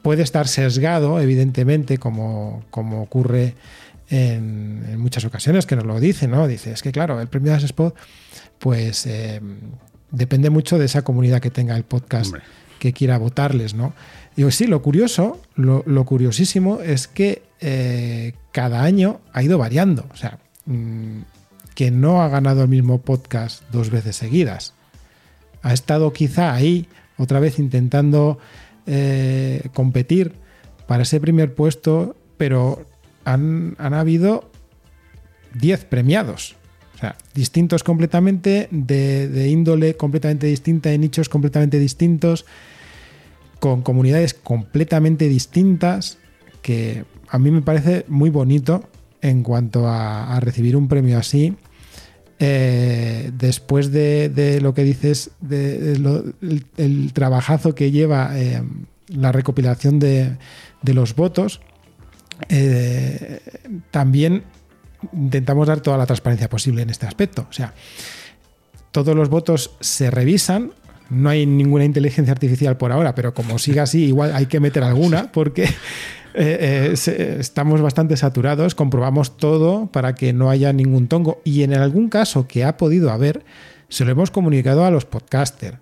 Puede 0.01 0.23
estar 0.23 0.47
sesgado, 0.47 1.19
evidentemente, 1.19 1.97
como, 1.97 2.63
como 2.69 3.01
ocurre 3.01 3.55
en, 4.09 4.99
muchas 4.99 5.25
ocasiones, 5.25 5.65
que 5.65 5.75
nos 5.75 5.85
lo 5.85 5.99
dice, 5.99 6.27
¿no? 6.27 6.47
Dice, 6.47 6.71
es 6.71 6.81
que 6.81 6.91
claro, 6.91 7.19
el 7.21 7.27
premio 7.27 7.51
de 7.51 7.65
Spot, 7.65 7.95
pues 8.59 9.05
eh, 9.05 9.41
depende 10.11 10.49
mucho 10.49 10.77
de 10.77 10.85
esa 10.85 11.03
comunidad 11.03 11.41
que 11.41 11.51
tenga 11.51 11.75
el 11.75 11.83
podcast 11.83 12.33
que 12.79 12.93
quiera 12.93 13.17
votarles, 13.17 13.73
¿no? 13.73 13.93
Digo, 14.35 14.51
sí, 14.51 14.67
lo 14.67 14.81
curioso, 14.81 15.41
lo, 15.55 16.05
curiosísimo 16.05 16.79
es 16.81 17.07
que 17.07 17.41
eh, 17.59 18.33
cada 18.51 18.83
año 18.83 19.19
ha 19.33 19.41
ido 19.41 19.57
variando. 19.57 20.05
O 20.13 20.15
sea, 20.15 20.37
mm, 20.65 21.21
que 21.73 21.91
no 21.91 22.21
ha 22.21 22.29
ganado 22.29 22.61
el 22.63 22.69
mismo 22.69 23.01
podcast 23.01 23.63
dos 23.71 23.89
veces 23.89 24.15
seguidas. 24.15 24.73
Ha 25.63 25.73
estado 25.73 26.13
quizá 26.13 26.53
ahí 26.53 26.87
otra 27.17 27.39
vez 27.39 27.59
intentando 27.59 28.37
eh, 28.85 29.69
competir 29.73 30.33
para 30.87 31.03
ese 31.03 31.19
primer 31.19 31.53
puesto, 31.53 32.15
pero 32.37 32.85
han, 33.27 33.75
habido 33.93 34.49
10 35.55 35.85
premiados. 35.85 36.55
Distintos 37.35 37.83
completamente, 37.83 38.69
de, 38.71 39.49
índole 39.49 39.95
completamente 39.95 40.47
distinta, 40.47 40.89
de 40.89 40.97
nichos 40.97 41.29
completamente 41.29 41.77
distintos, 41.77 42.45
con 43.59 43.81
comunidades 43.81 44.33
completamente 44.33 45.27
distintas, 45.27 46.17
que 46.61 47.05
a 47.29 47.37
mí 47.37 47.51
me 47.51 47.61
parece 47.61 48.05
muy 48.07 48.29
bonito 48.29 48.89
en 49.21 49.43
cuanto 49.43 49.87
a, 49.87 50.39
recibir 50.39 50.75
un 50.75 50.87
premio 50.87 51.19
así. 51.19 51.55
Eh, 52.39 53.31
después 53.37 53.91
de, 53.91 54.59
lo 54.61 54.73
que 54.73 54.83
dices, 54.83 55.31
de, 55.41 55.93
el, 56.77 57.13
trabajazo 57.13 57.75
que 57.75 57.91
lleva 57.91 58.39
eh, 58.39 58.63
la 59.07 59.31
recopilación 59.31 59.99
de, 59.99 60.37
los 60.83 61.15
votos, 61.15 61.61
eh, 62.49 63.39
también 63.91 64.43
intentamos 65.13 65.67
dar 65.67 65.81
toda 65.81 65.97
la 65.97 66.05
transparencia 66.05 66.49
posible 66.49 66.81
en 66.81 66.89
este 66.89 67.05
aspecto. 67.05 67.47
O 67.49 67.53
sea, 67.53 67.73
todos 68.91 69.15
los 69.15 69.29
votos 69.29 69.71
se 69.79 70.11
revisan. 70.11 70.71
No 71.09 71.29
hay 71.29 71.45
ninguna 71.45 71.85
inteligencia 71.85 72.33
artificial 72.33 72.77
por 72.77 72.91
ahora, 72.91 73.15
pero 73.15 73.33
como 73.33 73.59
siga 73.59 73.83
así, 73.83 74.05
igual 74.05 74.35
hay 74.35 74.47
que 74.47 74.59
meter 74.59 74.83
alguna 74.83 75.31
porque 75.31 75.63
eh, 76.33 76.93
eh, 77.07 77.37
estamos 77.39 77.81
bastante 77.81 78.17
saturados. 78.17 78.75
Comprobamos 78.75 79.37
todo 79.37 79.87
para 79.87 80.15
que 80.15 80.33
no 80.33 80.49
haya 80.49 80.73
ningún 80.73 81.07
tongo. 81.07 81.41
Y 81.43 81.63
en 81.63 81.73
algún 81.73 82.09
caso 82.09 82.47
que 82.47 82.65
ha 82.65 82.77
podido 82.77 83.11
haber, 83.11 83.45
se 83.87 84.03
lo 84.03 84.11
hemos 84.11 84.31
comunicado 84.31 84.83
a 84.83 84.91
los 84.91 85.05
podcasters 85.05 85.77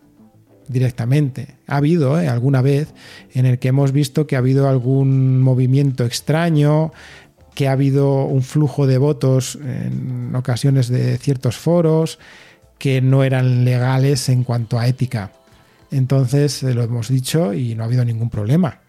directamente. 0.67 1.55
Ha 1.67 1.77
habido 1.77 2.19
eh, 2.19 2.27
alguna 2.27 2.61
vez 2.61 2.93
en 3.33 3.45
el 3.45 3.59
que 3.59 3.69
hemos 3.69 3.91
visto 3.91 4.27
que 4.27 4.35
ha 4.35 4.39
habido 4.39 4.67
algún 4.67 5.41
movimiento 5.41 6.05
extraño, 6.05 6.91
que 7.53 7.67
ha 7.67 7.71
habido 7.71 8.25
un 8.25 8.43
flujo 8.43 8.85
de 8.85 8.97
votos 8.97 9.55
en 9.55 10.35
ocasiones 10.35 10.89
de 10.89 11.17
ciertos 11.17 11.57
foros 11.57 12.19
que 12.77 13.01
no 13.01 13.23
eran 13.23 13.63
legales 13.63 14.29
en 14.29 14.43
cuanto 14.43 14.77
a 14.77 14.87
ética. 14.87 15.31
Entonces 15.91 16.61
eh, 16.63 16.73
lo 16.73 16.83
hemos 16.83 17.07
dicho 17.07 17.53
y 17.53 17.75
no 17.75 17.83
ha 17.83 17.85
habido 17.85 18.03
ningún 18.03 18.29
problema. 18.29 18.81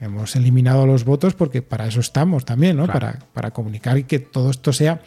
Hemos 0.00 0.34
eliminado 0.36 0.86
los 0.86 1.04
votos 1.04 1.34
porque 1.34 1.62
para 1.62 1.86
eso 1.86 2.00
estamos 2.00 2.44
también, 2.44 2.76
¿no? 2.76 2.86
Para, 2.86 3.18
para 3.32 3.52
comunicar 3.52 3.98
y 3.98 4.04
que 4.04 4.18
todo 4.18 4.50
esto 4.50 4.72
sea 4.72 5.00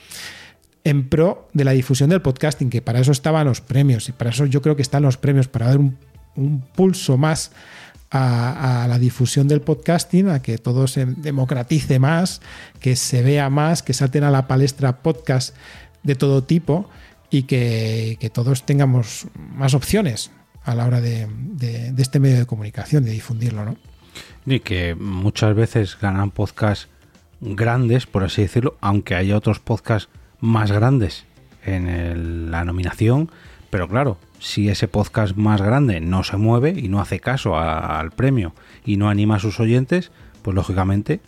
en 0.86 1.10
pro 1.10 1.50
de 1.52 1.66
la 1.66 1.72
difusión 1.72 2.12
del 2.12 2.22
podcasting, 2.22 2.70
que 2.70 2.82
para 2.82 3.00
eso 3.00 3.12
estaban 3.12 3.48
los 3.48 3.60
premios 3.60 4.08
y 4.08 4.14
para 4.14 4.30
eso 4.30 4.46
yo 4.46 4.62
creo 4.62 4.76
que 4.76 4.84
están 4.84 5.04
los 5.04 5.18
premios, 5.18 5.48
para 5.48 5.68
dar 5.68 5.80
un 5.80 5.98
un 6.36 6.62
pulso 6.62 7.18
más 7.18 7.52
a, 8.12 8.86
la 8.88 8.98
difusión 8.98 9.48
del 9.48 9.62
podcasting, 9.62 10.30
a 10.30 10.42
que 10.42 10.58
todo 10.58 10.88
se 10.88 11.06
democratice 11.06 12.00
más, 12.00 12.42
que 12.80 12.96
se 12.96 13.22
vea 13.22 13.50
más, 13.50 13.84
que 13.84 13.94
salten 13.94 14.24
a 14.24 14.32
la 14.32 14.48
palestra 14.48 14.98
podcast 14.98 15.56
de 16.04 16.16
todo 16.16 16.44
tipo 16.44 16.90
y 17.30 17.44
que, 17.44 18.32
todos 18.34 18.66
tengamos 18.66 19.28
más 19.36 19.74
opciones 19.74 20.32
a 20.64 20.76
la 20.76 20.86
hora 20.86 21.02
de, 21.02 21.28
este 21.98 22.20
medio 22.20 22.38
de 22.38 22.46
comunicación, 22.46 23.04
de 23.04 23.12
difundirlo, 23.12 23.66
¿no? 23.66 23.78
Y 24.46 24.62
que 24.62 24.96
muchas 24.96 25.56
veces 25.56 25.98
ganan 26.00 26.32
podcasts 26.32 26.88
grandes, 27.42 28.06
por 28.06 28.24
así 28.24 28.44
decirlo, 28.44 28.78
aunque 28.80 29.16
haya 29.16 29.36
otros 29.36 29.60
podcasts 29.60 30.10
más 30.40 30.72
grandes 30.72 31.26
en 31.66 32.52
la 32.52 32.64
nominación, 32.64 33.30
pero 33.70 33.90
claro, 33.90 34.18
si 34.40 34.70
ese 34.70 34.88
podcast 34.88 35.36
más 35.36 35.62
grande 35.62 36.00
no 36.00 36.24
se 36.24 36.38
mueve 36.38 36.74
y 36.76 36.88
no 36.88 37.00
hace 37.02 37.20
caso 37.20 37.58
al 37.58 38.12
premio 38.12 38.54
y 38.86 38.98
no 38.98 39.10
anima 39.10 39.36
a 39.36 39.40
sus 39.40 39.60
oyentes, 39.60 40.12
pues 40.42 40.56
lógicamente 40.56 41.22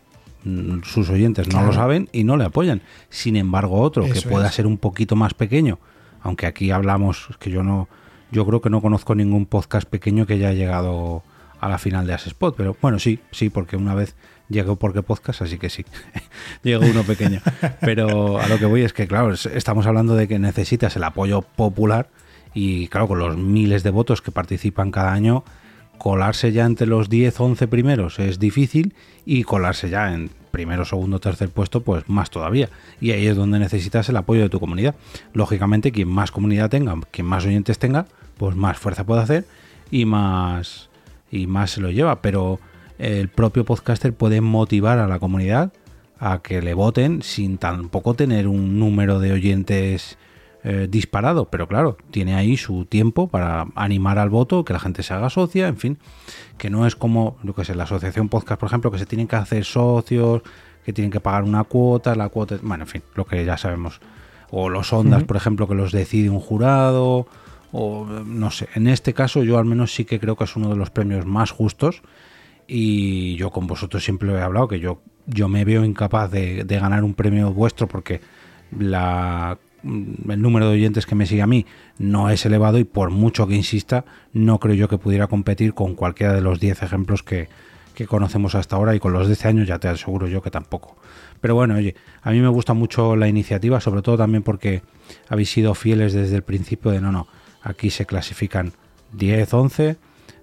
mm, 0.44 0.84
sus 0.84 1.10
oyentes 1.10 1.48
no 1.48 1.64
lo 1.64 1.74
saben 1.74 2.10
y 2.12 2.24
no 2.24 2.38
le 2.38 2.46
apoyan. 2.46 2.82
Sin 3.10 3.36
embargo, 3.36 3.82
otro 3.82 4.06
que 4.06 4.22
pueda 4.22 4.52
ser 4.52 4.68
un 4.68 4.78
poquito 4.78 5.16
más 5.16 5.34
pequeño, 5.34 5.80
aunque 6.22 6.46
aquí 6.46 6.72
hablamos 6.72 7.30
que 7.40 7.50
yo 7.50 7.64
no, 7.64 7.88
yo 8.32 8.46
creo 8.46 8.62
que 8.62 8.70
no 8.70 8.82
conozco 8.82 9.16
ningún 9.16 9.46
podcast 9.46 9.90
pequeño 9.90 10.26
que 10.26 10.34
haya 10.34 10.54
llegado 10.54 11.24
a 11.60 11.70
la 11.70 11.78
final 11.78 12.06
de 12.06 12.14
Spot, 12.14 12.56
pero 12.56 12.78
bueno, 12.82 13.00
sí, 13.00 13.20
sí, 13.32 13.50
porque 13.50 13.78
una 13.78 13.96
vez 13.96 14.16
llegó 14.50 14.76
porque 14.76 15.02
podcast, 15.02 15.42
así 15.42 15.58
que 15.58 15.70
sí, 15.70 15.86
llegó 16.64 16.86
uno 16.86 17.04
pequeño. 17.04 17.42
Pero 17.82 18.40
a 18.40 18.48
lo 18.48 18.60
que 18.60 18.66
voy 18.66 18.84
es 18.84 18.94
que, 18.94 19.08
claro, 19.08 19.34
estamos 19.34 19.88
hablando 19.88 20.16
de 20.16 20.28
que 20.28 20.40
necesitas 20.40 20.96
el 20.96 21.04
apoyo 21.04 21.42
popular 21.42 22.10
y 22.60 22.88
claro, 22.88 23.08
con 23.08 23.20
los 23.20 23.38
miles 23.38 23.84
de 23.84 23.92
votos 23.92 24.24
que 24.24 24.32
participan 24.32 24.90
cada 24.90 25.14
año, 25.14 25.44
colarse 26.00 26.52
ya 26.52 26.66
entre 26.66 26.88
los 26.88 27.08
10, 27.08 27.40
11 27.40 27.68
primeros 27.68 28.18
es 28.18 28.40
difícil 28.40 28.96
y 29.26 29.44
colarse 29.44 29.92
ya 29.92 30.12
en 30.12 30.32
primero, 30.50 30.84
segundo, 30.84 31.20
tercer 31.20 31.50
puesto, 31.50 31.84
pues 31.84 32.10
más 32.10 32.32
todavía. 32.32 32.70
Y 33.00 33.12
ahí 33.12 33.28
es 33.28 33.36
donde 33.36 33.60
necesitas 33.60 34.10
el 34.10 34.18
apoyo 34.18 34.42
de 34.42 34.50
tu 34.50 34.60
comunidad. 34.60 34.96
Lógicamente, 35.34 35.92
quien 35.92 36.08
más 36.08 36.32
comunidad 36.32 36.72
tenga, 36.72 36.96
quien 37.12 37.28
más 37.28 37.46
oyentes 37.46 37.78
tenga, 37.78 38.08
pues 38.40 38.56
más 38.56 38.80
fuerza 38.80 39.06
puede 39.06 39.22
hacer 39.22 39.46
y 39.92 40.06
más, 40.06 40.90
y 41.30 41.46
más 41.46 41.70
se 41.70 41.82
lo 41.82 41.92
lleva. 41.92 42.24
Pero 42.24 42.60
el 42.98 43.30
propio 43.30 43.66
podcaster 43.66 44.14
puede 44.14 44.42
motivar 44.42 44.98
a 44.98 45.08
la 45.08 45.20
comunidad 45.20 45.74
a 46.18 46.42
que 46.42 46.64
le 46.64 46.74
voten 46.74 47.22
sin 47.22 47.60
tampoco 47.60 48.16
tener 48.16 48.48
un 48.48 48.80
número 48.80 49.20
de 49.20 49.34
oyentes 49.34 50.18
eh, 50.64 50.88
disparado, 50.90 51.46
pero 51.46 51.68
claro, 51.68 51.98
tiene 52.10 52.34
ahí 52.34 52.58
su 52.58 52.86
tiempo 52.86 53.28
para 53.28 53.68
animar 53.76 54.18
al 54.18 54.30
voto, 54.30 54.66
que 54.66 54.74
la 54.74 54.80
gente 54.80 55.04
se 55.04 55.14
haga 55.14 55.30
socia, 55.30 55.68
en 55.68 55.78
fin, 55.78 55.98
que 56.58 56.70
no 56.70 56.88
es 56.88 56.96
como, 56.96 57.38
lo 57.44 57.54
que 57.54 57.64
sé, 57.64 57.76
la 57.76 57.84
asociación 57.84 58.28
podcast, 58.28 58.60
por 58.60 58.68
ejemplo, 58.68 58.92
que 58.92 58.98
se 58.98 59.06
tienen 59.06 59.28
que 59.28 59.36
hacer 59.36 59.64
socios, 59.64 60.42
que 60.84 60.94
tienen 60.94 61.12
que 61.12 61.20
pagar 61.20 61.44
una 61.44 61.64
cuota, 61.64 62.16
la 62.16 62.30
cuota, 62.30 62.58
bueno, 62.64 62.86
en 62.86 62.88
fin, 62.90 63.04
lo 63.14 63.26
que 63.26 63.46
ya 63.46 63.56
sabemos. 63.58 64.02
O 64.50 64.70
los 64.70 64.92
ondas, 64.94 65.24
por 65.26 65.38
ejemplo, 65.38 65.68
que 65.68 65.76
los 65.76 65.92
decide 65.92 66.30
un 66.30 66.40
jurado, 66.40 67.28
o 67.72 68.06
no 68.26 68.50
sé, 68.50 68.68
en 68.74 68.88
este 68.88 69.14
caso 69.14 69.44
yo 69.44 69.60
al 69.60 69.66
menos 69.66 69.94
sí 69.94 70.06
que 70.06 70.20
creo 70.20 70.36
que 70.36 70.46
es 70.46 70.56
uno 70.56 70.70
de 70.70 70.76
los 70.76 70.90
premios 70.90 71.26
más 71.26 71.52
justos 71.52 72.02
y 72.66 73.36
yo 73.36 73.52
con 73.52 73.68
vosotros 73.68 74.04
siempre 74.04 74.32
he 74.32 74.42
hablado 74.42 74.70
que 74.70 74.80
yo, 74.80 75.02
yo 75.28 75.50
me 75.50 75.66
veo 75.66 75.84
incapaz 75.84 76.32
de 76.32 76.64
ganar 76.66 77.04
un 77.04 77.14
premio 77.14 77.52
vuestro 77.52 77.88
porque 77.88 78.22
la 78.72 79.58
el 79.88 80.42
número 80.42 80.68
de 80.68 80.74
oyentes 80.74 81.06
que 81.06 81.16
me 81.16 81.26
sigue 81.26 81.42
a 81.42 81.48
mí 81.48 81.66
no 81.98 82.30
es 82.30 82.46
elevado 82.46 82.78
y 82.78 82.84
por 82.84 83.10
mucho 83.10 83.48
que 83.48 83.56
insista, 83.56 84.06
no 84.34 84.60
creo 84.60 84.76
yo 84.76 84.88
que 84.88 84.98
pudiera 84.98 85.28
competir 85.28 85.74
con 85.74 85.96
cualquiera 85.96 86.34
de 86.34 86.42
los 86.42 86.60
10 86.60 86.84
ejemplos 86.84 87.24
que, 87.24 87.50
conocemos 88.08 88.54
hasta 88.54 88.76
ahora 88.76 88.94
y 88.94 89.00
con 89.00 89.12
los 89.12 89.26
de 89.26 89.34
este 89.34 89.48
año 89.48 89.64
ya 89.64 89.80
te 89.80 89.88
aseguro 89.88 90.28
yo 90.28 90.44
que 90.44 90.52
tampoco. 90.52 90.98
Pero 91.42 91.56
bueno, 91.56 91.76
oye, 91.76 91.96
a 92.22 92.30
mí 92.30 92.40
me 92.40 92.48
gusta 92.48 92.76
mucho 92.76 93.16
la 93.16 93.28
iniciativa, 93.28 93.82
sobre 93.82 94.04
todo 94.04 94.18
también 94.18 94.44
porque 94.44 94.84
habéis 95.30 95.50
sido 95.50 95.74
fieles 95.74 96.14
desde 96.14 96.36
el 96.36 96.44
principio 96.44 96.92
de 96.92 97.02
no, 97.02 97.12
no, 97.12 97.28
aquí 97.64 97.90
se 97.90 98.06
clasifican 98.06 98.74
10, 99.14 99.52
11, 99.52 99.98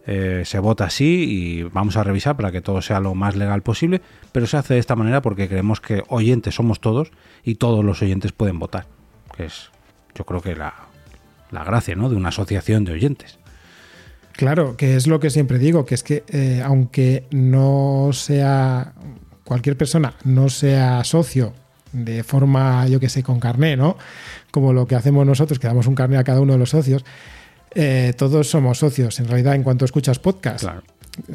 eh, 0.06 0.42
se 0.44 0.58
vota 0.58 0.86
así 0.86 1.04
y 1.04 1.62
vamos 1.62 1.96
a 1.96 2.02
revisar 2.02 2.36
para 2.36 2.50
que 2.50 2.60
todo 2.60 2.82
sea 2.82 2.98
lo 2.98 3.14
más 3.14 3.36
legal 3.36 3.62
posible, 3.62 4.00
pero 4.32 4.48
se 4.48 4.56
hace 4.56 4.74
de 4.74 4.80
esta 4.80 4.96
manera 4.96 5.22
porque 5.22 5.48
creemos 5.48 5.80
que 5.80 6.02
oyentes 6.08 6.56
somos 6.56 6.80
todos 6.80 7.12
y 7.44 7.54
todos 7.54 7.84
los 7.84 8.02
oyentes 8.02 8.32
pueden 8.32 8.58
votar 8.58 8.86
que 9.36 9.46
es 9.46 9.70
yo 10.14 10.24
creo 10.24 10.40
que 10.40 10.54
la, 10.54 10.74
gracia 11.50 11.94
¿no? 11.94 12.08
de 12.08 12.16
una 12.16 12.28
asociación 12.28 12.84
de 12.84 12.92
oyentes. 12.92 13.38
Claro, 14.32 14.76
que 14.76 14.96
es 14.96 15.06
lo 15.06 15.20
que 15.20 15.30
siempre 15.30 15.58
digo, 15.58 15.84
que 15.86 15.94
es 15.94 16.02
que 16.02 16.24
eh, 16.28 16.60
aunque 16.64 17.26
no 17.30 18.10
sea 18.12 18.92
cualquier 19.44 19.76
persona, 19.76 20.14
no 20.24 20.48
sea 20.48 21.04
socio 21.04 21.52
de 21.92 22.24
forma, 22.24 22.88
yo 22.88 22.98
que 22.98 23.08
sé, 23.08 23.22
con 23.22 23.38
carné, 23.38 23.76
¿no? 23.76 23.96
Como 24.50 24.72
lo 24.72 24.86
que 24.86 24.96
hacemos 24.96 25.24
nosotros, 25.24 25.60
que 25.60 25.68
damos 25.68 25.86
un 25.86 25.94
carné 25.94 26.16
a 26.16 26.24
cada 26.24 26.40
uno 26.40 26.54
de 26.54 26.58
los 26.58 26.70
socios, 26.70 27.04
eh, 27.76 28.12
todos 28.16 28.48
somos 28.48 28.78
socios, 28.78 29.20
en 29.20 29.28
realidad, 29.28 29.54
en 29.54 29.62
cuanto 29.62 29.84
escuchas 29.84 30.18
podcast. 30.18 30.64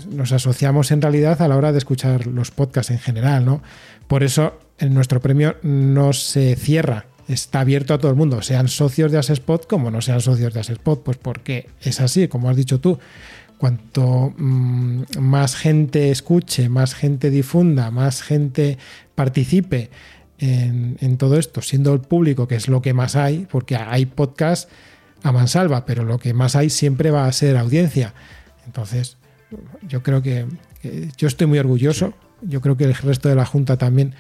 Nos 0.09 0.33
asociamos 0.33 0.91
en 0.91 1.01
realidad 1.01 1.41
a 1.41 1.47
la 1.47 1.55
hora 1.55 1.71
de 1.71 1.77
escuchar 1.77 2.27
los 2.27 2.51
podcasts 2.51 2.91
en 2.91 2.99
general, 2.99 3.45
¿no? 3.45 3.61
Por 4.07 4.23
eso 4.23 4.59
en 4.77 4.93
nuestro 4.93 5.21
premio 5.21 5.55
no 5.61 6.11
se 6.11 6.57
cierra 6.57 7.05
está 7.29 7.61
abierto 7.61 7.93
a 7.93 7.99
todo 7.99 8.11
el 8.11 8.17
mundo, 8.17 8.41
sean 8.41 8.67
socios 8.67 9.11
de 9.11 9.19
Asespot 9.19 9.67
como 9.67 9.91
no 9.91 10.01
sean 10.01 10.19
socios 10.19 10.53
de 10.53 10.59
Asespot, 10.59 11.03
pues 11.03 11.17
porque 11.17 11.69
es 11.81 12.01
así, 12.01 12.27
como 12.27 12.49
has 12.49 12.57
dicho 12.57 12.79
tú. 12.79 12.99
Cuanto 13.57 14.33
mm, 14.37 15.03
más 15.19 15.55
gente 15.55 16.11
escuche, 16.11 16.69
más 16.69 16.95
gente 16.95 17.29
difunda, 17.29 17.91
más 17.91 18.21
gente 18.21 18.77
participe 19.15 19.89
en, 20.39 21.17
todo 21.17 21.37
esto, 21.37 21.61
siendo 21.61 21.93
el 21.93 21.99
público, 21.99 22.47
que 22.47 22.55
es 22.55 22.69
lo 22.69 22.81
que 22.81 22.93
más 22.93 23.17
hay, 23.17 23.45
porque 23.51 23.75
hay 23.75 24.05
podcast 24.05 24.69
a 25.21 25.33
mansalva, 25.33 25.85
pero 25.85 26.05
lo 26.05 26.17
que 26.17 26.33
más 26.33 26.55
hay 26.55 26.69
siempre 26.69 27.11
va 27.11 27.25
a 27.25 27.31
ser 27.33 27.57
audiencia. 27.57 28.13
Entonces, 28.65 29.17
yo 29.81 30.01
creo 30.01 30.21
que, 30.21 30.45
yo 31.17 31.27
estoy 31.27 31.47
muy 31.47 31.59
orgulloso, 31.59 32.13
yo 32.41 32.61
creo 32.61 32.77
que 32.77 32.85
el 32.85 32.95
resto 32.95 33.27
de 33.27 33.35
la 33.35 33.45
Junta 33.45 33.75
también 33.75 34.15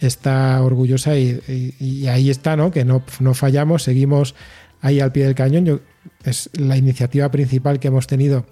está 0.00 0.62
orgullosa 0.62 1.16
y, 1.16 2.06
ahí 2.08 2.30
está, 2.30 2.56
¿no? 2.56 2.70
Que 2.70 2.84
no, 2.84 3.02
no, 3.20 3.34
fallamos, 3.34 3.82
seguimos 3.82 4.34
ahí 4.80 5.00
al 5.00 5.12
pie 5.12 5.24
del 5.24 5.34
cañón. 5.34 5.80
es 6.24 6.50
la 6.54 6.76
iniciativa 6.76 7.30
principal 7.30 7.80
que 7.80 7.88
hemos 7.88 8.06
tenido 8.06 8.46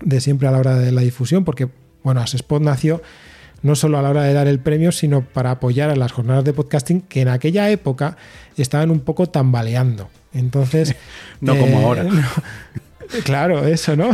de 0.00 0.20
siempre 0.20 0.48
a 0.48 0.50
la 0.50 0.58
hora 0.58 0.76
de 0.76 0.92
la 0.92 1.02
difusión, 1.02 1.44
porque, 1.44 1.68
bueno, 2.02 2.20
Asespot 2.20 2.62
nació 2.62 3.02
no 3.62 3.76
solo 3.76 3.98
a 3.98 4.02
la 4.02 4.10
hora 4.10 4.24
de 4.24 4.32
dar 4.32 4.48
el 4.48 4.58
premio, 4.58 4.92
sino 4.92 5.22
para 5.22 5.52
apoyar 5.52 5.90
a 5.90 5.96
las 5.96 6.12
jornadas 6.12 6.44
de 6.44 6.52
podcasting 6.52 7.00
que 7.02 7.20
en 7.20 7.28
aquella 7.28 7.70
época 7.70 8.16
estaban 8.56 8.90
un 8.90 9.00
poco 9.00 9.28
tambaleando. 9.28 10.10
Entonces. 10.34 10.96
no 11.40 11.56
como 11.56 11.78
eh, 11.78 11.84
ahora. 11.84 12.06
Claro, 13.24 13.66
eso, 13.66 13.96
¿no? 13.96 14.10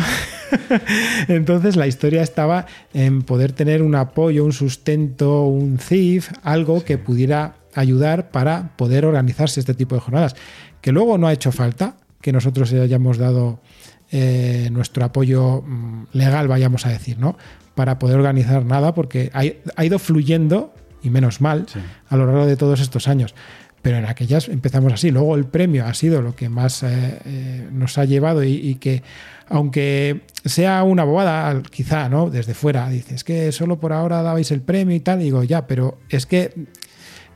Entonces 1.29 1.77
la 1.77 1.87
historia 1.87 2.23
estaba 2.23 2.67
en 2.93 3.23
poder 3.23 3.53
tener 3.53 3.83
un 3.83 3.95
apoyo, 3.95 4.45
un 4.45 4.53
sustento, 4.53 5.45
un 5.45 5.79
CIF, 5.79 6.31
algo 6.43 6.85
que 6.85 6.99
pudiera 6.99 7.55
ayudar 7.75 8.31
para 8.31 8.77
poder 8.77 9.05
organizarse 9.05 9.61
este 9.61 9.75
tipo 9.75 9.95
de 9.95 10.01
jornadas. 10.01 10.37
Que 10.81 10.93
luego 10.93 11.19
no 11.19 11.27
ha 11.27 11.33
hecho 11.33 11.53
falta 11.53 11.97
que 12.21 12.33
nosotros 12.33 12.73
hayamos 12.73 13.19
dado 13.19 13.61
eh, 14.11 14.69
nuestro 14.73 15.05
apoyo 15.05 15.63
mm, 15.63 16.07
legal, 16.13 16.49
vayamos 16.49 16.87
a 16.87 16.91
decir, 16.91 17.19
¿no? 17.19 17.37
Para 17.75 17.99
poder 17.99 18.17
organizar 18.17 18.65
nada, 18.65 18.95
porque 18.95 19.31
ha, 19.33 19.85
ido 19.85 19.99
fluyendo, 20.01 20.75
y 21.03 21.11
menos 21.11 21.41
mal, 21.41 21.67
a 22.09 22.17
lo 22.17 22.27
largo 22.27 22.47
de 22.47 22.57
todos 22.57 22.81
estos 22.81 23.07
años 23.07 23.37
pero 23.89 24.01
en 24.01 24.05
aquellas 24.05 24.51
empezamos 24.51 24.93
así. 24.93 25.11
Luego 25.11 25.35
el 25.35 25.47
premio 25.47 25.87
ha 25.87 25.95
sido 25.95 26.21
lo 26.21 26.37
que 26.37 26.51
más 26.51 26.83
eh, 26.83 26.89
eh, 27.25 27.69
nos 27.73 27.97
ha 27.97 28.05
llevado 28.05 28.45
y, 28.45 28.75
que, 28.75 29.03
aunque 29.49 30.21
sea 30.45 30.83
una 30.83 31.05
bobada, 31.05 31.63
quizá, 31.71 32.11
¿no? 32.11 32.29
Desde 32.29 32.53
fuera, 32.53 32.91
dices 32.91 33.25
que 33.25 33.51
solo 33.51 33.81
por 33.81 33.95
ahora 33.95 34.21
dabais 34.21 34.51
el 34.51 34.61
premio 34.61 34.95
y 34.95 35.01
tal, 35.01 35.21
digo, 35.21 35.43
ya, 35.43 35.67
pero 35.67 35.97
es 36.11 36.27
que 36.27 36.67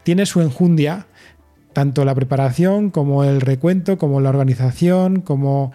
tiene 0.02 0.26
su 0.26 0.42
enjundia, 0.42 1.06
tanto 1.72 2.04
la 2.04 2.14
preparación 2.14 2.90
como 2.90 3.24
el 3.24 3.40
recuento, 3.40 3.96
como 3.96 4.20
la 4.20 4.28
organización, 4.28 5.22
como 5.22 5.72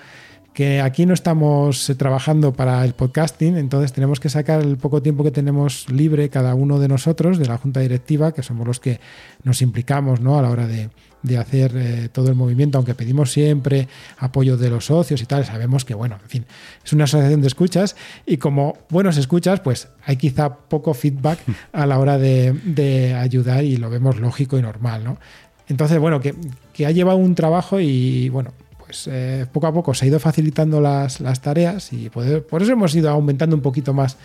que 0.58 0.82
aquí 0.82 1.06
no 1.06 1.14
estamos 1.14 1.88
eh, 1.88 1.94
trabajando 1.94 2.52
para 2.52 2.84
el 2.84 2.96
podcasting, 2.96 3.58
entonces 3.58 3.94
tenemos 3.94 4.20
que 4.20 4.28
sacar 4.28 4.60
el 4.60 4.78
poco 4.78 5.04
tiempo 5.04 5.24
que 5.24 5.30
tenemos 5.30 5.88
libre 5.88 6.30
cada 6.30 6.56
uno 6.56 6.80
de 6.80 6.88
nosotros, 6.88 7.38
de 7.38 7.46
la 7.46 7.60
junta 7.60 7.80
directiva, 7.80 8.32
que 8.32 8.42
somos 8.42 8.66
los 8.66 8.80
que 8.80 9.00
nos 9.44 9.62
implicamos 9.62 10.20
¿no? 10.20 10.40
a 10.40 10.42
la 10.42 10.50
hora 10.50 10.66
de, 10.66 10.90
hacer 11.38 11.74
eh, 11.76 12.10
todo 12.12 12.30
el 12.30 12.34
movimiento, 12.34 12.80
aunque 12.80 12.96
pedimos 12.96 13.32
siempre 13.32 13.88
apoyo 14.18 14.58
de 14.58 14.72
los 14.72 14.86
socios 14.86 15.22
y 15.22 15.28
tal, 15.28 15.46
sabemos 15.46 15.86
que, 15.86 15.94
bueno, 15.94 16.18
en 16.24 16.28
fin, 16.28 16.46
es 16.84 16.92
una 16.92 17.04
asociación 17.04 17.42
de 17.42 17.48
escuchas 17.50 17.96
y 18.26 18.38
como 18.38 18.80
buenos 18.90 19.18
escuchas, 19.18 19.60
pues 19.60 19.90
hay 20.06 20.18
quizá 20.18 20.56
poco 20.56 20.96
feedback 20.96 21.38
a 21.72 21.86
la 21.86 22.00
hora 22.00 22.18
de, 22.18 23.16
ayudar 23.16 23.64
y 23.64 23.78
lo 23.78 23.92
vemos 23.92 24.18
lógico 24.18 24.58
y 24.58 24.64
normal, 24.64 25.04
¿no? 25.04 25.20
Entonces, 25.68 26.00
bueno, 26.00 26.20
que, 26.20 26.34
que 26.74 26.88
ha 26.88 26.92
llevado 26.92 27.20
un 27.20 27.36
trabajo 27.36 27.80
y, 27.80 28.30
bueno, 28.30 28.54
pues 28.88 29.08
eh, 29.12 29.46
poco 29.52 29.68
a 29.68 29.74
poco 29.74 29.94
se 29.94 30.06
ha 30.06 30.08
ido 30.08 30.20
facilitando 30.20 30.80
las, 30.80 31.20
tareas 31.42 31.92
y 31.92 32.10
por, 32.10 32.26
eso 32.26 32.72
hemos 32.72 32.96
ido 32.96 33.10
aumentando 33.10 33.56
un 33.56 33.62
poquito 33.62 33.94
más 33.94 34.18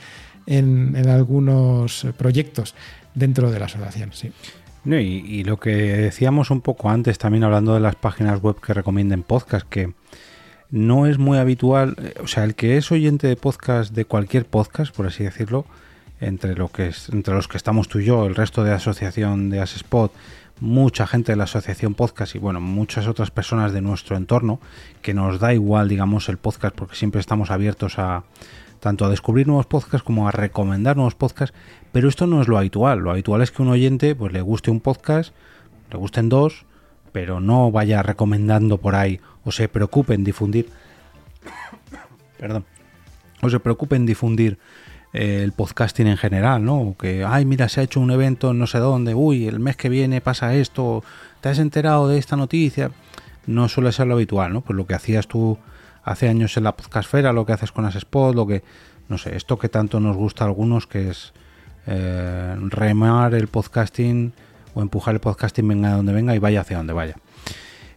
en, 0.47 0.97
algunos 1.09 2.07
proyectos 2.17 2.75
dentro 3.15 3.51
de 3.51 3.59
la 3.59 3.67
asociación. 3.67 4.13
Sí. 4.13 4.33
y, 4.85 5.43
lo 5.43 5.59
que 5.59 5.71
decíamos 5.71 6.51
un 6.51 6.61
poco 6.61 6.91
antes, 6.91 7.19
también 7.19 7.43
hablando 7.43 7.75
de 7.75 7.81
las 7.81 7.97
páginas 7.97 8.41
web 8.41 8.61
que 8.61 8.73
recomienden 8.73 9.25
podcast, 9.25 9.69
que 9.69 9.93
no 10.71 11.07
es 11.07 11.19
muy 11.19 11.39
habitual, 11.39 11.97
eh, 11.99 12.15
o 12.23 12.29
sea, 12.29 12.45
el 12.45 12.55
que 12.55 12.77
es 12.77 12.93
oyente 12.93 13.27
de 13.27 13.35
podcast, 13.35 13.93
de 13.93 14.05
cualquier 14.05 14.47
podcast, 14.47 14.95
por 14.95 15.07
así 15.07 15.25
decirlo, 15.25 15.67
entre, 16.21 16.55
lo 16.55 16.69
que 16.69 16.87
es, 16.87 17.09
entre 17.09 17.35
los 17.35 17.49
que 17.49 17.57
estamos 17.57 17.89
tú 17.89 17.99
y 17.99 18.05
yo, 18.05 18.27
el 18.27 18.37
resto 18.37 18.63
de 18.63 18.73
asociación 18.73 19.51
de 19.51 19.61
Asespot, 19.61 20.13
mucha 20.63 21.09
gente 21.09 21.33
de 21.33 21.37
la 21.37 21.45
asociación 21.45 21.95
podcast 21.95 22.37
y 22.37 22.39
bueno, 22.39 22.61
muchas 22.61 23.09
otras 23.09 23.33
personas 23.33 23.73
de 23.73 23.81
nuestro 23.81 24.17
entorno 24.17 24.61
que 25.03 25.13
nos 25.13 25.41
da 25.41 25.53
igual, 25.53 25.89
digamos, 25.89 26.29
el 26.29 26.39
podcast 26.39 26.73
porque 26.73 26.95
siempre 26.95 27.21
estamos 27.21 27.51
abiertos 27.51 27.99
a 27.99 28.23
tanto 28.79 29.05
a 29.05 29.09
descubrir 29.09 29.49
nuevos 29.49 29.67
podcasts 29.67 30.05
como 30.05 30.29
a 30.29 30.31
recomendar 30.31 30.95
nuevos 30.95 31.17
podcasts, 31.17 31.57
pero 31.91 32.09
esto 32.09 32.29
no 32.29 32.41
es 32.41 32.47
lo 32.47 32.59
habitual. 32.59 33.01
Lo 33.01 33.11
habitual 33.11 33.43
es 33.43 33.51
que 33.51 33.61
un 33.61 33.71
oyente 33.71 34.15
pues 34.15 34.33
le 34.33 34.41
guste 34.41 34.71
un 34.71 34.79
podcast, 34.79 35.35
le 35.91 35.99
gusten 35.99 36.29
dos, 36.29 36.65
pero 37.11 37.41
no 37.41 37.73
vaya 37.73 38.01
recomendando 38.05 38.79
por 38.79 38.95
ahí 38.95 39.21
o 39.45 39.51
se 39.51 39.69
preocupe 39.69 40.15
en 40.15 40.23
difundir 40.23 40.69
perdón, 42.39 42.65
o 43.41 43.51
se 43.51 43.59
preocupe 43.59 43.97
en 43.97 44.07
difundir 44.07 44.61
el 45.13 45.53
podcasting 45.53 46.07
en 46.07 46.17
general, 46.17 46.65
¿no? 46.65 46.97
Que, 46.99 47.25
ay, 47.25 47.45
mira, 47.45 47.69
se 47.69 47.81
ha 47.81 47.85
hecho 47.85 48.01
un 48.01 48.11
evento 48.11 48.53
en 48.53 48.59
no 48.59 48.67
sé 48.67 48.79
dónde, 48.79 49.15
uy, 49.15 49.47
el 49.47 49.61
mes 49.61 49.77
que 49.77 49.89
viene 49.89 50.21
pasa 50.21 50.55
esto, 50.55 51.05
¿te 51.41 51.51
has 51.51 51.59
enterado 51.59 52.09
de 52.09 52.19
esta 52.19 52.37
noticia? 52.37 52.91
No 53.47 53.69
suele 53.69 53.93
ser 53.93 54.07
lo 54.07 54.15
habitual, 54.15 54.53
¿no? 54.53 54.63
Pues 54.63 54.77
lo 54.77 54.87
que 54.87 54.95
hacías 54.95 55.27
tú 55.27 55.59
hace 56.03 56.29
años 56.29 56.57
en 56.57 56.65
la 56.65 56.77
podcastfera, 56.77 57.33
lo 57.33 57.45
que 57.45 57.53
haces 57.53 57.73
con 57.73 57.87
Spot, 57.87 58.35
lo 58.35 58.47
que, 58.47 58.63
no 59.09 59.19
sé, 59.19 59.37
esto 59.37 59.59
que 59.59 59.69
tanto 59.69 60.01
nos 60.01 60.17
gusta 60.17 60.45
a 60.45 60.49
algunos, 60.49 60.87
que 60.87 61.11
es 61.11 61.33
eh, 61.87 62.57
remar 62.69 63.35
el 63.35 63.49
podcasting 63.49 64.33
o 64.75 64.83
empujar 64.83 65.15
el 65.15 65.21
podcasting 65.21 65.67
venga 65.69 65.91
de 65.91 65.97
donde 65.97 66.13
venga 66.13 66.35
y 66.35 66.39
vaya 66.39 66.63
hacia 66.63 66.79
donde 66.79 66.93
vaya. 66.93 67.17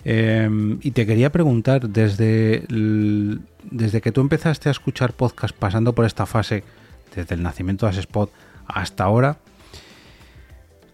Em, 0.04 0.80
y 0.82 0.92
te 0.92 1.06
quería 1.06 1.32
preguntar, 1.32 1.90
desde, 1.90 2.64
desde 2.68 4.02
que 4.02 4.12
tú 4.12 4.22
empezaste 4.22 4.70
a 4.70 4.72
escuchar 4.72 5.14
podcast 5.14 5.56
pasando 5.56 5.96
por 5.96 6.06
esta 6.06 6.26
fase, 6.26 6.64
desde 7.16 7.36
el 7.36 7.44
nacimiento 7.44 7.90
de 7.90 8.00
Spot 8.00 8.32
hasta 8.68 9.04
ahora. 9.04 9.38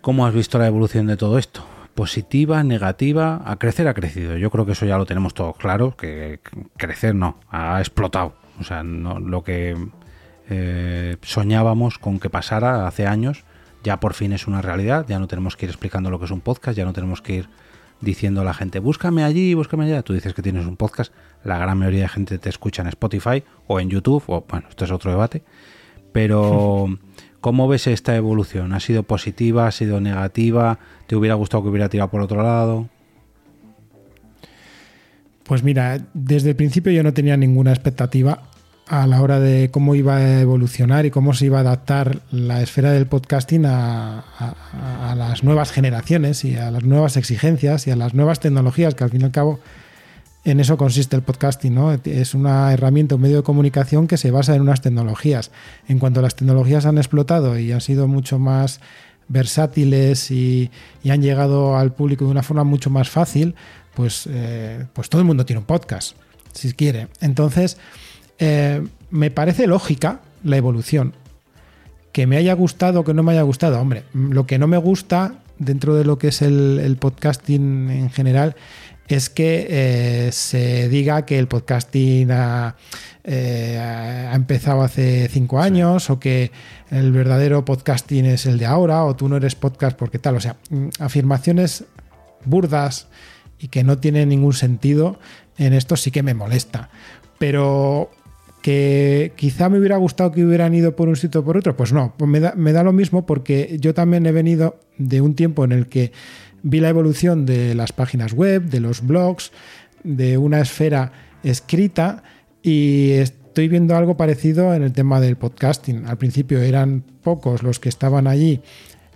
¿Cómo 0.02 0.26
has 0.26 0.34
visto 0.34 0.58
la 0.58 0.68
evolución 0.68 1.08
de 1.08 1.18
todo 1.18 1.38
esto? 1.38 1.66
Positiva, 1.96 2.64
negativa, 2.64 3.42
a 3.46 3.58
crecer 3.58 3.88
ha 3.88 3.94
crecido. 3.94 4.38
Yo 4.38 4.50
creo 4.50 4.66
que 4.66 4.72
eso 4.72 4.86
ya 4.86 4.98
lo 4.98 5.06
tenemos 5.06 5.34
todos 5.34 5.58
claro, 5.58 5.96
que 5.96 6.40
crecer 6.78 7.14
no, 7.14 7.38
ha 7.50 7.80
explotado. 7.80 8.34
O 8.60 8.64
sea, 8.64 8.84
lo 8.84 9.44
que 9.44 9.76
eh, 10.50 11.18
soñábamos 11.22 11.98
con 11.98 12.20
que 12.20 12.30
pasara 12.30 12.88
hace 12.88 13.08
años, 13.08 13.44
ya 13.84 14.00
por 14.00 14.14
fin 14.14 14.34
es 14.34 14.48
una 14.48 14.62
realidad, 14.62 15.06
ya 15.08 15.20
no 15.20 15.28
tenemos 15.28 15.56
que 15.56 15.66
ir 15.66 15.70
explicando 15.70 16.10
lo 16.10 16.20
que 16.20 16.26
es 16.26 16.32
un 16.32 16.42
podcast, 16.42 16.78
ya 16.78 16.86
no 16.86 16.94
tenemos 16.94 17.22
que 17.22 17.34
ir 17.34 17.50
diciendo 18.02 18.42
a 18.42 18.44
la 18.44 18.54
gente, 18.54 18.80
búscame 18.80 19.24
allí, 19.24 19.54
búscame 19.54 19.86
allá. 19.86 20.02
Tú 20.02 20.14
dices 20.14 20.34
que 20.34 20.42
tienes 20.42 20.66
un 20.66 20.76
podcast, 20.76 21.14
la 21.44 21.58
gran 21.58 21.78
mayoría 21.78 22.04
de 22.04 22.10
gente 22.10 22.38
te 22.38 22.50
escucha 22.50 22.82
en 22.82 22.88
Spotify 22.90 23.44
o 23.68 23.80
en 23.80 23.90
YouTube, 23.90 24.24
o 24.28 24.46
bueno, 24.48 24.68
esto 24.70 24.86
es 24.86 24.92
otro 24.92 25.12
debate. 25.12 25.44
Pero, 26.12 26.98
¿cómo 27.40 27.68
ves 27.68 27.88
esta 27.88 28.16
evolución? 28.16 28.74
¿Ha 28.74 28.80
sido 28.80 29.04
positiva? 29.04 29.68
¿Ha 29.68 29.72
sido 29.72 30.02
negativa? 30.02 30.80
¿Te 31.08 31.16
hubiera 31.16 31.36
gustado 31.36 31.64
que 31.64 31.70
hubiera 31.70 31.90
tirado 31.90 32.10
por 32.10 32.22
otro 32.22 32.44
lado? 32.44 32.90
Pues 35.44 35.64
mira, 35.64 36.00
desde 36.14 36.50
el 36.50 36.56
principio 36.56 36.92
yo 36.92 37.04
no 37.04 37.14
tenía 37.14 37.36
ninguna 37.36 37.72
expectativa 37.72 38.44
a 38.88 39.08
la 39.08 39.22
hora 39.22 39.40
de 39.40 39.72
cómo 39.72 39.96
iba 39.96 40.18
a 40.18 40.42
evolucionar 40.42 41.06
y 41.06 41.12
cómo 41.12 41.34
se 41.34 41.46
iba 41.46 41.60
a 41.60 41.62
adaptar 41.62 42.20
la 42.30 42.62
esfera 42.62 42.92
del 42.92 43.06
podcasting 43.06 43.66
a, 43.66 44.26
las 45.16 45.44
nuevas 45.44 45.72
generaciones 45.72 46.44
y 46.44 46.56
a 46.56 46.72
las 46.72 46.84
nuevas 46.84 47.16
exigencias 47.16 47.88
y 47.88 47.92
a 47.92 47.96
las 47.96 48.14
nuevas 48.14 48.40
tecnologías 48.42 48.94
que 48.96 49.04
al 49.06 49.10
fin 49.10 49.22
y 49.22 49.24
al 49.24 49.32
cabo 49.32 49.60
en 50.44 50.60
eso 50.60 50.76
consiste 50.78 51.16
el 51.16 51.22
podcasting, 51.22 51.76
¿no? 51.76 51.92
Es 51.92 52.34
una 52.34 52.74
herramienta, 52.74 53.16
un 53.16 53.22
medio 53.22 53.38
de 53.38 53.44
comunicación 53.44 54.08
que 54.08 54.18
se 54.18 54.32
basa 54.32 54.56
en 54.56 54.62
unas 54.62 54.82
tecnologías. 54.82 55.52
En 55.88 56.00
cuanto 56.00 56.22
las 56.22 56.36
tecnologías 56.36 56.86
han 56.86 56.98
explotado 56.98 57.60
y 57.60 57.72
han 57.72 57.82
sido 57.82 58.08
mucho 58.08 58.40
más 58.40 58.80
versátiles 59.28 60.32
y, 60.32 60.72
han 61.08 61.22
llegado 61.22 61.78
al 61.78 61.94
público 61.94 62.26
de 62.26 62.32
una 62.32 62.44
forma 62.44 62.64
mucho 62.64 62.90
más 62.90 63.10
fácil, 63.10 63.56
pues, 63.94 64.28
eh, 64.32 64.88
pues 64.94 65.10
todo 65.10 65.22
el 65.22 65.28
mundo 65.28 65.46
tiene 65.46 65.60
un 65.60 65.66
podcast, 65.66 66.16
si 66.54 66.74
quiere. 66.74 67.08
Entonces, 67.20 67.78
eh, 68.40 68.84
me 69.12 69.30
parece 69.30 69.68
lógica 69.68 70.22
la 70.44 70.58
evolución. 70.58 71.14
Que 72.14 72.28
me 72.28 72.36
haya 72.36 72.54
gustado 72.54 73.02
o 73.02 73.04
que 73.06 73.14
no 73.14 73.24
me 73.24 73.32
haya 73.32 73.44
gustado, 73.44 73.80
hombre, 73.80 74.04
lo 74.14 74.46
que 74.46 74.58
no 74.58 74.68
me 74.68 74.78
gusta 74.78 75.36
dentro 75.60 75.96
de 75.96 76.04
lo 76.04 76.18
que 76.18 76.30
es 76.30 76.42
el 76.42 76.98
podcasting 77.00 77.90
en 77.90 78.10
general 78.10 78.56
es 79.16 79.30
que 79.30 79.68
eh, 79.70 80.32
se 80.32 80.90
diga 80.90 81.26
que 81.26 81.38
el 81.40 81.48
podcasting 81.48 82.30
eh, 83.24 83.78
ha, 83.80 84.36
empezado 84.36 84.82
hace 84.82 85.28
cinco 85.30 85.60
años 85.60 86.10
o 86.10 86.20
que 86.20 86.52
el 86.90 87.12
verdadero 87.12 87.66
podcasting 87.66 88.26
es 88.26 88.46
el 88.46 88.58
de 88.58 88.66
ahora 88.66 89.04
o 89.06 89.16
tú 89.16 89.28
no 89.30 89.38
eres 89.38 89.56
podcast 89.56 89.98
porque 89.98 90.20
tal. 90.20 90.36
O 90.36 90.40
sea, 90.40 90.58
mm, 90.70 90.88
afirmaciones 91.00 91.86
burdas 92.46 93.08
y 93.60 93.68
que 93.68 93.84
no 93.84 93.98
tienen 93.98 94.30
ningún 94.30 94.54
sentido 94.54 95.20
en 95.58 95.74
esto 95.74 95.96
sí 95.96 96.12
que 96.12 96.24
me 96.24 96.34
molesta. 96.34 96.90
Pero 97.38 98.10
que 98.62 99.34
quizá 99.36 99.70
me 99.70 99.80
hubiera 99.80 99.98
gustado 99.98 100.32
que 100.32 100.46
hubieran 100.46 100.74
ido 100.74 100.96
por 100.96 101.10
un 101.10 101.16
sitio 101.16 101.42
o 101.42 101.44
por 101.44 101.58
otro, 101.58 101.76
pues 101.76 101.92
no, 101.92 102.14
pues 102.16 102.30
me 102.30 102.40
da, 102.40 102.54
me 102.56 102.74
da 102.74 102.84
lo 102.84 102.94
mismo 102.94 103.26
porque 103.26 103.78
yo 103.80 103.94
también 103.94 104.26
he 104.26 104.32
venido 104.32 104.80
de 104.98 105.22
un 105.22 105.34
tiempo 105.34 105.66
en 105.66 105.72
el 105.72 105.88
que 105.88 106.12
vi 106.64 106.80
la 106.80 106.90
evolución 106.90 107.46
de 107.46 107.76
las 107.76 107.94
páginas 107.94 108.34
web, 108.34 108.64
de 108.64 108.80
los 108.80 109.06
blogs, 109.06 109.52
de 110.04 110.38
una 110.38 110.62
esfera 110.62 111.12
escrita 111.44 112.24
y 112.62 113.12
estoy 113.12 113.68
viendo 113.68 113.96
algo 113.96 114.18
parecido 114.18 114.74
en 114.74 114.84
el 114.84 114.94
tema 114.94 115.20
del 115.20 115.36
podcasting. 115.36 116.06
Al 116.08 116.18
principio 116.18 116.62
eran 116.62 117.04
pocos 117.24 117.64
los 117.64 117.80
que 117.80 117.90
estaban 117.90 118.28
allí 118.28 118.62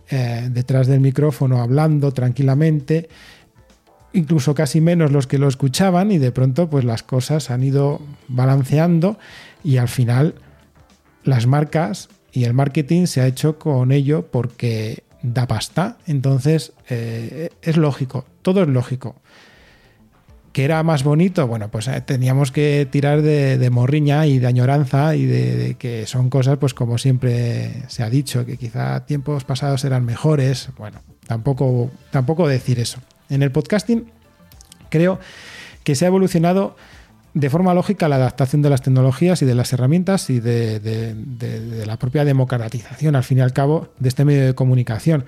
eh, 0.09 0.49
detrás 0.51 0.87
del 0.87 0.99
micrófono 0.99 1.61
hablando 1.61 2.11
tranquilamente, 2.11 3.09
incluso 4.13 4.53
casi 4.53 4.81
menos 4.81 5.11
los 5.11 5.27
que 5.27 5.39
lo 5.39 5.47
escuchaban 5.47 6.11
y 6.11 6.17
de 6.17 6.31
pronto 6.31 6.69
pues 6.69 6.85
las 6.85 7.03
cosas 7.03 7.49
han 7.49 7.63
ido 7.63 8.01
balanceando 8.27 9.17
y 9.63 9.77
al 9.77 9.87
final 9.87 10.35
las 11.23 11.47
marcas 11.47 12.09
y 12.31 12.43
el 12.43 12.53
marketing 12.53 13.07
se 13.07 13.21
ha 13.21 13.27
hecho 13.27 13.57
con 13.57 13.91
ello 13.91 14.27
porque 14.29 15.04
da 15.33 15.47
pasta. 15.47 15.97
Entonces 16.05 16.73
eh, 16.89 17.49
es 17.61 17.77
lógico, 17.77 18.25
todo 18.41 18.63
es 18.63 18.67
lógico. 18.67 19.15
¿Que 20.51 20.63
era 20.63 20.81
más 20.83 21.03
bonito? 21.03 21.47
Bueno, 21.47 21.69
pues 21.69 21.89
eh, 21.89 21.99
teníamos 21.99 22.53
que 22.53 22.87
tirar 22.89 23.21
de, 23.21 23.69
morriña 23.69 24.25
y 24.25 24.39
de 24.39 24.47
añoranza 24.47 25.13
y 25.15 25.25
de, 25.25 25.75
que 25.77 26.05
son 26.07 26.29
cosas, 26.29 26.57
pues 26.57 26.73
como 26.73 26.97
siempre 26.97 27.83
se 27.89 28.03
ha 28.03 28.09
dicho, 28.09 28.45
que 28.45 28.55
quizá 28.55 29.05
tiempos 29.05 29.43
pasados 29.43 29.83
eran 29.83 30.05
mejores. 30.05 30.69
Bueno, 30.77 31.01
tampoco, 31.27 31.91
tampoco 32.09 32.47
decir 32.47 32.79
eso. 32.79 32.99
En 33.29 33.43
el 33.43 33.51
podcasting 33.51 34.09
creo 34.89 35.19
que 35.83 35.95
se 35.95 36.05
ha 36.05 36.07
evolucionado 36.07 36.77
de 37.35 37.49
forma 37.49 37.73
lógica 37.73 38.07
la 38.07 38.15
adaptación 38.15 38.61
de 38.61 38.69
las 38.69 38.81
tecnologías 38.81 39.41
y 39.41 39.45
de 39.45 39.55
las 39.55 39.73
herramientas 39.73 40.29
y 40.29 40.39
de, 40.39 41.83
la 41.85 41.99
propia 41.99 42.23
democratización, 42.23 43.17
al 43.17 43.25
fin 43.25 43.39
y 43.39 43.41
al 43.41 43.51
cabo, 43.51 43.89
de 43.99 44.07
este 44.07 44.23
medio 44.23 44.45
de 44.45 44.55
comunicación. 44.55 45.25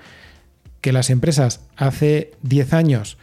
Que 0.80 0.90
las 0.90 1.10
empresas 1.10 1.60
hace 1.76 2.32
10 2.42 2.72
años 2.72 3.18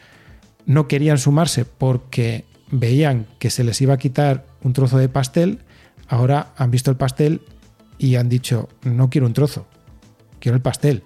no 0.67 0.87
querían 0.87 1.17
sumarse 1.17 1.65
porque 1.65 2.45
veían 2.69 3.25
que 3.39 3.49
se 3.49 3.63
les 3.63 3.81
iba 3.81 3.95
a 3.95 3.97
quitar 3.97 4.45
un 4.61 4.73
trozo 4.73 4.99
de 4.99 5.09
pastel, 5.09 5.59
ahora 6.07 6.53
han 6.55 6.69
visto 6.69 6.91
el 6.91 6.97
pastel 6.97 7.41
y 7.97 8.17
han 8.17 8.29
dicho, 8.29 8.69
no 8.83 9.09
quiero 9.09 9.25
un 9.25 9.33
trozo, 9.33 9.65
quiero 10.39 10.55
el 10.57 10.61
pastel. 10.61 11.01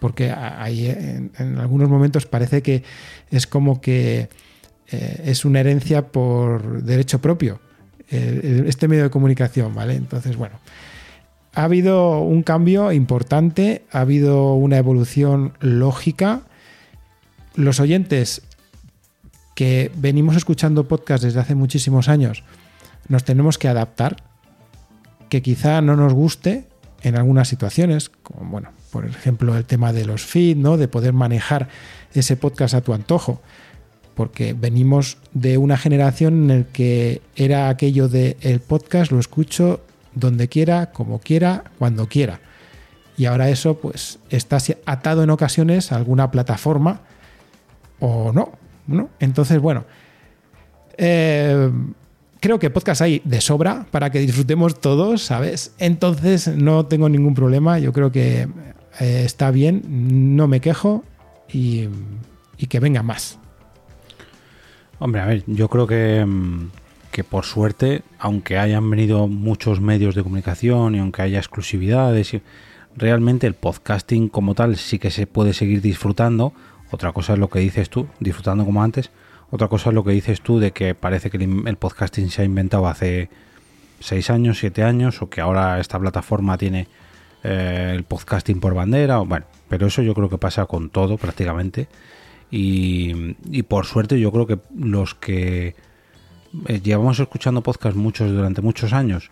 Porque 0.00 0.30
ahí 0.30 0.86
en, 0.86 1.58
algunos 1.58 1.88
momentos 1.88 2.26
parece 2.26 2.60
que 2.60 2.82
es 3.30 3.46
como 3.46 3.80
que 3.80 4.28
eh, 4.90 5.22
es 5.26 5.44
una 5.44 5.60
herencia 5.60 6.08
por 6.08 6.82
derecho 6.82 7.20
propio, 7.20 7.60
este 8.08 8.86
medio 8.86 9.02
de 9.02 9.10
comunicación, 9.10 9.74
¿vale? 9.74 9.94
Entonces, 9.96 10.36
bueno, 10.36 10.60
ha 11.56 11.64
habido 11.64 12.20
un 12.20 12.42
cambio 12.42 12.92
importante, 12.92 13.84
ha 13.90 14.00
habido 14.00 14.52
una 14.52 14.76
evolución 14.76 15.54
lógica. 15.60 16.42
Los 17.54 17.80
oyentes 17.80 18.42
que 19.54 19.90
venimos 19.96 20.36
escuchando 20.36 20.86
podcast 20.86 21.24
desde 21.24 21.40
hace 21.40 21.54
muchísimos 21.54 22.10
años, 22.10 22.44
nos 23.08 23.24
tenemos 23.24 23.56
que 23.56 23.68
adaptar, 23.68 24.22
que 25.30 25.40
quizá 25.40 25.80
no 25.80 25.96
nos 25.96 26.12
guste 26.12 26.66
en 27.02 27.16
algunas 27.16 27.48
situaciones, 27.48 28.10
como 28.10 28.50
bueno, 28.50 28.68
por 28.90 29.06
ejemplo 29.06 29.56
el 29.56 29.64
tema 29.64 29.94
de 29.94 30.04
los 30.04 30.26
feeds, 30.26 30.60
¿no? 30.60 30.76
de 30.76 30.88
poder 30.88 31.14
manejar 31.14 31.68
ese 32.12 32.36
podcast 32.36 32.74
a 32.74 32.82
tu 32.82 32.92
antojo, 32.92 33.40
porque 34.16 34.52
venimos 34.52 35.18
de 35.32 35.58
una 35.58 35.76
generación 35.76 36.50
en 36.50 36.58
la 36.58 36.64
que 36.72 37.22
era 37.36 37.68
aquello 37.68 38.08
de 38.08 38.36
el 38.40 38.58
podcast 38.58 39.12
lo 39.12 39.20
escucho 39.20 39.80
donde 40.14 40.48
quiera, 40.48 40.90
como 40.90 41.20
quiera, 41.20 41.64
cuando 41.78 42.08
quiera. 42.08 42.40
Y 43.16 43.26
ahora 43.26 43.48
eso 43.48 43.78
pues 43.78 44.18
está 44.30 44.58
atado 44.86 45.22
en 45.22 45.30
ocasiones 45.30 45.92
a 45.92 45.96
alguna 45.96 46.30
plataforma 46.30 47.02
o 48.00 48.32
no, 48.32 48.52
entonces, 49.18 49.60
bueno, 49.60 49.84
eh, 50.96 51.70
creo 52.40 52.58
que 52.58 52.70
podcast 52.70 53.02
hay 53.02 53.20
de 53.24 53.40
sobra 53.40 53.86
para 53.90 54.10
que 54.10 54.20
disfrutemos 54.20 54.80
todos, 54.80 55.22
¿sabes? 55.22 55.72
Entonces 55.78 56.48
no 56.48 56.86
tengo 56.86 57.08
ningún 57.08 57.34
problema, 57.34 57.78
yo 57.78 57.92
creo 57.92 58.12
que 58.12 58.48
eh, 59.00 59.22
está 59.24 59.50
bien, 59.50 59.82
no 60.36 60.46
me 60.46 60.60
quejo 60.60 61.04
y, 61.52 61.88
que 62.68 62.80
venga 62.80 63.02
más. 63.02 63.38
Hombre, 64.98 65.20
a 65.20 65.26
ver, 65.26 65.44
yo 65.46 65.68
creo 65.68 65.86
que, 65.86 66.24
mm, 66.24 66.70
que 67.12 67.24
por 67.24 67.44
suerte, 67.44 68.02
aunque 68.18 68.58
hayan 68.58 68.88
venido 68.90 69.28
muchos 69.28 69.80
medios 69.80 70.14
de 70.14 70.22
comunicación 70.22 70.94
y 70.94 70.98
aunque 70.98 71.22
haya 71.22 71.38
exclusividades, 71.38 72.36
realmente 72.94 73.46
el 73.46 73.54
podcasting 73.54 74.28
como 74.28 74.54
tal 74.54 74.76
sí 74.76 74.98
que 74.98 75.10
se 75.10 75.26
puede 75.26 75.52
seguir 75.52 75.80
disfrutando 75.82 76.52
otra 76.90 77.12
cosa 77.12 77.32
es 77.32 77.38
lo 77.38 77.48
que 77.48 77.58
dices 77.58 77.90
tú, 77.90 78.06
disfrutando 78.20 78.64
como 78.64 78.82
antes. 78.82 79.10
Otra 79.50 79.68
cosa 79.68 79.90
es 79.90 79.94
lo 79.94 80.04
que 80.04 80.12
dices 80.12 80.40
tú 80.40 80.58
de 80.58 80.72
que 80.72 80.94
parece 80.94 81.30
que 81.30 81.36
el 81.36 81.76
podcasting 81.76 82.30
se 82.30 82.42
ha 82.42 82.44
inventado 82.44 82.86
hace 82.86 83.28
6 84.00 84.30
años, 84.30 84.58
7 84.58 84.82
años, 84.82 85.22
o 85.22 85.28
que 85.28 85.40
ahora 85.40 85.80
esta 85.80 85.98
plataforma 85.98 86.58
tiene 86.58 86.88
eh, 87.42 87.92
el 87.94 88.04
podcasting 88.04 88.60
por 88.60 88.74
bandera. 88.74 89.20
O, 89.20 89.26
bueno, 89.26 89.46
pero 89.68 89.86
eso 89.86 90.02
yo 90.02 90.14
creo 90.14 90.28
que 90.28 90.38
pasa 90.38 90.66
con 90.66 90.90
todo 90.90 91.16
prácticamente. 91.16 91.88
Y, 92.50 93.62
por 93.64 93.86
suerte 93.86 94.20
yo 94.20 94.30
creo 94.32 94.46
que 94.46 94.58
los 94.76 95.14
que 95.14 95.74
eh, 96.66 96.80
llevamos 96.82 97.18
escuchando 97.18 97.62
podcast 97.62 97.96
muchos 97.96 98.30
durante 98.30 98.62
muchos 98.62 98.92
años, 98.92 99.30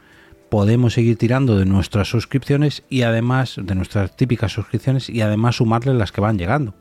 podemos 0.50 0.94
seguir 0.94 1.16
tirando 1.16 1.56
de 1.56 1.64
nuestras 1.64 2.08
suscripciones 2.08 2.82
y 2.88 3.02
además 3.02 3.56
de 3.60 3.74
nuestras 3.74 4.16
típicas 4.16 4.52
suscripciones 4.52 5.08
y 5.08 5.20
además 5.20 5.56
sumarle 5.56 5.94
las 5.94 6.12
que 6.12 6.20
van 6.20 6.38
llegando 6.38 6.74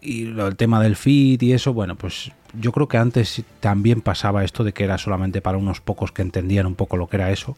y 0.00 0.26
el 0.26 0.56
tema 0.56 0.82
del 0.82 0.96
feed 0.96 1.42
y 1.42 1.52
eso, 1.52 1.72
bueno, 1.72 1.96
pues 1.96 2.32
yo 2.58 2.72
creo 2.72 2.88
que 2.88 2.98
antes 2.98 3.42
también 3.60 4.00
pasaba 4.00 4.44
esto 4.44 4.64
de 4.64 4.72
que 4.72 4.84
era 4.84 4.98
solamente 4.98 5.40
para 5.40 5.58
unos 5.58 5.80
pocos 5.80 6.12
que 6.12 6.22
entendían 6.22 6.66
un 6.66 6.74
poco 6.74 6.96
lo 6.96 7.08
que 7.08 7.16
era 7.16 7.30
eso, 7.30 7.56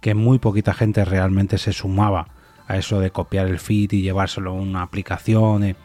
que 0.00 0.14
muy 0.14 0.38
poquita 0.38 0.74
gente 0.74 1.04
realmente 1.04 1.58
se 1.58 1.72
sumaba 1.72 2.28
a 2.66 2.76
eso 2.76 2.98
de 3.00 3.10
copiar 3.10 3.46
el 3.46 3.58
feed 3.58 3.92
y 3.92 4.02
llevárselo 4.02 4.50
a 4.50 4.54
una 4.54 4.82
aplicación. 4.82 5.64
Eh. 5.64 5.76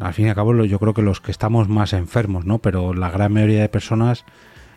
Al 0.00 0.14
fin 0.14 0.26
y 0.26 0.28
al 0.28 0.34
cabo, 0.34 0.64
yo 0.64 0.78
creo 0.78 0.94
que 0.94 1.02
los 1.02 1.20
que 1.20 1.30
estamos 1.30 1.68
más 1.68 1.92
enfermos, 1.92 2.44
¿no? 2.44 2.58
Pero 2.58 2.94
la 2.94 3.10
gran 3.10 3.32
mayoría 3.32 3.60
de 3.60 3.68
personas, 3.68 4.24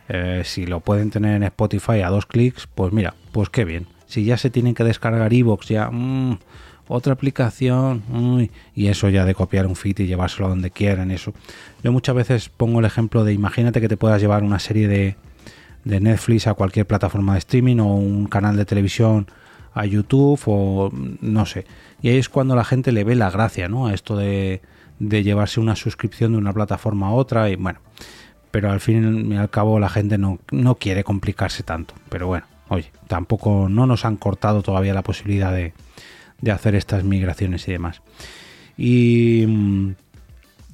eh, 0.08 0.43
si 0.45 0.65
lo 0.65 0.79
pueden 0.79 1.10
tener 1.10 1.36
en 1.36 1.43
Spotify 1.43 2.01
a 2.01 2.10
dos 2.10 2.25
clics, 2.25 2.67
pues 2.67 2.93
mira, 2.93 3.15
pues 3.32 3.49
qué 3.49 3.65
bien. 3.65 3.88
Si 4.08 4.23
ya 4.23 4.38
se 4.38 4.49
tienen 4.49 4.73
que 4.73 4.84
descargar 4.84 5.34
Evox, 5.34 5.67
ya... 5.67 5.89
Mmm, 5.91 6.38
otra 6.89 7.13
aplicación, 7.13 8.49
y 8.73 8.88
eso 8.88 9.10
ya 9.10 9.23
de 9.23 9.36
copiar 9.36 9.67
un 9.67 9.75
feed 9.75 9.99
y 9.99 10.08
llevárselo 10.08 10.47
a 10.47 10.49
donde 10.49 10.71
quieran, 10.71 11.12
eso. 11.12 11.34
Yo 11.84 11.91
muchas 11.91 12.15
veces 12.15 12.49
pongo 12.49 12.79
el 12.79 12.86
ejemplo 12.86 13.23
de 13.23 13.32
imagínate 13.32 13.79
que 13.79 13.88
te 13.88 13.95
puedas 13.95 14.19
llevar 14.19 14.41
una 14.41 14.58
serie 14.58 14.88
de, 14.88 15.15
de 15.86 15.99
Netflix 15.99 16.47
a 16.47 16.55
cualquier 16.55 16.88
plataforma 16.88 17.34
de 17.34 17.39
streaming 17.39 17.77
o 17.77 17.95
un 17.95 18.25
canal 18.25 18.58
de 18.58 18.65
televisión 18.65 19.27
a 19.75 19.86
YouTube 19.86 20.41
o 20.47 20.89
no 21.21 21.45
sé. 21.45 21.65
Y 22.01 22.10
ahí 22.10 22.17
es 22.17 22.27
cuando 22.27 22.55
la 22.55 22.65
gente 22.65 22.91
le 22.91 23.03
ve 23.03 23.13
la 23.13 23.29
gracia, 23.29 23.69
¿no? 23.69 23.86
A 23.86 23.93
esto 23.93 24.17
de, 24.17 24.63
de 24.99 25.23
llevarse 25.23 25.59
una 25.59 25.75
suscripción 25.75 26.33
de 26.33 26.38
una 26.38 26.53
plataforma 26.53 27.07
a 27.07 27.12
otra 27.12 27.49
y 27.49 27.55
bueno. 27.55 27.79
Pero 28.51 28.71
al 28.71 28.79
fin 28.79 29.31
y 29.31 29.38
al 29.38 29.49
cabo 29.49 29.79
la 29.79 29.89
gente 29.89 30.17
no, 30.17 30.39
no 30.51 30.75
quiere 30.75 31.03
complicarse 31.03 31.63
tanto. 31.63 31.93
Pero 32.09 32.27
bueno, 32.27 32.45
oye, 32.69 32.91
tampoco 33.07 33.67
no 33.69 33.85
nos 33.85 34.05
han 34.05 34.17
cortado 34.17 34.63
todavía 34.63 34.93
la 34.93 35.03
posibilidad 35.03 35.53
de, 35.53 35.73
de 36.41 36.51
hacer 36.51 36.75
estas 36.75 37.03
migraciones 37.03 37.67
y 37.67 37.71
demás. 37.71 38.01
Y 38.77 39.45
mm, 39.47 39.91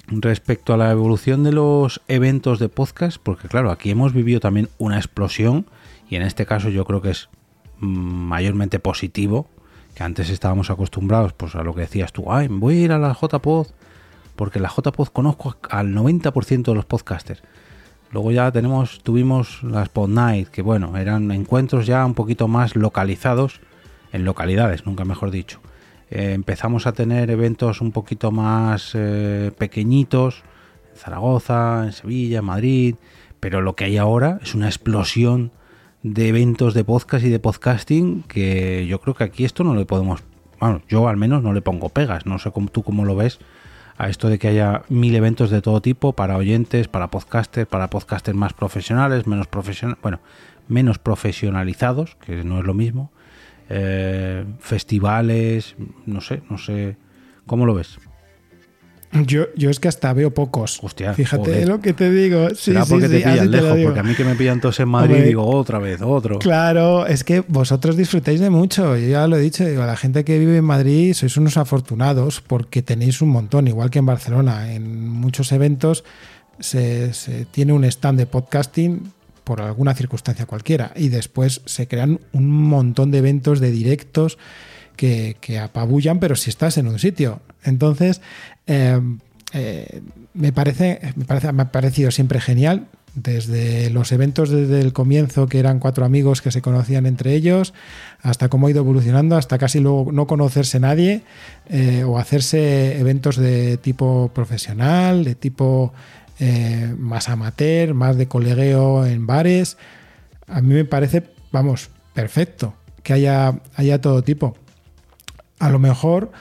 respecto 0.08 0.74
a 0.74 0.78
la 0.78 0.92
evolución 0.92 1.44
de 1.44 1.52
los 1.52 2.02
eventos 2.08 2.60
de 2.60 2.70
podcast, 2.70 3.18
porque 3.22 3.48
claro, 3.48 3.72
aquí 3.72 3.90
hemos 3.90 4.14
vivido 4.14 4.40
también 4.40 4.70
una 4.78 4.98
explosión 4.98 5.66
y 6.10 6.16
en 6.16 6.22
este 6.22 6.46
caso 6.46 6.70
yo 6.70 6.86
creo 6.86 7.02
que 7.02 7.12
es 7.12 7.30
mm, 7.80 7.88
mayormente 7.88 8.80
positivo, 8.80 9.50
que 9.96 10.04
antes 10.04 10.30
estábamos 10.30 10.70
acostumbrados 10.70 11.34
pues 11.34 11.56
a 11.56 11.64
lo 11.64 11.74
que 11.74 11.82
decías 11.82 12.14
tú, 12.14 12.32
ay, 12.32 12.48
voy 12.50 12.78
a 12.78 12.82
ir 12.82 12.92
a 12.92 13.00
la 13.00 13.18
JPod, 13.20 13.68
porque 14.36 14.60
la 14.60 14.70
JPod 14.70 15.08
conozco 15.08 15.56
al 15.70 15.94
90% 15.94 16.64
de 16.64 16.76
los 16.76 16.86
podcasters. 16.86 17.42
Luego 18.12 18.32
ya 18.32 18.52
tenemos, 18.52 19.02
tuvimos 19.04 19.62
las 19.64 19.90
Pod 19.90 20.10
Night, 20.10 20.48
que 20.50 20.62
bueno, 20.62 20.96
eran 20.98 21.32
encuentros 21.32 21.86
ya 21.86 22.06
un 22.06 22.14
poquito 22.14 22.48
más 22.48 22.76
localizados 22.76 23.60
en 24.14 24.24
localidades, 24.24 24.86
nunca 24.86 25.04
mejor 25.06 25.32
dicho. 25.32 25.60
Eh, 26.10 26.34
empezamos 26.34 26.88
a 26.88 26.94
tener 26.94 27.30
eventos 27.30 27.82
un 27.82 27.92
poquito 27.92 28.32
más 28.32 28.92
eh, 28.94 29.52
pequeñitos 29.58 30.44
en 30.94 30.98
Zaragoza, 30.98 31.84
en 31.86 31.92
Sevilla, 31.92 32.40
en 32.40 32.46
Madrid, 32.46 32.96
pero 33.40 33.62
lo 33.62 33.76
que 33.76 33.86
hay 33.86 33.98
ahora 33.98 34.40
es 34.42 34.56
una 34.56 34.68
explosión 34.68 35.52
de 36.04 36.28
eventos 36.28 36.74
de 36.74 36.84
podcast 36.84 37.26
y 37.26 37.30
de 37.30 37.40
podcasting 37.40 38.24
que 38.24 38.86
yo 38.88 39.02
creo 39.02 39.16
que 39.16 39.24
aquí 39.24 39.44
esto 39.44 39.64
no 39.64 39.76
le 39.76 39.86
podemos, 39.86 40.24
bueno, 40.60 40.82
yo 40.88 41.08
al 41.10 41.18
menos 41.18 41.42
no 41.42 41.52
le 41.52 41.62
pongo 41.62 41.90
pegas, 41.90 42.26
no 42.26 42.38
sé 42.38 42.52
tú 42.72 42.84
cómo 42.84 43.04
lo 43.06 43.16
ves 43.16 43.40
a 43.98 44.10
esto 44.10 44.30
de 44.30 44.40
que 44.40 44.48
haya 44.48 44.84
mil 44.90 45.16
eventos 45.16 45.50
de 45.50 45.62
todo 45.62 45.82
tipo 45.82 46.14
para 46.14 46.38
oyentes, 46.38 46.88
para 46.88 47.10
podcasters, 47.10 47.68
para 47.68 47.90
podcasters 47.90 48.38
más 48.38 48.54
profesionales, 48.54 49.28
menos 49.28 49.48
profesionales, 49.48 50.02
bueno, 50.02 50.20
menos 50.68 51.00
profesionalizados, 51.00 52.16
que 52.16 52.44
no 52.44 52.60
es 52.60 52.66
lo 52.66 52.74
mismo, 52.74 53.12
eh, 53.70 54.46
festivales, 54.60 55.76
no 56.06 56.22
sé, 56.22 56.44
no 56.50 56.58
sé, 56.58 56.98
¿cómo 57.46 57.66
lo 57.66 57.74
ves? 57.74 58.00
Yo, 59.26 59.46
yo 59.56 59.70
es 59.70 59.80
que 59.80 59.88
hasta 59.88 60.12
veo 60.14 60.34
pocos. 60.34 60.80
Hostia, 60.82 61.14
Fíjate 61.14 61.44
joder. 61.44 61.68
lo 61.68 61.80
que 61.80 61.94
te 61.94 62.12
digo. 62.12 62.50
Sí, 62.50 62.72
Será 62.72 62.86
sí, 62.86 62.92
porque 62.92 63.08
sí, 63.08 63.14
te 63.14 63.20
pillan 63.20 63.52
te 63.52 63.84
porque 63.84 64.00
a 64.00 64.04
mí 64.04 64.16
que 64.16 64.24
me 64.24 64.36
pillan 64.36 64.60
todos 64.60 64.80
en 64.80 64.90
Madrid 64.90 65.14
Hombre, 65.14 65.28
digo 65.28 65.46
otra 65.46 65.80
vez, 65.80 66.02
otro. 66.02 66.40
Claro, 66.40 67.06
es 67.08 67.24
que 67.24 67.42
vosotros 67.48 67.98
disfrutáis 67.98 68.40
de 68.40 68.50
mucho. 68.50 68.98
Yo 68.98 69.08
ya 69.08 69.28
lo 69.28 69.38
he 69.38 69.42
dicho, 69.42 69.66
digo, 69.66 69.86
la 69.86 69.96
gente 69.98 70.24
que 70.24 70.38
vive 70.40 70.58
en 70.58 70.66
Madrid 70.66 71.14
sois 71.14 71.38
unos 71.38 71.58
afortunados 71.58 72.42
porque 72.42 72.82
tenéis 72.82 73.22
un 73.22 73.30
montón, 73.30 73.68
igual 73.68 73.90
que 73.90 74.00
en 74.00 74.06
Barcelona. 74.06 74.74
En 74.74 75.10
muchos 75.10 75.52
eventos 75.52 76.04
se, 76.60 77.14
se 77.14 77.46
tiene 77.46 77.74
un 77.74 77.86
stand 77.86 78.20
de 78.20 78.26
podcasting 78.26 79.12
por 79.46 79.62
alguna 79.62 79.94
circunstancia 79.94 80.46
cualquiera 80.46 80.92
y 80.96 81.10
después 81.10 81.62
se 81.66 81.88
crean 81.88 82.20
un 82.34 82.50
montón 82.50 83.12
de 83.12 83.20
eventos 83.20 83.60
de 83.60 83.72
directos 83.72 84.38
que, 84.96 85.60
apabullan, 85.62 86.20
pero 86.20 86.36
si 86.36 86.50
estás 86.50 86.78
en 86.78 86.88
un 86.88 87.00
sitio. 87.00 87.42
Entonces, 87.64 88.22
eh, 88.68 89.00
eh, 89.54 90.02
me, 90.34 90.52
parece, 90.52 91.00
me, 91.16 91.26
parece, 91.26 91.52
me 91.52 91.64
ha 91.64 91.72
parecido 91.72 92.12
siempre 92.12 92.40
genial. 92.40 92.88
Desde 93.16 93.90
los 93.92 94.12
eventos 94.12 94.50
desde 94.50 94.82
el 94.82 94.92
comienzo, 94.92 95.48
que 95.48 95.58
eran 95.58 95.80
cuatro 95.80 96.04
amigos 96.04 96.42
que 96.42 96.52
se 96.52 96.62
conocían 96.62 97.06
entre 97.06 97.34
ellos, 97.34 97.74
hasta 98.22 98.50
cómo 98.50 98.68
ha 98.68 98.72
ido 98.72 98.82
evolucionando, 98.82 99.38
hasta 99.38 99.58
casi 99.58 99.80
luego 99.80 100.12
no 100.12 100.28
conocerse 100.28 100.82
nadie, 100.82 101.22
eh, 101.70 102.04
o 102.04 102.18
hacerse 102.18 103.00
eventos 103.00 103.38
de 103.38 103.78
tipo 103.78 104.32
profesional, 104.34 105.24
de 105.24 105.36
tipo 105.36 105.94
eh, 106.40 106.94
más 106.98 107.30
amateur, 107.30 107.94
más 107.94 108.18
de 108.18 108.28
colegueo 108.28 109.06
en 109.06 109.26
bares. 109.26 109.78
A 110.48 110.60
mí 110.60 110.74
me 110.74 110.84
parece, 110.84 111.24
vamos, 111.54 111.90
perfecto 112.14 112.74
que 113.06 113.14
haya, 113.14 113.62
haya 113.76 114.02
todo 114.02 114.24
tipo. 114.24 114.58
A 115.60 115.70
lo 115.70 115.80
mejor, 115.80 116.32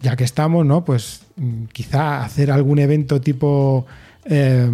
ya 0.00 0.16
que 0.16 0.24
estamos, 0.24 0.64
¿no? 0.64 0.84
Pues 0.84 1.22
mm, 1.36 1.64
quizá 1.66 2.24
hacer 2.24 2.50
algún 2.50 2.78
evento 2.78 3.20
tipo. 3.20 3.86
eh, 4.24 4.70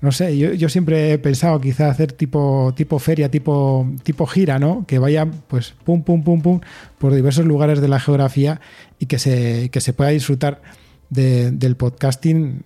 no 0.00 0.12
sé, 0.12 0.36
yo, 0.38 0.54
yo, 0.54 0.70
siempre 0.70 1.12
he 1.12 1.18
pensado 1.18 1.60
quizá 1.60 1.90
hacer 1.90 2.12
tipo, 2.12 2.72
tipo 2.74 2.98
feria, 2.98 3.30
tipo, 3.30 3.86
tipo 4.02 4.26
gira, 4.26 4.58
¿no? 4.58 4.86
Que 4.86 4.98
vayan, 4.98 5.42
pues, 5.46 5.74
pum, 5.84 6.02
pum, 6.02 6.24
pum, 6.24 6.40
pum, 6.40 6.60
por 6.98 7.12
diversos 7.12 7.44
lugares 7.44 7.82
de 7.82 7.88
la 7.88 8.00
geografía 8.00 8.62
y 8.98 9.06
que 9.06 9.18
se, 9.18 9.68
que 9.70 9.80
se 9.82 9.92
pueda 9.92 10.10
disfrutar 10.10 10.62
de, 11.10 11.50
del 11.50 11.76
podcasting 11.76 12.62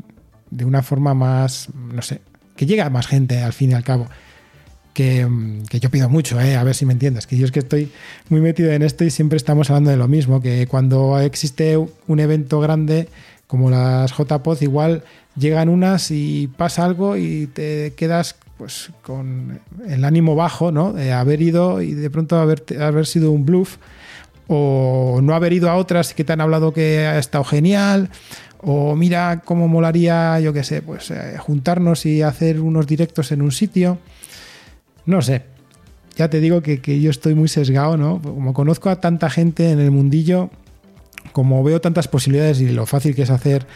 de 0.51 0.65
una 0.65 0.83
forma 0.83 1.15
más, 1.15 1.71
no 1.75 2.03
sé, 2.03 2.21
que 2.55 2.67
llegue 2.67 2.83
a 2.83 2.91
más 2.91 3.09
gente 3.09 3.43
al 3.43 3.53
fin 3.53 3.73
y 3.73 3.75
al 3.75 3.83
cabo. 3.83 4.07
Que, 4.95 5.29
yo 5.81 5.91
pido 5.91 6.09
mucho, 6.09 6.41
¿eh? 6.41 6.57
a 6.57 6.63
ver 6.63 6.75
si 6.75 6.87
me 6.87 6.93
entiendes, 6.93 7.27
que 7.27 7.37
yo 7.37 7.45
es 7.45 7.53
que 7.53 7.59
estoy 7.59 7.91
muy 8.29 8.41
metido 8.41 8.71
en 8.71 8.83
esto 8.83 9.05
y 9.05 9.11
siempre 9.11 9.37
estamos 9.37 9.69
hablando 9.69 9.91
de 9.91 9.97
lo 9.97 10.07
mismo, 10.07 10.41
que 10.41 10.69
cuando 10.69 11.19
existe 11.19 11.77
un 11.77 12.21
evento 12.21 12.61
grande 12.61 13.09
como 13.49 13.71
las 13.71 14.13
JPod, 14.17 14.63
igual 14.63 15.03
llegan 15.37 15.69
unas 15.69 16.13
y 16.13 16.49
pasa 16.57 16.85
algo 16.85 17.17
y 17.17 17.49
te 17.49 17.93
quedas 17.97 18.37
pues 18.57 18.91
con 19.03 19.61
el 19.87 20.05
ánimo 20.05 20.37
bajo, 20.37 20.71
¿no? 20.71 20.93
De 20.93 21.13
haber 21.13 21.43
ido 21.43 21.83
y 21.83 21.93
de 21.93 22.09
pronto 22.09 22.37
haber, 22.37 22.65
haber 22.81 23.07
sido 23.07 23.33
un 23.33 23.45
bluff 23.45 23.79
o 24.47 25.19
no 25.23 25.35
haber 25.35 25.53
ido 25.53 25.71
a 25.71 25.77
otras 25.77 26.15
que 26.15 26.23
te 26.23 26.33
han 26.33 26.41
hablado 26.41 26.73
que 26.73 26.99
ha 27.01 27.19
estado 27.19 27.45
genial 27.45 28.11
o 28.59 28.97
mira 28.97 29.43
cómo 29.45 29.69
molaría, 29.69 30.41
yo 30.41 30.53
qué 30.53 30.65
sé, 30.65 30.83
pues 30.83 31.11
eh, 31.11 31.37
juntarnos 31.39 32.07
y 32.07 32.23
hacer 32.23 32.61
unos 32.61 32.87
directos 32.87 33.31
en 33.33 33.43
un 33.43 33.53
sitio. 33.53 33.99
No 35.07 35.23
sé. 35.23 35.43
Ya 36.17 36.31
te 36.31 36.41
digo 36.41 36.63
que, 36.63 36.81
que, 36.81 37.01
yo 37.01 37.11
estoy 37.11 37.35
muy 37.35 37.49
sesgado, 37.49 37.97
¿no? 37.97 38.23
Como 38.23 38.55
conozco 38.55 38.89
a 38.89 39.01
tanta 39.01 39.31
gente 39.31 39.71
en 39.71 39.81
el 39.81 39.91
mundillo, 39.91 40.51
como 41.33 41.63
veo 41.65 41.81
tantas 41.81 42.07
posibilidades 42.09 42.61
y 42.61 42.69
lo 42.69 42.87
fácil 42.87 43.15
que 43.15 43.23
es 43.23 43.31
hacer 43.31 43.67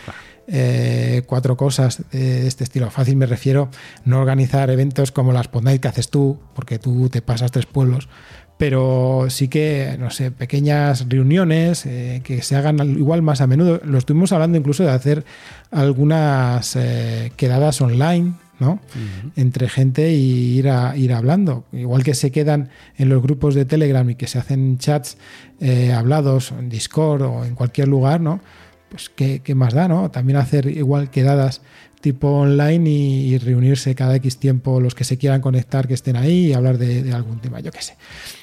eh, 0.51 1.25
cuatro 1.27 1.59
cosas 1.59 2.03
de 2.11 2.47
este 2.47 2.65
estilo. 2.65 2.91
Fácil 2.91 3.17
me 3.17 3.27
refiero 3.27 3.69
no 4.07 4.19
organizar 4.19 4.71
eventos 4.71 5.13
como 5.13 5.33
las 5.33 5.49
Podnight 5.49 5.83
que 5.83 5.89
haces 5.89 6.09
tú, 6.09 6.39
porque 6.55 6.79
tú 6.79 7.11
te 7.11 7.21
pasas 7.21 7.53
tres 7.53 7.67
pueblos, 7.67 8.09
pero 8.57 9.27
sí 9.29 9.49
que, 9.49 9.97
no 9.99 10.11
sé, 10.11 10.31
pequeñas 10.31 11.07
reuniones 11.07 11.85
eh, 11.85 12.23
que 12.25 12.43
se 12.43 12.57
hagan 12.57 12.79
igual 12.97 13.21
más 13.21 13.43
a 13.43 13.47
menudo. 13.47 13.81
Lo 13.85 13.99
estuvimos 13.99 14.33
hablando 14.33 14.57
incluso 14.57 14.85
de 14.85 14.91
hacer 14.91 15.25
algunas 15.71 16.77
eh, 16.77 17.31
quedadas 17.37 17.83
online, 17.83 18.33
¿no? 18.59 18.73
Uh 18.73 18.77
-huh. 18.77 19.33
Entre 19.37 19.69
gente 19.69 20.13
y 20.13 20.59
ir, 20.59 20.69
a, 20.69 20.97
ir 20.97 21.13
hablando. 21.13 21.65
Igual 21.73 22.03
que 22.03 22.15
se 22.15 22.31
quedan 22.31 22.71
en 22.97 23.09
los 23.09 23.23
grupos 23.23 23.55
de 23.55 23.65
Telegram 23.65 24.09
y 24.09 24.15
que 24.15 24.27
se 24.27 24.39
hacen 24.39 24.79
chats 24.79 25.17
eh, 25.61 25.93
hablados 25.93 26.53
en 26.53 26.69
Discord 26.69 27.23
o 27.23 27.45
en 27.45 27.55
cualquier 27.55 27.89
lugar, 27.89 28.21
¿no? 28.21 28.41
Pues 28.89 29.11
¿qué, 29.11 29.41
qué 29.45 29.55
más 29.55 29.75
da, 29.75 29.87
¿no? 29.87 30.11
También 30.11 30.39
hacer 30.39 30.67
igual 30.67 31.11
quedadas 31.11 31.61
tipo 32.01 32.29
online 32.29 32.89
y, 32.89 33.35
y, 33.35 33.39
reunirse 33.39 33.95
cada 33.95 34.15
X 34.17 34.39
tiempo 34.39 34.81
los 34.81 34.95
que 34.95 35.05
se 35.05 35.19
quieran 35.19 35.41
conectar, 35.41 35.89
que 35.89 35.95
estén 35.95 36.17
ahí 36.17 36.47
y 36.47 36.53
hablar 36.53 36.79
de, 36.79 37.03
de 37.03 37.13
algún 37.13 37.41
tema, 37.41 37.61
yo 37.61 37.73
qué 37.73 37.83
sé. 37.83 37.97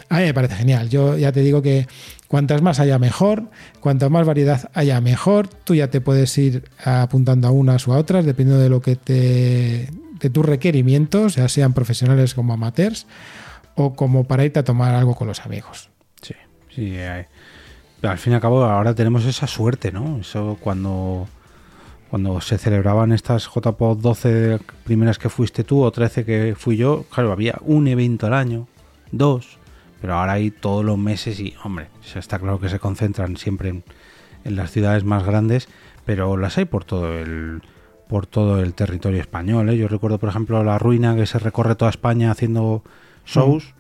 A 0.10 0.20
mí 0.20 0.26
me 0.26 0.34
parece 0.34 0.56
genial. 0.56 0.90
Yo 0.90 1.18
ya 1.18 1.32
te 1.32 1.40
digo 1.40 1.62
que 1.62 1.88
cuantas 2.28 2.62
más 2.62 2.80
haya 2.80 3.00
mejor, 3.00 3.50
cuantas 3.80 4.12
más 4.12 4.26
variedad 4.26 4.70
haya 4.74 5.02
mejor, 5.02 5.48
tú 5.48 5.74
ya 5.74 5.90
te 5.90 6.02
puedes 6.02 6.38
ir 6.38 6.64
apuntando 6.84 7.48
a 7.48 7.52
unas 7.52 7.88
o 7.88 7.94
a 7.94 7.98
otras, 7.98 8.26
dependiendo 8.26 8.62
de 8.62 8.70
lo 8.70 8.82
que 8.82 8.96
te 8.96 9.90
de 10.20 10.30
tus 10.30 10.46
requerimientos, 10.46 11.36
ya 11.36 11.48
sean 11.50 11.74
profesionales 11.74 12.34
como 12.34 12.54
amateurs, 12.54 13.08
o 13.76 13.94
como 13.94 14.24
para 14.26 14.46
irte 14.46 14.60
a 14.60 14.64
tomar 14.64 14.96
algo 14.96 15.16
con 15.16 15.28
los 15.28 15.42
amigos. 15.42 15.90
Sí, 16.22 16.34
sí. 16.74 16.96
Eh, 16.96 17.28
al 18.02 18.18
fin 18.18 18.34
y 18.34 18.36
al 18.36 18.42
cabo, 18.42 18.64
ahora 18.64 18.94
tenemos 18.94 19.26
esa 19.26 19.48
suerte, 19.48 19.92
¿no? 19.92 20.20
Eso 20.20 20.58
cuando 20.62 21.28
cuando 22.10 22.40
se 22.40 22.58
celebraban 22.58 23.12
estas 23.12 23.50
JPOD 23.54 23.98
12 23.98 24.60
primeras 24.84 25.18
que 25.18 25.30
fuiste 25.30 25.64
tú 25.64 25.84
o 25.84 25.92
13 25.92 26.24
que 26.24 26.56
fui 26.58 26.78
yo, 26.78 27.04
claro, 27.10 27.32
había 27.32 27.58
un 27.62 27.88
evento 27.88 28.28
al 28.28 28.34
año, 28.34 28.68
dos, 29.12 29.58
pero 30.00 30.14
ahora 30.14 30.34
hay 30.34 30.52
todos 30.52 30.86
los 30.86 30.98
meses 30.98 31.40
y, 31.40 31.56
hombre, 31.64 31.88
está 32.16 32.40
claro 32.40 32.60
que 32.60 32.70
se 32.70 32.80
concentran 32.80 33.38
siempre 33.38 33.70
en, 33.70 33.84
en 34.44 34.56
las 34.56 34.72
ciudades 34.72 35.04
más 35.04 35.26
grandes, 35.26 35.68
pero 36.06 36.38
las 36.38 36.58
hay 36.58 36.66
por 36.66 36.86
todo 36.86 37.20
el 37.20 37.62
por 38.08 38.28
todo 38.28 38.62
el 38.62 38.74
territorio 38.74 39.20
español. 39.20 39.70
¿eh? 39.70 39.78
Yo 39.78 39.88
recuerdo, 39.88 40.20
por 40.20 40.30
ejemplo, 40.30 40.64
la 40.64 40.78
ruina 40.78 41.16
que 41.16 41.26
se 41.26 41.40
recorre 41.40 41.76
toda 41.76 41.92
España 41.92 42.32
haciendo 42.32 42.84
shows 43.26 43.74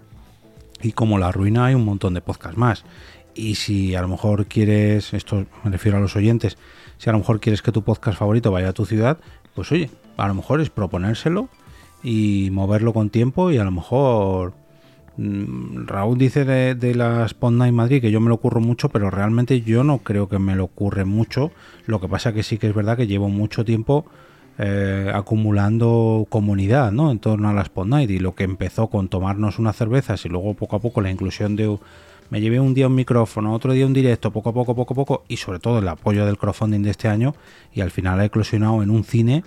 y 0.81 0.91
como 0.93 1.17
la 1.17 1.31
ruina 1.31 1.65
hay 1.65 1.75
un 1.75 1.85
montón 1.85 2.13
de 2.13 2.21
podcasts 2.21 2.57
más. 2.57 2.85
Y 3.33 3.55
si 3.55 3.95
a 3.95 4.01
lo 4.01 4.07
mejor 4.07 4.45
quieres, 4.45 5.13
esto 5.13 5.45
me 5.63 5.71
refiero 5.71 5.97
a 5.97 6.01
los 6.01 6.15
oyentes, 6.15 6.57
si 6.97 7.09
a 7.09 7.13
lo 7.13 7.19
mejor 7.19 7.39
quieres 7.39 7.61
que 7.61 7.71
tu 7.71 7.83
podcast 7.83 8.17
favorito 8.17 8.51
vaya 8.51 8.69
a 8.69 8.73
tu 8.73 8.85
ciudad, 8.85 9.19
pues 9.53 9.71
oye, 9.71 9.89
a 10.17 10.27
lo 10.27 10.33
mejor 10.33 10.61
es 10.61 10.69
proponérselo 10.69 11.49
y 12.01 12.49
moverlo 12.51 12.93
con 12.93 13.09
tiempo 13.09 13.51
y 13.51 13.57
a 13.57 13.63
lo 13.63 13.71
mejor 13.71 14.53
Raúl 15.17 16.17
dice 16.17 16.45
de, 16.45 16.75
de 16.75 16.93
la 16.93 17.25
Spot 17.25 17.53
Night 17.53 17.73
Madrid 17.73 18.01
que 18.01 18.11
yo 18.11 18.19
me 18.19 18.29
lo 18.29 18.35
ocurro 18.35 18.59
mucho, 18.59 18.89
pero 18.89 19.09
realmente 19.09 19.61
yo 19.61 19.83
no 19.83 19.99
creo 19.99 20.27
que 20.27 20.39
me 20.39 20.55
lo 20.55 20.65
ocurre 20.65 21.05
mucho. 21.05 21.51
Lo 21.85 22.01
que 22.01 22.07
pasa 22.07 22.33
que 22.33 22.43
sí 22.43 22.57
que 22.57 22.67
es 22.67 22.75
verdad 22.75 22.97
que 22.97 23.07
llevo 23.07 23.29
mucho 23.29 23.63
tiempo 23.63 24.05
eh, 24.57 25.11
acumulando 25.13 26.25
comunidad 26.29 26.91
¿no? 26.91 27.11
en 27.11 27.19
torno 27.19 27.49
a 27.49 27.53
la 27.53 27.61
Spot 27.63 27.87
Night 27.87 28.09
y 28.09 28.19
lo 28.19 28.35
que 28.35 28.45
empezó 28.45 28.87
con 28.87 29.09
tomarnos 29.09 29.59
unas 29.59 29.75
cervezas 29.75 30.25
y 30.25 30.29
luego 30.29 30.53
poco 30.53 30.77
a 30.77 30.79
poco 30.79 31.01
la 31.01 31.11
inclusión 31.11 31.57
de 31.57 31.77
me 32.29 32.41
llevé 32.41 32.59
un 32.59 32.73
día 32.73 32.87
un 32.87 32.95
micrófono, 32.95 33.53
otro 33.53 33.73
día 33.73 33.85
un 33.85 33.93
directo, 33.93 34.31
poco 34.31 34.49
a 34.49 34.53
poco, 34.53 34.75
poco 34.75 34.93
a 34.93 34.95
poco, 34.95 35.23
y 35.27 35.37
sobre 35.37 35.59
todo 35.59 35.79
el 35.79 35.87
apoyo 35.87 36.25
del 36.25 36.37
crowdfunding 36.37 36.81
de 36.81 36.89
este 36.89 37.07
año, 37.07 37.35
y 37.73 37.81
al 37.81 37.91
final 37.91 38.19
ha 38.19 38.25
eclosionado 38.25 38.81
en 38.81 38.89
un 38.89 39.03
cine, 39.03 39.43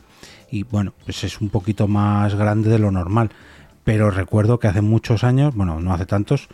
y 0.51 0.63
bueno, 0.63 0.93
pues 1.05 1.25
es 1.25 1.41
un 1.41 1.49
poquito 1.49 1.89
más 1.89 2.35
grande 2.37 2.71
de 2.71 2.79
lo 2.79 2.91
normal. 2.91 3.31
Pero 3.89 4.11
recuerdo 4.11 4.59
que 4.59 4.69
hace 4.69 4.83
muchos 4.83 5.25
años, 5.25 5.55
bueno, 5.55 5.81
no 5.81 5.95
hace 5.95 6.05
tantos, 6.05 6.49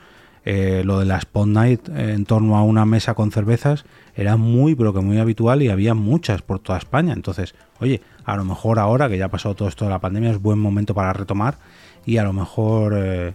eh, 0.45 0.82
lo 0.85 1.01
de 1.01 1.05
la 1.05 1.18
Spot 1.18 1.49
Night 1.49 1.89
en 1.89 2.26
torno 2.26 2.57
a 2.57 2.62
una 2.62 2.87
mesa 2.87 3.14
con 3.14 3.32
cervezas 3.32 3.87
era 4.14 4.37
muy, 4.37 4.76
pero 4.76 4.95
que 4.95 5.01
muy 5.01 5.18
habitual 5.18 5.61
y 5.61 5.68
había 5.68 5.95
muchas 5.95 6.43
por 6.43 6.61
toda 6.61 6.78
España. 6.78 7.12
Entonces, 7.12 7.57
oye, 7.80 8.03
a 8.24 8.37
lo 8.37 8.45
mejor 8.45 8.78
ahora 8.78 9.09
que 9.09 9.18
ya 9.18 9.24
ha 9.24 9.30
pasado 9.30 9.57
todo 9.57 9.66
esto 9.66 9.85
de 9.85 9.91
la 9.91 9.99
pandemia 9.99 10.30
es 10.30 10.41
buen 10.41 10.61
momento 10.61 10.95
para 10.95 11.12
retomar 11.12 11.59
y 12.07 12.18
a 12.18 12.22
lo 12.22 12.32
mejor... 12.32 12.95
Eh, 12.97 13.35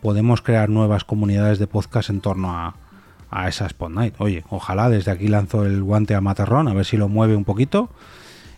podemos 0.00 0.40
crear 0.40 0.70
nuevas 0.70 1.04
comunidades 1.04 1.58
de 1.58 1.66
podcast 1.66 2.08
en 2.08 2.20
torno 2.22 2.52
a, 2.52 2.74
a 3.30 3.48
esa 3.48 3.66
Spot 3.66 3.90
Night. 3.90 4.14
Oye, 4.16 4.44
ojalá 4.48 4.88
desde 4.88 5.10
aquí 5.10 5.28
lanzo 5.28 5.66
el 5.66 5.82
guante 5.82 6.14
a 6.14 6.22
Materrón, 6.22 6.68
a 6.68 6.72
ver 6.72 6.86
si 6.86 6.96
lo 6.96 7.08
mueve 7.08 7.36
un 7.36 7.44
poquito 7.44 7.90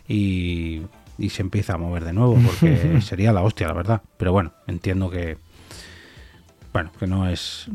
y, 0.07 0.83
y 1.19 1.31
se 1.31 1.43
empieza 1.43 1.75
a 1.75 1.79
mover 1.79 2.05
de 2.05 2.13
nuevo, 2.13 2.37
porque 2.45 3.01
sería 3.03 3.33
la 3.33 3.43
hostia, 3.43 3.69
la 3.69 3.75
verdad. 3.75 4.03
Pero 4.17 4.33
bueno, 4.33 4.53
entiendo 4.67 5.11
que. 5.11 5.39
Bueno, 6.73 6.91
que 6.99 7.07
no 7.07 7.29
es. 7.29 7.67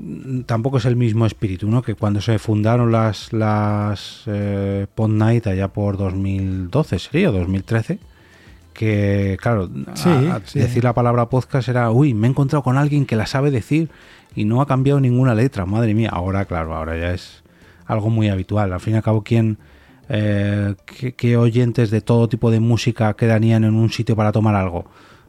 Tampoco 0.46 0.78
es 0.78 0.86
el 0.86 0.96
mismo 0.96 1.26
espíritu, 1.26 1.70
¿no? 1.70 1.82
Que 1.84 1.94
cuando 1.94 2.20
se 2.20 2.40
fundaron 2.40 2.92
las, 2.92 3.32
las 3.32 4.24
eh, 4.26 4.88
Pod 4.96 5.10
Night 5.10 5.46
allá 5.48 5.68
por 5.68 5.98
2012, 5.98 7.00
sería 7.00 7.32
2013 7.32 8.00
que, 8.78 9.38
claro, 9.42 9.70
sí, 9.96 10.08
a, 10.08 10.36
a 10.36 10.42
sí. 10.46 10.60
decir 10.60 10.84
la 10.84 10.94
palabra 10.94 11.30
podcast 11.30 11.68
era, 11.68 11.90
uy, 11.90 12.14
me 12.14 12.28
he 12.28 12.30
encontrado 12.30 12.62
con 12.62 12.78
alguien 12.78 13.08
que 13.08 13.16
la 13.16 13.26
sabe 13.26 13.50
decir 13.50 13.90
y 14.36 14.46
no 14.46 14.62
ha 14.62 14.68
cambiado 14.68 15.00
ninguna 15.00 15.34
letra, 15.34 15.66
madre 15.66 15.96
mía. 15.96 16.12
Ahora, 16.14 16.46
claro, 16.46 16.76
ahora 16.76 16.96
ya 16.96 17.12
es 17.12 17.44
algo 17.88 18.12
muy 18.12 18.30
habitual. 18.30 18.72
Al 18.72 18.80
fin 18.80 18.94
y 18.94 18.98
al 18.98 19.04
cabo, 19.04 19.24
quien 19.24 19.58
eh, 20.10 20.76
¿qué, 21.16 21.38
oyentes 21.38 21.92
de 21.92 22.02
todo 22.02 22.30
tipo 22.30 22.52
de 22.52 22.60
música 22.60 23.14
quedarían 23.16 23.64
en 23.64 23.76
un 23.76 23.92
sitio 23.92 24.16
para 24.16 24.32
tomar 24.32 24.56
algo? 24.56 24.86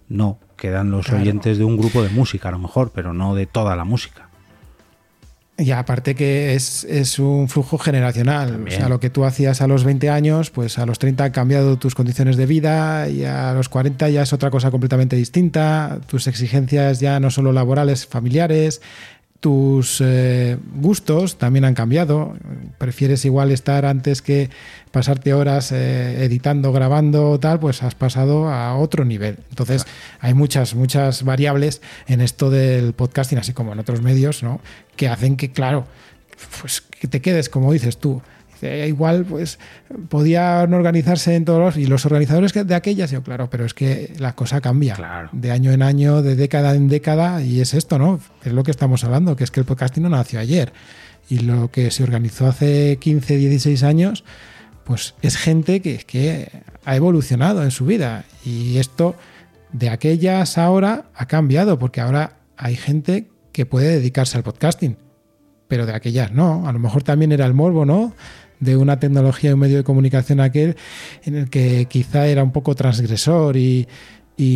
No, 0.09 0.39
quedan 0.57 0.91
los 0.91 1.11
oyentes 1.11 1.59
de 1.59 1.65
un 1.65 1.77
grupo 1.77 2.03
de 2.03 2.09
música 2.09 2.49
a 2.49 2.53
lo 2.53 2.59
mejor, 2.59 2.93
pero 2.95 3.13
no 3.13 3.35
de 3.35 3.47
toda 3.47 3.77
la 3.77 3.85
música. 3.85 4.29
Y 5.61 5.73
aparte 5.73 6.15
que 6.15 6.55
es, 6.55 7.19
un 7.19 7.49
flujo 7.49 7.79
generacional. 7.79 8.65
O 8.65 8.71
sea, 8.71 8.89
lo 8.89 9.01
que 9.01 9.11
tú 9.11 9.25
hacías 9.25 9.61
a 9.61 9.67
los 9.67 9.83
20 9.83 10.09
años, 10.09 10.51
pues 10.51 10.79
a 10.79 10.87
los 10.87 11.01
30 11.01 11.25
han 11.25 11.33
cambiado 11.33 11.77
tus 11.79 11.97
condiciones 11.97 12.37
de 12.37 12.47
vida 12.47 13.09
y 13.09 13.25
a 13.25 13.53
los 13.55 13.69
40 13.69 14.09
ya 14.09 14.23
es 14.23 14.33
otra 14.33 14.51
cosa 14.51 14.71
completamente 14.71 15.17
distinta. 15.17 15.99
Tus 16.07 16.29
exigencias 16.29 17.01
ya 17.01 17.19
no 17.19 17.31
solo 17.31 17.53
laborales, 17.53 18.07
familiares, 18.07 18.81
tus 19.41 20.01
eh, 20.01 20.59
gustos 20.75 21.39
también 21.39 21.65
han 21.65 21.75
cambiado. 21.75 22.37
Prefieres 22.79 23.25
igual 23.25 23.53
estar 23.53 23.87
antes 23.87 24.21
que 24.21 24.51
pasarte 24.91 25.33
horas 25.33 25.71
eh, 25.71 26.25
editando, 26.25 26.73
grabando, 26.73 27.39
tal, 27.39 27.61
pues 27.61 27.83
has 27.83 27.95
pasado 27.95 28.49
a 28.49 28.77
otro 28.77 29.05
nivel. 29.05 29.39
Entonces, 29.51 29.87
hay 30.21 30.35
muchas, 30.35 30.75
muchas 30.75 31.23
variables 31.23 31.81
en 32.09 32.21
esto 32.21 32.51
del 32.51 32.95
podcasting, 32.95 33.39
así 33.39 33.53
como 33.53 33.73
en 33.73 33.79
otros 33.79 34.03
medios, 34.03 34.43
¿no? 34.43 34.61
Que 34.97 35.09
hacen 35.09 35.37
que, 35.37 35.53
claro, 35.53 35.87
pues 36.61 36.81
que 36.81 37.07
te 37.07 37.21
quedes, 37.21 37.49
como 37.49 37.73
dices 37.73 37.99
tú, 37.99 38.23
igual 38.63 39.25
pues 39.25 39.59
podían 40.09 40.73
organizarse 40.75 41.35
en 41.35 41.45
todos 41.45 41.61
los 41.61 41.77
y 41.77 41.87
los 41.87 42.05
organizadores 42.07 42.53
de 42.53 42.75
aquellas 42.75 43.11
yo 43.11 43.23
claro 43.23 43.49
pero 43.51 43.65
es 43.65 43.75
que 43.75 44.13
la 44.19 44.35
cosa 44.35 44.61
cambia 44.61 45.29
de 45.33 45.51
año 45.51 45.73
en 45.73 45.83
año 45.83 46.23
de 46.23 46.37
década 46.37 46.75
en 46.75 46.89
década 46.89 47.43
y 47.43 47.61
es 47.61 47.75
esto 47.75 47.99
no 47.99 48.21
es 48.45 48.53
lo 48.53 48.65
que 48.65 48.71
estamos 48.71 49.05
hablando 49.05 49.37
que 49.37 49.45
es 49.45 49.51
que 49.51 49.61
el 49.61 49.67
podcasting 49.67 50.03
no 50.03 50.09
nació 50.09 50.41
ayer 50.41 50.73
y 51.29 51.41
lo 51.41 51.71
que 51.71 51.91
se 51.91 52.03
organizó 52.03 52.47
hace 52.47 52.99
15 52.99 53.37
16 53.37 53.83
años 53.83 54.25
pues 54.85 55.15
es 55.23 55.37
gente 55.37 55.81
que, 55.83 55.99
que 55.99 56.51
ha 56.85 56.97
evolucionado 56.97 57.63
en 57.63 57.71
su 57.71 57.85
vida 57.85 58.25
y 58.45 58.79
esto 58.79 59.15
de 59.73 59.91
aquellas 59.91 60.57
ahora 60.57 61.05
ha 61.15 61.27
cambiado 61.27 61.79
porque 61.79 62.01
ahora 62.01 62.39
hay 62.57 62.75
gente 62.77 63.29
que 63.53 63.67
puede 63.67 63.89
dedicarse 63.89 64.39
al 64.39 64.45
podcasting 64.45 64.97
pero 65.69 65.87
de 65.87 65.95
aquellas 65.95 66.33
no. 66.33 66.67
A 66.67 66.73
lo 66.73 66.79
mejor 66.79 67.03
también 67.03 67.31
era 67.31 67.47
el 67.47 67.55
morbo, 67.55 67.85
¿no? 67.85 68.15
De 68.61 68.77
una 68.77 68.99
tecnología 68.99 69.51
y 69.51 69.53
un 69.53 69.61
medio 69.61 69.77
de 69.77 69.85
comunicación 69.85 70.41
aquel 70.41 70.77
en 71.25 71.37
el 71.37 71.51
que 71.51 71.87
quizá 71.87 72.27
era 72.27 72.43
un 72.43 72.53
poco 72.53 72.75
transgresor 72.75 73.57
y, 73.57 73.87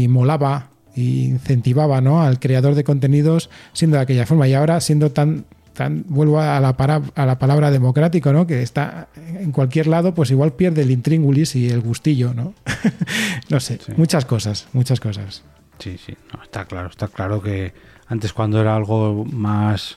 molaba 0.08 0.70
e 0.94 1.00
incentivaba 1.00 2.00
¿no? 2.00 2.22
al 2.22 2.38
creador 2.38 2.74
de 2.74 2.84
contenidos 2.84 3.50
siendo 3.72 3.96
de 3.96 4.02
aquella 4.02 4.26
forma. 4.26 4.46
Y 4.46 4.54
ahora 4.54 4.80
siendo 4.80 5.10
tan 5.10 5.44
tan 5.72 6.04
vuelvo 6.06 6.38
a 6.38 6.60
la, 6.60 6.76
a 7.14 7.26
la 7.26 7.38
palabra 7.38 7.70
democrático 7.70 8.30
no 8.32 8.46
que 8.46 8.62
está 8.62 9.08
en 9.16 9.52
cualquier 9.52 9.86
lado 9.86 10.14
pues 10.14 10.30
igual 10.30 10.52
pierde 10.52 10.82
el 10.82 10.90
intríngulis 10.90 11.56
y 11.56 11.70
el 11.70 11.80
gustillo 11.80 12.34
no 12.34 12.52
no 13.48 13.58
sé 13.58 13.78
muchas 13.96 14.26
cosas 14.26 14.68
muchas 14.74 15.00
cosas. 15.00 15.42
Sí 15.78 15.96
sí. 16.04 16.14
Está 16.42 16.66
claro 16.66 16.88
está 16.88 17.08
claro 17.08 17.40
que 17.40 17.72
antes 18.06 18.32
cuando 18.34 18.60
era 18.60 18.76
algo 18.76 19.24
más 19.24 19.96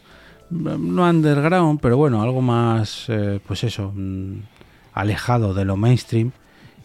no 0.49 1.09
underground, 1.09 1.79
pero 1.81 1.97
bueno, 1.97 2.21
algo 2.21 2.41
más, 2.41 3.05
eh, 3.09 3.39
pues 3.45 3.63
eso, 3.63 3.91
mm, 3.95 4.39
alejado 4.93 5.53
de 5.53 5.65
lo 5.65 5.77
mainstream 5.77 6.31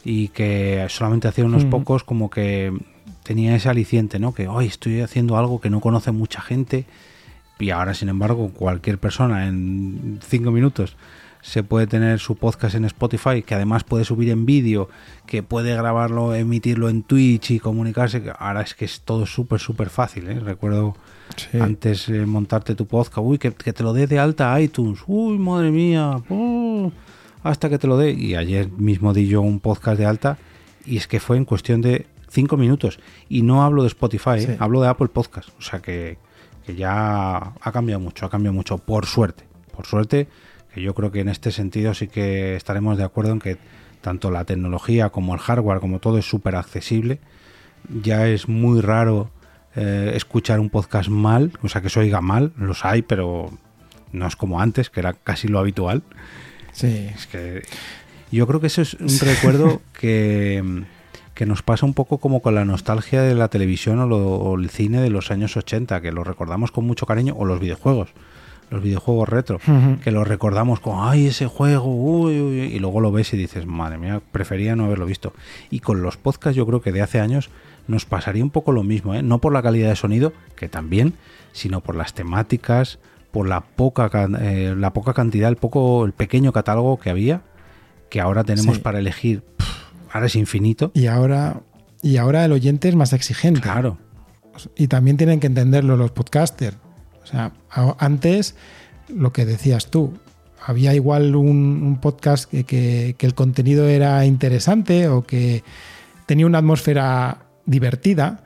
y 0.04 0.28
que 0.28 0.86
solamente 0.88 1.28
hacía 1.28 1.44
unos 1.44 1.64
pocos 1.66 2.04
como 2.04 2.30
que 2.30 2.72
tenía 3.22 3.54
ese 3.54 3.68
aliciente, 3.68 4.18
¿no? 4.18 4.32
Que 4.34 4.48
hoy 4.48 4.66
estoy 4.66 5.00
haciendo 5.00 5.36
algo 5.36 5.60
que 5.60 5.70
no 5.70 5.80
conoce 5.80 6.10
mucha 6.10 6.40
gente 6.40 6.86
y 7.58 7.70
ahora, 7.70 7.94
sin 7.94 8.08
embargo, 8.08 8.50
cualquier 8.50 8.98
persona 8.98 9.46
en 9.46 10.18
cinco 10.26 10.50
minutos 10.50 10.96
se 11.42 11.62
puede 11.62 11.86
tener 11.86 12.18
su 12.18 12.36
podcast 12.36 12.74
en 12.74 12.84
Spotify, 12.86 13.42
que 13.42 13.54
además 13.54 13.84
puede 13.84 14.04
subir 14.04 14.30
en 14.30 14.46
vídeo, 14.46 14.88
que 15.26 15.42
puede 15.42 15.74
grabarlo, 15.74 16.34
emitirlo 16.34 16.88
en 16.88 17.02
Twitch 17.02 17.50
y 17.52 17.60
comunicarse. 17.60 18.22
Ahora 18.38 18.62
es 18.62 18.74
que 18.74 18.84
es 18.84 19.02
todo 19.02 19.26
súper, 19.26 19.60
súper 19.60 19.90
fácil. 19.90 20.28
¿eh? 20.28 20.40
Recuerdo 20.40 20.96
antes 21.60 22.08
eh, 22.08 22.26
montarte 22.26 22.74
tu 22.74 22.86
podcast, 22.86 23.18
uy, 23.18 23.38
que, 23.38 23.50
te 23.50 23.82
lo 23.82 23.92
dé 23.92 24.06
de 24.06 24.18
alta 24.18 24.60
iTunes, 24.60 25.00
uy, 25.06 25.38
madre 25.38 25.70
mía, 25.70 26.20
oh, 26.28 26.92
hasta 27.42 27.68
que 27.68 27.78
te 27.78 27.86
lo 27.86 27.96
dé. 27.96 28.12
Y 28.12 28.34
ayer 28.34 28.70
mismo 28.70 29.12
di 29.12 29.26
yo 29.26 29.40
un 29.40 29.60
podcast 29.60 29.98
de 29.98 30.06
alta 30.06 30.38
y 30.84 30.96
es 30.96 31.06
que 31.06 31.20
fue 31.20 31.36
en 31.36 31.44
cuestión 31.44 31.80
de 31.80 32.06
cinco 32.28 32.56
minutos. 32.56 32.98
Y 33.28 33.42
no 33.42 33.62
hablo 33.62 33.82
de 33.82 33.88
Spotify, 33.88 34.38
¿eh? 34.38 34.56
hablo 34.58 34.80
de 34.80 34.88
Apple 34.88 35.08
Podcast. 35.08 35.50
O 35.58 35.62
sea 35.62 35.80
que, 35.80 36.18
que 36.64 36.74
ya 36.74 37.36
ha 37.36 37.72
cambiado 37.72 38.00
mucho, 38.00 38.26
ha 38.26 38.30
cambiado 38.30 38.54
mucho, 38.54 38.78
por 38.78 39.06
suerte. 39.06 39.44
Por 39.74 39.86
suerte, 39.86 40.28
que 40.74 40.82
yo 40.82 40.94
creo 40.94 41.10
que 41.10 41.20
en 41.20 41.28
este 41.28 41.50
sentido 41.52 41.94
sí 41.94 42.08
que 42.08 42.56
estaremos 42.56 42.98
de 42.98 43.04
acuerdo 43.04 43.32
en 43.32 43.40
que 43.40 43.58
tanto 44.00 44.30
la 44.30 44.44
tecnología 44.44 45.10
como 45.10 45.34
el 45.34 45.40
hardware, 45.40 45.80
como 45.80 45.98
todo 45.98 46.18
es 46.18 46.24
súper 46.24 46.56
accesible. 46.56 47.20
Ya 48.02 48.26
es 48.26 48.48
muy 48.48 48.80
raro 48.80 49.30
eh, 49.76 50.12
escuchar 50.14 50.58
un 50.58 50.68
podcast 50.68 51.08
mal, 51.08 51.52
o 51.62 51.68
sea 51.68 51.80
que 51.80 51.90
se 51.90 52.00
oiga 52.00 52.20
mal, 52.20 52.52
los 52.56 52.84
hay, 52.84 53.02
pero 53.02 53.50
no 54.12 54.26
es 54.26 54.36
como 54.36 54.60
antes, 54.60 54.90
que 54.90 55.00
era 55.00 55.12
casi 55.12 55.48
lo 55.48 55.58
habitual. 55.58 56.02
Sí. 56.72 57.08
Es 57.14 57.26
que 57.26 57.62
yo 58.32 58.46
creo 58.46 58.60
que 58.60 58.68
eso 58.68 58.82
es 58.82 58.94
un 58.94 59.18
recuerdo 59.20 59.80
que, 59.98 60.84
que, 61.34 61.46
nos 61.46 61.62
pasa 61.62 61.86
un 61.86 61.94
poco 61.94 62.18
como 62.18 62.42
con 62.42 62.54
la 62.54 62.64
nostalgia 62.64 63.22
de 63.22 63.34
la 63.34 63.48
televisión 63.48 64.00
o, 64.00 64.54
el 64.56 64.70
cine 64.70 65.00
de 65.00 65.10
los 65.10 65.30
años 65.30 65.56
80, 65.56 66.00
que 66.00 66.12
lo 66.12 66.24
recordamos 66.24 66.72
con 66.72 66.84
mucho 66.86 67.06
cariño, 67.06 67.34
o 67.36 67.44
los 67.44 67.60
videojuegos 67.60 68.10
los 68.70 68.84
videojuegos 68.84 69.28
retro, 69.28 69.58
que 70.04 70.12
los 70.12 70.28
recordamos 70.28 70.78
como, 70.78 71.04
ay, 71.04 71.26
ese 71.26 71.48
juego, 71.48 72.30
y 72.30 72.78
luego 72.78 73.00
lo 73.00 73.10
ves 73.10 73.34
y 73.34 73.36
dices, 73.36 73.66
madre 73.66 73.98
mía, 73.98 74.22
prefería 74.30 74.76
no 74.76 74.84
haberlo 74.84 75.06
visto. 75.06 75.32
Y 75.70 75.80
con 75.80 76.02
los 76.02 76.16
podcasts 76.16 76.56
yo 76.56 76.64
creo 76.68 76.80
que 76.80 76.92
de 76.92 77.02
hace 77.02 77.18
años 77.18 77.50
nos 77.90 78.06
pasaría 78.06 78.44
un 78.44 78.50
poco 78.50 78.72
lo 78.72 78.82
mismo, 78.82 79.14
¿eh? 79.14 79.22
no 79.22 79.40
por 79.40 79.52
la 79.52 79.62
calidad 79.62 79.88
de 79.88 79.96
sonido, 79.96 80.32
que 80.56 80.68
también, 80.68 81.14
sino 81.52 81.80
por 81.80 81.96
las 81.96 82.14
temáticas, 82.14 82.98
por 83.32 83.48
la 83.48 83.60
poca, 83.60 84.28
eh, 84.40 84.74
la 84.76 84.92
poca 84.92 85.12
cantidad, 85.12 85.48
el, 85.48 85.56
poco, 85.56 86.04
el 86.04 86.12
pequeño 86.12 86.52
catálogo 86.52 86.98
que 86.98 87.10
había, 87.10 87.42
que 88.08 88.20
ahora 88.20 88.44
tenemos 88.44 88.78
para 88.78 89.00
elegir, 89.00 89.42
ahora 90.12 90.26
es 90.26 90.36
infinito. 90.36 90.92
Y 90.94 91.06
ahora, 91.06 91.60
y 92.00 92.16
ahora 92.16 92.44
el 92.44 92.52
oyente 92.52 92.88
es 92.88 92.94
más 92.94 93.12
exigente. 93.12 93.60
Claro. 93.60 93.98
Y 94.76 94.88
también 94.88 95.16
tienen 95.16 95.40
que 95.40 95.46
entenderlo 95.46 95.96
los 95.96 96.12
podcasters. 96.12 96.76
O 97.22 97.26
sea, 97.26 97.52
antes, 97.98 98.54
lo 99.08 99.32
que 99.32 99.46
decías 99.46 99.90
tú, 99.90 100.14
había 100.64 100.94
igual 100.94 101.34
un, 101.34 101.98
podcast 102.00 102.50
que, 102.50 102.64
que, 102.64 103.26
el 103.26 103.34
contenido 103.34 103.88
era 103.88 104.24
interesante 104.26 105.08
o 105.08 105.24
que 105.24 105.62
tenía 106.26 106.46
una 106.46 106.58
atmósfera 106.58 107.49
divertida, 107.70 108.42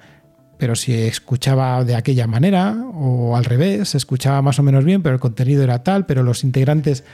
pero 0.58 0.76
si 0.76 0.92
escuchaba 0.92 1.82
de 1.84 1.96
aquella 1.96 2.26
manera 2.26 2.76
o 2.94 3.36
al 3.36 3.44
revés, 3.44 3.90
se 3.90 3.98
escuchaba 3.98 4.40
más 4.42 4.58
o 4.58 4.62
menos 4.62 4.84
bien, 4.84 5.02
pero 5.02 5.14
el 5.14 5.20
contenido 5.20 5.62
era 5.62 5.82
tal, 5.82 6.06
pero 6.06 6.22
los 6.22 6.44
integrantes, 6.44 7.04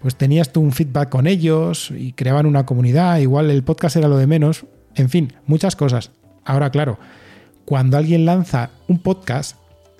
pues 0.00 0.16
tenías 0.16 0.52
tú 0.52 0.60
un 0.60 0.72
feedback 0.72 1.08
con 1.08 1.26
ellos 1.26 1.90
y 1.96 2.12
creaban 2.12 2.46
una 2.46 2.66
comunidad, 2.66 3.18
igual 3.18 3.50
el 3.50 3.62
podcast 3.62 3.96
era 3.96 4.08
lo 4.08 4.18
de 4.18 4.26
menos, 4.26 4.66
en 4.94 5.08
fin, 5.08 5.32
muchas 5.46 5.76
cosas. 5.76 6.10
Ahora, 6.44 6.70
claro, 6.70 6.98
cuando 7.64 7.96
alguien 7.96 8.24
lanza 8.24 8.70
un 8.88 8.98
podcast 8.98 9.56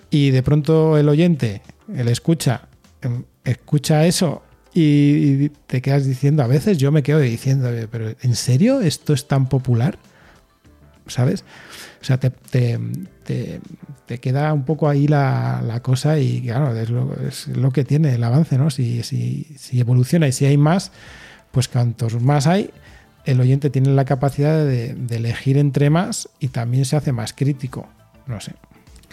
y 0.09 0.29
de 0.29 0.43
pronto 0.43 0.97
el 0.97 1.09
oyente, 1.09 1.61
el 1.93 2.07
escucha, 2.07 2.67
em, 3.01 3.23
escucha 3.43 4.05
eso 4.05 4.43
y 4.73 5.49
te 5.65 5.81
quedas 5.81 6.05
diciendo, 6.05 6.43
a 6.43 6.47
veces 6.47 6.77
yo 6.77 6.91
me 6.91 7.03
quedo 7.03 7.19
diciendo, 7.19 7.69
pero 7.91 8.13
¿en 8.21 8.35
serio 8.35 8.81
esto 8.81 9.13
es 9.13 9.27
tan 9.27 9.49
popular? 9.49 9.97
¿Sabes? 11.07 11.43
O 12.01 12.05
sea, 12.05 12.19
te, 12.19 12.29
queda 14.21 14.53
un 14.53 14.65
poco 14.65 14.87
ahí 14.87 15.07
la, 15.07 15.79
cosa 15.81 16.19
y 16.19 16.41
claro, 16.41 16.75
es 16.75 17.47
lo, 17.47 17.71
que 17.71 17.83
tiene 17.83 18.15
el 18.15 18.23
avance, 18.23 18.57
¿no? 18.57 18.69
Si, 18.69 19.03
si, 19.03 19.79
evoluciona 19.79 20.27
y 20.27 20.31
si 20.31 20.45
hay 20.45 20.57
más, 20.57 20.91
pues 21.51 21.67
cuantos 21.67 22.21
más 22.21 22.47
hay, 22.47 22.69
el 23.25 23.39
oyente 23.39 23.69
tiene 23.69 23.89
la 23.89 24.05
capacidad 24.05 24.65
de, 24.65 24.95
elegir 25.09 25.57
entre 25.57 25.89
más 25.89 26.29
y 26.39 26.49
también 26.49 26.85
se 26.85 26.95
hace 26.95 27.11
más 27.11 27.33
crítico. 27.33 27.87
No 28.25 28.39
sé. 28.39 28.53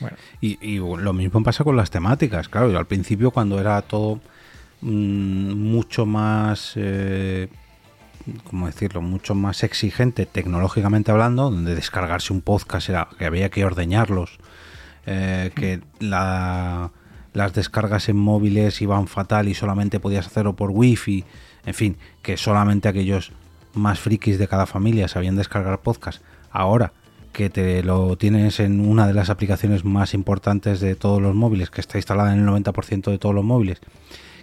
Bueno. 0.00 0.16
Y, 0.40 0.78
lo 0.78 1.12
mismo 1.12 1.42
pasa 1.42 1.64
con 1.64 1.76
las 1.76 1.90
temáticas, 1.90 2.48
claro. 2.48 2.70
Yo 2.70 2.78
al 2.78 2.86
principio 2.86 3.30
cuando 3.30 3.60
era 3.60 3.80
todo 3.82 4.20
mm, 4.82 5.52
mucho 5.54 6.06
más... 6.06 6.72
Eh, 6.76 7.48
como 8.44 8.66
decirlo, 8.66 9.02
mucho 9.02 9.34
más 9.34 9.62
exigente 9.62 10.26
tecnológicamente 10.26 11.10
hablando, 11.10 11.50
donde 11.50 11.74
descargarse 11.74 12.32
un 12.32 12.40
podcast 12.40 12.88
era 12.88 13.08
que 13.18 13.26
había 13.26 13.50
que 13.50 13.64
ordeñarlos, 13.64 14.38
eh, 15.06 15.50
que 15.54 15.80
las 16.00 17.52
descargas 17.52 18.08
en 18.08 18.16
móviles 18.16 18.80
iban 18.80 19.06
fatal 19.06 19.48
y 19.48 19.54
solamente 19.54 20.00
podías 20.00 20.26
hacerlo 20.26 20.54
por 20.56 20.70
wifi, 20.70 21.24
en 21.66 21.74
fin, 21.74 21.96
que 22.22 22.36
solamente 22.36 22.88
aquellos 22.88 23.32
más 23.74 23.98
frikis 23.98 24.38
de 24.38 24.48
cada 24.48 24.66
familia 24.66 25.08
sabían 25.08 25.36
descargar 25.36 25.80
podcast. 25.80 26.22
Ahora 26.50 26.92
que 27.32 27.50
te 27.50 27.82
lo 27.82 28.16
tienes 28.16 28.60
en 28.60 28.80
una 28.80 29.08
de 29.08 29.12
las 29.12 29.28
aplicaciones 29.28 29.84
más 29.84 30.14
importantes 30.14 30.78
de 30.80 30.94
todos 30.94 31.20
los 31.20 31.34
móviles, 31.34 31.68
que 31.68 31.80
está 31.80 31.98
instalada 31.98 32.32
en 32.32 32.40
el 32.40 32.46
90% 32.46 33.10
de 33.10 33.18
todos 33.18 33.34
los 33.34 33.44
móviles, 33.44 33.80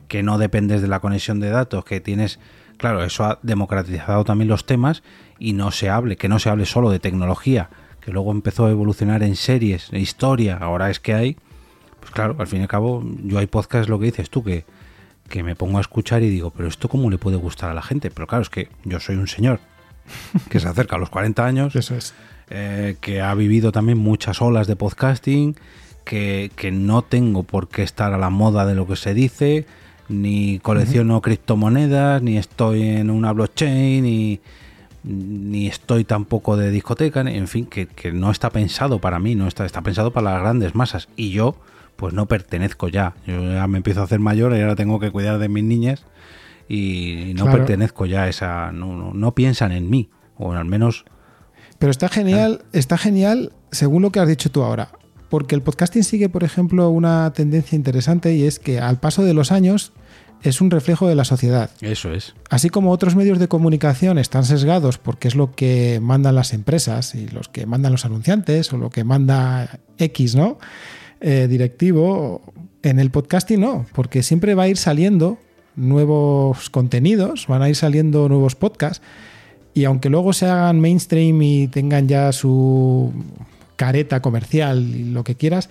que 0.10 0.24
no 0.24 0.38
dependes 0.38 0.82
de 0.82 0.90
la 0.90 1.00
conexión 1.00 1.40
de 1.40 1.50
datos, 1.50 1.86
que 1.86 2.02
tienes 2.02 2.38
claro, 2.82 3.04
eso 3.04 3.24
ha 3.26 3.40
democratizado 3.44 4.24
también 4.26 4.48
los 4.50 4.66
temas 4.66 5.04
y 5.38 5.54
no 5.54 5.70
se 5.72 5.90
hable, 5.90 6.18
que 6.18 6.28
no 6.28 6.40
se 6.40 6.50
hable 6.50 6.66
solo 6.66 6.90
de 6.90 6.98
tecnología, 7.00 7.70
que 8.02 8.12
luego 8.12 8.32
empezó 8.32 8.66
a 8.66 8.72
evolucionar 8.72 9.22
en 9.22 9.36
series, 9.36 9.94
en 9.94 10.02
historia, 10.02 10.58
ahora 10.58 10.90
es 10.90 11.00
que 11.00 11.14
hay, 11.14 11.38
pues 12.00 12.12
claro, 12.12 12.36
al 12.40 12.48
fin 12.48 12.60
y 12.60 12.64
al 12.64 12.68
cabo, 12.68 13.04
yo 13.24 13.38
hay 13.38 13.46
podcasts, 13.46 13.88
lo 13.88 14.00
que 14.00 14.06
dices 14.06 14.32
tú, 14.32 14.44
que, 14.44 14.66
que 15.30 15.44
me 15.44 15.56
pongo 15.56 15.78
a 15.78 15.82
escuchar 15.82 16.24
y 16.24 16.30
digo, 16.30 16.50
pero 16.50 16.68
esto 16.68 16.90
cómo 16.90 17.12
le 17.12 17.20
puede 17.20 17.38
gustar 17.38 17.70
a 17.70 17.76
la 17.76 17.84
gente, 17.84 18.10
pero 18.10 18.26
claro, 18.26 18.42
es 18.42 18.50
que 18.50 18.70
yo 18.84 19.00
soy 19.00 19.16
un 19.18 19.28
señor 19.28 19.60
que 20.50 20.60
se 20.60 20.68
acerca 20.68 20.96
a 20.96 21.00
los 21.00 21.12
40 21.12 21.46
años, 21.46 21.76
Eso 21.76 21.96
es. 21.96 22.16
eh, 22.50 22.98
que 23.00 23.22
ha 23.22 23.34
vivido 23.36 23.72
también 23.72 24.00
muchas 24.00 24.42
olas 24.42 24.66
de 24.66 24.76
podcasting, 24.76 25.56
que, 26.04 26.50
que 26.56 26.72
no 26.72 27.04
tengo 27.04 27.44
por 27.44 27.68
qué 27.70 27.84
estar 27.84 28.12
a 28.14 28.18
la 28.18 28.32
moda 28.32 28.66
de 28.66 28.74
lo 28.74 28.88
que 28.88 28.96
se 28.96 29.14
dice, 29.14 29.68
ni 30.12 30.60
colecciono 30.60 31.22
criptomonedas, 31.22 32.22
ni 32.22 32.38
estoy 32.38 32.84
en 32.84 33.10
una 33.10 33.32
blockchain, 33.32 34.04
ni, 34.04 34.40
ni 35.04 35.68
estoy 35.68 36.04
tampoco 36.04 36.58
de 36.58 36.70
discoteca, 36.70 37.22
en 37.22 37.48
fin, 37.48 37.66
que, 37.66 37.88
que 37.88 38.12
no 38.12 38.30
está 38.32 38.50
pensado 38.50 39.00
para 39.00 39.20
mí, 39.20 39.36
no 39.36 39.48
está, 39.48 39.66
está 39.66 39.82
pensado 39.82 40.12
para 40.12 40.32
las 40.34 40.42
grandes 40.42 40.76
masas. 40.76 41.08
Y 41.16 41.32
yo, 41.32 41.56
pues 41.96 42.14
no 42.14 42.26
pertenezco 42.28 42.88
ya. 42.88 43.14
Yo 43.26 43.54
ya 43.54 43.68
me 43.68 43.78
empiezo 43.78 44.02
a 44.02 44.04
hacer 44.04 44.20
mayor 44.20 44.56
y 44.56 44.62
ahora 44.62 44.76
tengo 44.76 45.00
que 45.00 45.12
cuidar 45.12 45.40
de 45.40 45.50
mis 45.50 45.64
niñas 45.64 46.06
y 46.68 47.34
no 47.36 47.44
Claro. 47.46 47.60
pertenezco 47.60 48.06
ya 48.06 48.24
a 48.24 48.28
esa. 48.30 48.72
No, 48.72 48.96
no, 48.96 49.14
no 49.14 49.34
piensan 49.34 49.72
en 49.72 49.90
mí, 49.90 50.10
o 50.38 50.54
al 50.54 50.66
menos. 50.66 51.06
Pero 51.80 51.90
está 51.92 52.10
genial, 52.10 52.64
está 52.74 52.98
genial 52.98 53.54
según 53.72 54.04
lo 54.04 54.12
que 54.12 54.20
has 54.20 54.28
dicho 54.28 54.52
tú 54.52 54.62
ahora. 54.64 54.90
Porque 55.30 55.56
el 55.56 55.62
podcasting 55.62 56.04
sigue, 56.04 56.28
por 56.28 56.44
ejemplo, 56.44 56.90
una 56.90 57.32
tendencia 57.34 57.76
interesante 57.76 58.34
y 58.36 58.44
es 58.44 58.60
que 58.60 58.80
al 58.80 59.00
paso 59.00 59.24
de 59.24 59.34
los 59.34 59.52
años 59.52 59.94
es 60.44 60.62
un 60.62 60.72
reflejo 60.72 61.08
de 61.08 61.16
la 61.16 61.26
sociedad. 61.26 61.70
Eso 61.82 62.14
es. 62.14 62.34
Así 62.50 62.70
como 62.70 62.92
otros 62.92 63.16
medios 63.16 63.40
de 63.40 63.48
comunicación 63.48 64.18
están 64.18 64.44
sesgados 64.44 64.98
porque 64.98 65.28
es 65.28 65.36
lo 65.36 65.52
que 65.52 66.00
mandan 66.02 66.36
las 66.36 66.54
empresas 66.54 67.16
y 67.16 67.28
los 67.28 67.48
que 67.48 67.66
mandan 67.66 67.92
los 67.92 68.06
anunciantes 68.06 68.72
o 68.74 68.78
lo 68.78 68.90
que 68.90 69.04
manda 69.04 69.80
X, 69.98 70.36
¿no? 70.36 70.58
Eh, 71.20 71.48
directivo. 71.50 72.42
En 72.84 73.00
el 73.00 73.12
podcasting 73.12 73.60
no, 73.60 73.86
porque 73.94 74.24
siempre 74.24 74.56
va 74.56 74.64
a 74.64 74.68
ir 74.68 74.78
saliendo 74.78 75.38
nuevos 75.76 76.72
contenidos, 76.72 77.46
van 77.48 77.62
a 77.62 77.70
ir 77.70 77.76
saliendo 77.76 78.28
nuevos 78.28 78.56
podcasts 78.56 79.04
y 79.76 79.86
aunque 79.86 80.10
luego 80.10 80.34
se 80.34 80.48
hagan 80.48 80.80
mainstream 80.80 81.40
y 81.44 81.68
tengan 81.68 82.08
ya 82.08 82.32
su 82.32 83.14
careta 83.76 84.20
comercial 84.22 84.82
y 84.82 85.04
lo 85.12 85.24
que 85.24 85.36
quieras, 85.36 85.70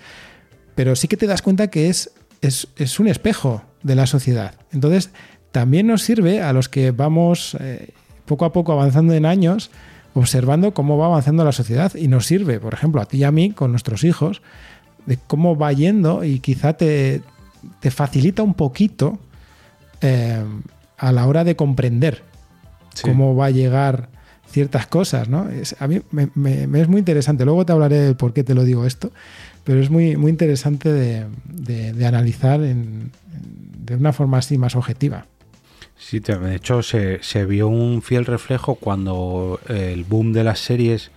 pero 0.73 0.95
sí 0.95 1.09
que 1.09 1.17
te 1.17 1.27
das 1.27 1.41
cuenta 1.41 1.69
que 1.69 1.89
es, 1.89 2.11
es, 2.41 2.69
es 2.77 2.99
un 3.01 3.09
espejo 3.09 3.61
de 3.83 3.95
la 3.95 4.05
sociedad. 4.07 4.53
Entonces, 4.71 5.11
también 5.51 5.87
nos 5.87 6.01
sirve 6.03 6.41
a 6.41 6.53
los 6.53 6.69
que 6.69 6.91
vamos 6.91 7.57
eh, 7.59 7.89
poco 8.25 8.45
a 8.45 8.53
poco 8.53 8.71
avanzando 8.71 9.13
en 9.13 9.25
años, 9.25 9.69
observando 10.13 10.73
cómo 10.73 10.97
va 10.97 11.07
avanzando 11.07 11.43
la 11.43 11.51
sociedad 11.51 11.93
y 11.95 12.07
nos 12.07 12.25
sirve, 12.25 12.59
por 12.59 12.73
ejemplo, 12.73 13.01
a 13.01 13.05
ti 13.05 13.17
y 13.17 13.23
a 13.23 13.31
mí, 13.31 13.51
con 13.51 13.71
nuestros 13.71 14.03
hijos, 14.03 14.41
de 15.05 15.17
cómo 15.27 15.57
va 15.57 15.71
yendo 15.73 16.23
y 16.23 16.39
quizá 16.39 16.73
te, 16.73 17.21
te 17.79 17.91
facilita 17.91 18.43
un 18.43 18.53
poquito 18.53 19.19
eh, 20.01 20.43
a 20.97 21.11
la 21.11 21.27
hora 21.27 21.43
de 21.43 21.55
comprender 21.55 22.23
Sí. 22.93 23.03
cómo 23.07 23.35
va 23.37 23.45
a 23.45 23.49
llegar 23.51 24.09
ciertas 24.49 24.85
cosas, 24.85 25.29
¿no? 25.29 25.47
Es- 25.49 25.77
a 25.79 25.87
mí 25.87 26.01
me, 26.11 26.29
me- 26.35 26.67
me 26.67 26.81
es 26.81 26.89
muy 26.89 26.99
interesante. 26.99 27.45
Luego 27.45 27.65
te 27.65 27.71
hablaré 27.71 27.99
de 27.99 28.15
por 28.15 28.33
qué 28.33 28.43
te 28.43 28.53
lo 28.53 28.65
digo 28.65 28.85
esto, 28.85 29.11
pero 29.63 29.79
es 29.79 29.89
muy, 29.89 30.17
muy 30.17 30.29
interesante 30.29 30.91
de, 30.91 31.25
de- 31.45 31.93
de 31.93 32.05
analizar 32.05 32.61
en- 32.61 33.11
en- 33.33 33.70
de 33.91 33.99
una 33.99 34.13
forma 34.13 34.37
así 34.39 34.57
más 34.57 34.75
objetiva. 34.75 35.25
Sí, 35.97 36.19
de 36.19 36.55
hecho 36.55 36.81
se, 36.81 37.21
se 37.21 37.45
vio 37.45 37.67
un 37.67 38.01
fiel 38.01 38.25
reflejo 38.25 38.75
cuando 38.75 39.59
el 39.67 40.03
boom 40.03 40.33
de 40.33 40.43
las 40.43 40.59
series, 40.59 41.11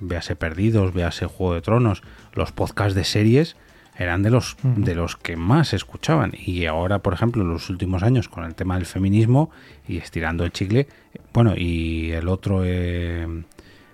véase 0.00 0.34
Perdidos, 0.34 0.92
véase 0.92 1.26
Juego 1.26 1.54
de 1.54 1.60
Tronos, 1.62 2.02
los 2.34 2.50
podcasts 2.52 2.94
de 2.94 3.04
series 3.04 3.56
eran 3.98 4.22
de 4.22 4.30
los, 4.30 4.56
de 4.62 4.94
los 4.94 5.16
que 5.16 5.36
más 5.36 5.72
escuchaban. 5.72 6.32
Y 6.36 6.66
ahora, 6.66 6.98
por 6.98 7.14
ejemplo, 7.14 7.42
en 7.42 7.48
los 7.48 7.70
últimos 7.70 8.02
años, 8.02 8.28
con 8.28 8.44
el 8.44 8.54
tema 8.54 8.74
del 8.76 8.84
feminismo 8.84 9.50
y 9.88 9.96
estirando 9.98 10.44
el 10.44 10.52
chicle, 10.52 10.86
bueno, 11.32 11.54
y 11.56 12.10
el 12.10 12.28
otro 12.28 12.60
eh, 12.64 13.26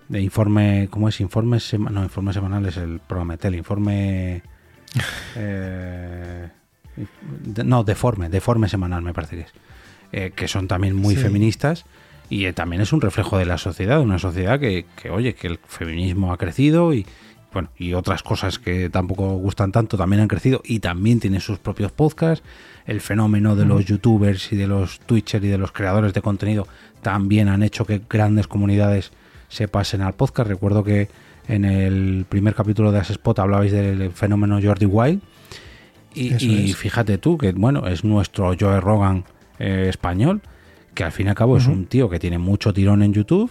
de 0.09 0.21
informe, 0.21 0.89
¿cómo 0.91 1.09
es? 1.09 1.21
Informe, 1.21 1.59
sema- 1.61 1.91
no, 1.91 2.03
informe 2.03 2.33
semanal 2.33 2.67
es 2.67 2.79
el 2.79 2.99
Prometel, 3.01 3.55
informe... 3.55 4.43
eh, 5.37 6.49
no, 7.65 7.85
deforme, 7.85 8.29
deforme 8.29 8.69
semanal 8.69 9.03
me 9.03 9.13
parece 9.15 9.37
que 9.37 9.43
es. 9.43 9.53
Eh, 10.13 10.33
que 10.37 10.47
son 10.49 10.69
también 10.69 10.95
muy 10.95 11.15
Sí. 11.17 11.23
feministas 11.23 11.85
y 12.29 12.45
eh, 12.45 12.53
también 12.53 12.83
es 12.83 12.93
un 12.93 13.01
reflejo 13.01 13.39
de 13.39 13.47
la 13.47 13.57
sociedad, 13.57 14.01
una 14.01 14.19
sociedad 14.19 14.61
que, 14.61 14.85
que, 15.01 15.09
oye, 15.11 15.35
que 15.35 15.47
el 15.47 15.59
feminismo 15.67 16.33
ha 16.33 16.37
crecido 16.39 16.93
y 16.93 17.07
bueno, 17.53 17.71
y 17.79 17.93
otras 17.95 18.23
cosas 18.23 18.59
que 18.59 18.89
tampoco 18.91 19.37
gustan 19.37 19.73
tanto 19.73 19.97
también 19.99 20.21
han 20.23 20.29
crecido 20.29 20.63
y 20.65 20.81
también 20.81 21.21
tiene 21.21 21.41
sus 21.41 21.59
propios 21.59 21.93
podcasts. 21.93 22.45
El 22.87 23.01
fenómeno 23.01 23.57
de 23.57 23.65
los 23.67 23.85
youtubers 23.85 24.53
y 24.53 24.57
de 24.57 24.67
los 24.67 25.01
twitchers 25.01 25.45
y 25.45 25.49
de 25.49 25.59
los 25.59 25.73
creadores 25.73 26.13
de 26.15 26.23
contenido 26.23 26.67
también 27.03 27.49
han 27.49 27.63
hecho 27.63 27.85
que 27.85 28.01
grandes 28.09 28.47
comunidades 28.49 29.13
se 29.49 29.69
pasen 29.69 30.01
al 30.03 30.15
podcast. 30.15 30.49
Recuerdo 30.49 30.83
que 30.83 31.09
en 31.49 31.65
el 31.67 32.25
primer 32.29 32.55
capítulo 32.55 32.91
de 32.93 33.01
As 33.01 33.11
Spot 33.11 33.39
hablabais 33.39 33.73
del 33.73 34.11
fenómeno 34.13 34.59
Jordi 34.63 34.87
Wild 34.87 35.21
y, 36.15 36.73
fíjate 36.73 37.19
tú 37.19 37.39
que 37.39 37.53
bueno, 37.53 37.87
es 37.87 38.05
nuestro 38.05 38.55
Joe 38.59 38.81
Rogan 38.81 39.25
eh, 39.59 39.87
español, 39.89 40.43
que 40.95 41.05
al 41.05 41.13
fin 41.13 41.27
y 41.27 41.31
al 41.31 41.35
cabo 41.35 41.57
es 41.57 41.67
un 41.67 41.87
tío 41.87 42.09
que 42.09 42.19
tiene 42.19 42.39
mucho 42.39 42.73
tirón 42.73 43.03
en 43.03 43.13
YouTube, 43.13 43.51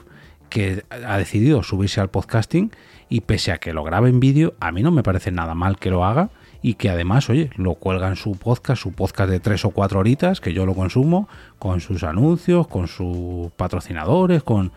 que 0.50 0.84
ha 0.90 1.18
decidido 1.18 1.64
subirse 1.64 2.02
al 2.02 2.10
podcasting 2.10 2.72
y 3.10 3.22
pese 3.22 3.52
a 3.52 3.58
que 3.58 3.74
lo 3.74 3.84
grabe 3.84 4.10
en 4.10 4.20
vídeo, 4.20 4.54
a 4.60 4.72
mí 4.72 4.84
no 4.84 4.92
me 4.92 5.04
parece 5.04 5.32
nada 5.32 5.56
mal 5.56 5.78
que 5.78 5.90
lo 5.90 6.04
haga 6.06 6.30
y 6.62 6.76
que 6.76 6.90
además, 6.90 7.30
oye, 7.30 7.50
lo 7.56 7.76
cuelga 7.76 8.08
en 8.08 8.16
su 8.16 8.34
podcast, 8.34 8.82
su 8.82 8.92
podcast 8.92 9.30
de 9.30 9.40
tres 9.40 9.66
o 9.66 9.72
cuatro 9.72 10.00
horitas, 10.00 10.42
que 10.42 10.54
yo 10.54 10.66
lo 10.66 10.76
consumo, 10.76 11.28
con 11.58 11.82
sus 11.82 12.04
anuncios, 12.04 12.68
con 12.68 12.88
sus 12.88 13.52
patrocinadores, 13.54 14.44
con... 14.44 14.72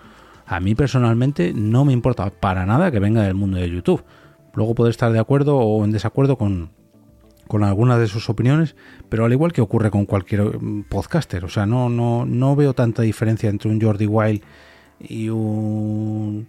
A 0.47 0.61
mí 0.61 0.75
personalmente 0.75 1.53
no 1.55 1.87
me 1.87 1.95
importa 1.95 2.29
para 2.29 2.67
nada 2.67 2.91
que 2.91 3.01
venga 3.01 3.23
del 3.23 3.35
mundo 3.35 3.57
de 3.57 3.71
YouTube. 3.71 4.05
Luego 4.53 4.75
puede 4.75 4.91
estar 4.91 5.11
de 5.11 5.19
acuerdo 5.19 5.57
o 5.57 5.85
en 5.85 5.91
desacuerdo 5.91 6.37
con, 6.37 6.71
con 7.47 7.65
algunas 7.65 7.99
de 7.99 8.07
sus 8.07 8.29
opiniones, 8.31 8.75
pero 9.09 9.25
al 9.25 9.33
igual 9.33 9.53
que 9.53 9.61
ocurre 9.61 9.91
con 9.91 10.07
cualquier 10.07 10.43
mm, 10.61 10.85
podcaster, 10.85 11.45
o 11.45 11.49
sea, 11.49 11.67
no, 11.67 11.89
no, 11.89 12.25
no 12.27 12.57
veo 12.57 12.75
tanta 12.75 13.03
diferencia 13.03 13.51
entre 13.51 13.71
un 13.71 13.81
Jordi 13.81 14.07
Wild 14.07 14.43
y 15.01 15.29
un... 15.29 16.49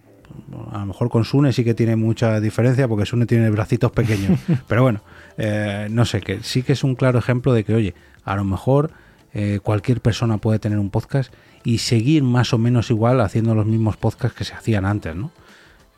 A 0.72 0.80
lo 0.80 0.86
mejor 0.86 1.08
con 1.08 1.24
Sune 1.24 1.52
sí 1.52 1.62
que 1.64 1.74
tiene 1.74 1.94
mucha 1.94 2.40
diferencia 2.40 2.88
porque 2.88 3.06
Sune 3.06 3.26
tiene 3.26 3.48
bracitos 3.50 3.92
pequeños, 3.92 4.40
pero 4.68 4.82
bueno, 4.82 5.02
eh, 5.38 5.86
no 5.90 6.04
sé, 6.04 6.20
que 6.20 6.42
sí 6.42 6.62
que 6.62 6.72
es 6.72 6.84
un 6.84 6.94
claro 6.94 7.18
ejemplo 7.18 7.52
de 7.52 7.64
que, 7.64 7.74
oye, 7.74 7.94
a 8.24 8.34
lo 8.36 8.44
mejor 8.44 8.90
eh, 9.32 9.60
cualquier 9.62 10.00
persona 10.00 10.38
puede 10.38 10.58
tener 10.58 10.78
un 10.78 10.90
podcast 10.90 11.32
y 11.62 11.78
seguir 11.78 12.22
más 12.22 12.52
o 12.52 12.58
menos 12.58 12.90
igual 12.90 13.20
haciendo 13.20 13.54
los 13.54 13.66
mismos 13.66 13.96
podcasts 13.96 14.36
que 14.36 14.44
se 14.44 14.54
hacían 14.54 14.84
antes, 14.84 15.14
¿no? 15.14 15.30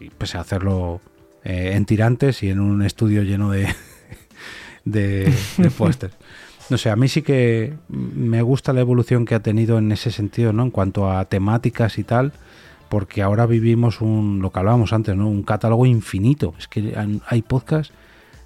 Y 0.00 0.10
pese 0.10 0.38
a 0.38 0.42
hacerlo 0.42 1.00
eh, 1.44 1.72
en 1.74 1.84
tirantes 1.84 2.42
y 2.42 2.50
en 2.50 2.60
un 2.60 2.82
estudio 2.82 3.22
lleno 3.22 3.50
de, 3.50 3.68
de, 4.90 5.32
de. 5.58 5.70
No 6.70 6.76
sé, 6.76 6.90
a 6.90 6.96
mí 6.96 7.08
sí 7.08 7.22
que 7.22 7.78
me 7.88 8.42
gusta 8.42 8.74
la 8.74 8.80
evolución 8.80 9.24
que 9.24 9.34
ha 9.34 9.40
tenido 9.40 9.78
en 9.78 9.90
ese 9.90 10.10
sentido, 10.10 10.52
¿no? 10.52 10.64
En 10.64 10.70
cuanto 10.70 11.10
a 11.10 11.24
temáticas 11.24 11.96
y 11.96 12.04
tal, 12.04 12.32
porque 12.90 13.22
ahora 13.22 13.46
vivimos 13.46 14.02
un, 14.02 14.40
lo 14.42 14.52
que 14.52 14.58
hablábamos 14.58 14.92
antes, 14.92 15.16
¿no? 15.16 15.28
Un 15.28 15.44
catálogo 15.44 15.86
infinito. 15.86 16.52
Es 16.58 16.68
que 16.68 16.94
hay 17.26 17.42
podcasts 17.42 17.94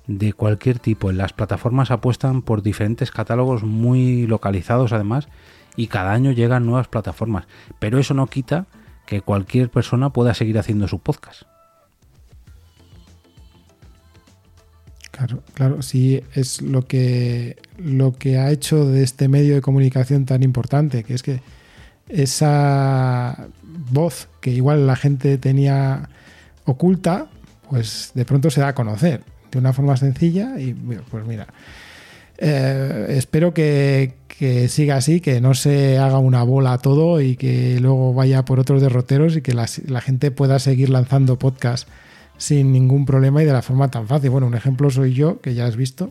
de 0.06 0.32
cualquier 0.34 0.78
tipo. 0.78 1.10
En 1.10 1.18
las 1.18 1.32
plataformas 1.32 1.90
apuestan 1.90 2.42
por 2.42 2.62
diferentes 2.62 3.10
catálogos 3.10 3.64
muy 3.64 4.28
localizados 4.28 4.92
además 4.92 5.26
y 5.74 5.88
cada 5.88 6.12
año 6.12 6.30
llegan 6.30 6.64
nuevas 6.64 6.86
plataformas. 6.86 7.46
Pero 7.80 7.98
eso 7.98 8.14
no 8.14 8.28
quita 8.28 8.66
que 9.04 9.20
cualquier 9.20 9.68
persona 9.68 10.10
pueda 10.10 10.32
seguir 10.34 10.58
haciendo 10.58 10.86
su 10.86 11.00
podcast. 11.00 11.42
Claro, 15.12 15.42
claro, 15.52 15.82
sí 15.82 16.22
es 16.34 16.62
lo 16.62 16.86
que, 16.86 17.56
lo 17.76 18.14
que 18.14 18.38
ha 18.38 18.50
hecho 18.50 18.86
de 18.86 19.02
este 19.02 19.28
medio 19.28 19.54
de 19.54 19.60
comunicación 19.60 20.24
tan 20.24 20.42
importante, 20.42 21.04
que 21.04 21.12
es 21.12 21.22
que 21.22 21.42
esa 22.08 23.46
voz 23.90 24.28
que 24.40 24.50
igual 24.50 24.86
la 24.86 24.96
gente 24.96 25.36
tenía 25.36 26.08
oculta, 26.64 27.28
pues 27.68 28.12
de 28.14 28.24
pronto 28.24 28.50
se 28.50 28.62
da 28.62 28.68
a 28.68 28.74
conocer 28.74 29.22
de 29.50 29.58
una 29.58 29.74
forma 29.74 29.98
sencilla 29.98 30.58
y 30.58 30.72
pues 30.72 31.26
mira, 31.26 31.46
eh, 32.38 33.08
espero 33.10 33.52
que, 33.52 34.14
que 34.28 34.68
siga 34.68 34.96
así, 34.96 35.20
que 35.20 35.42
no 35.42 35.52
se 35.52 35.98
haga 35.98 36.18
una 36.18 36.42
bola 36.42 36.78
todo 36.78 37.20
y 37.20 37.36
que 37.36 37.78
luego 37.80 38.14
vaya 38.14 38.46
por 38.46 38.60
otros 38.60 38.80
derroteros 38.80 39.36
y 39.36 39.42
que 39.42 39.52
la, 39.52 39.66
la 39.86 40.00
gente 40.00 40.30
pueda 40.30 40.58
seguir 40.58 40.88
lanzando 40.88 41.38
podcasts 41.38 41.86
sin 42.42 42.72
ningún 42.72 43.06
problema 43.06 43.40
y 43.40 43.46
de 43.46 43.52
la 43.52 43.62
forma 43.62 43.88
tan 43.88 44.08
fácil. 44.08 44.30
Bueno, 44.30 44.48
un 44.48 44.54
ejemplo 44.54 44.90
soy 44.90 45.14
yo, 45.14 45.40
que 45.40 45.54
ya 45.54 45.64
has 45.66 45.76
visto. 45.76 46.10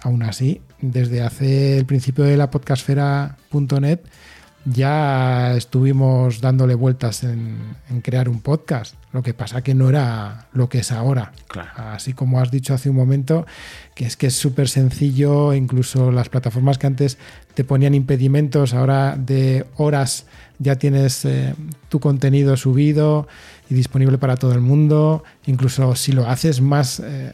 Aún 0.00 0.22
así, 0.22 0.62
desde 0.80 1.20
hace 1.20 1.76
el 1.76 1.84
principio 1.84 2.24
de 2.24 2.38
la 2.38 2.50
podcastfera.net 2.50 4.00
ya 4.64 5.54
estuvimos 5.56 6.40
dándole 6.40 6.74
vueltas 6.74 7.22
en, 7.22 7.76
crear 8.02 8.30
un 8.30 8.40
podcast. 8.40 8.94
Lo 9.12 9.22
que 9.22 9.34
pasa 9.34 9.62
que 9.62 9.74
no 9.74 9.90
era 9.90 10.48
lo 10.54 10.70
que 10.70 10.78
es 10.78 10.90
ahora. 10.90 11.32
Así 11.76 12.14
como 12.14 12.40
has 12.40 12.50
dicho 12.50 12.72
hace 12.72 12.88
un 12.88 12.96
momento, 12.96 13.46
que 13.94 14.06
es 14.06 14.16
que 14.16 14.28
es 14.28 14.36
súper 14.36 14.70
sencillo, 14.70 15.52
incluso 15.52 16.10
las 16.10 16.30
plataformas 16.30 16.78
que 16.78 16.86
antes 16.86 17.18
te 17.52 17.64
ponían 17.64 17.94
impedimentos, 17.94 18.72
ahora 18.72 19.16
de 19.18 19.66
horas 19.76 20.24
ya 20.58 20.76
tienes 20.76 21.24
eh, 21.24 21.54
tu 21.88 22.00
contenido 22.00 22.56
subido 22.56 23.28
y 23.68 23.74
disponible 23.74 24.18
para 24.18 24.36
todo 24.36 24.52
el 24.52 24.60
mundo. 24.60 25.24
Incluso 25.46 25.94
si 25.94 26.12
lo 26.12 26.28
haces 26.28 26.60
más 26.60 27.00
eh, 27.00 27.32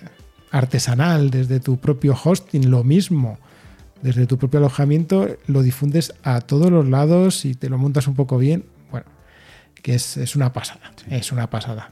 artesanal 0.50 1.30
desde 1.30 1.60
tu 1.60 1.78
propio 1.78 2.16
hosting, 2.22 2.70
lo 2.70 2.84
mismo 2.84 3.38
desde 4.04 4.26
tu 4.26 4.36
propio 4.36 4.58
alojamiento, 4.58 5.28
lo 5.46 5.62
difundes 5.62 6.14
a 6.22 6.42
todos 6.42 6.70
los 6.70 6.86
lados 6.86 7.46
y 7.46 7.54
te 7.54 7.70
lo 7.70 7.78
montas 7.78 8.06
un 8.06 8.14
poco 8.14 8.36
bien. 8.36 8.66
Bueno, 8.90 9.06
que 9.82 9.94
es, 9.94 10.36
una 10.36 10.52
pasada, 10.52 10.92
es 11.08 11.32
una 11.32 11.48
pasada. 11.48 11.90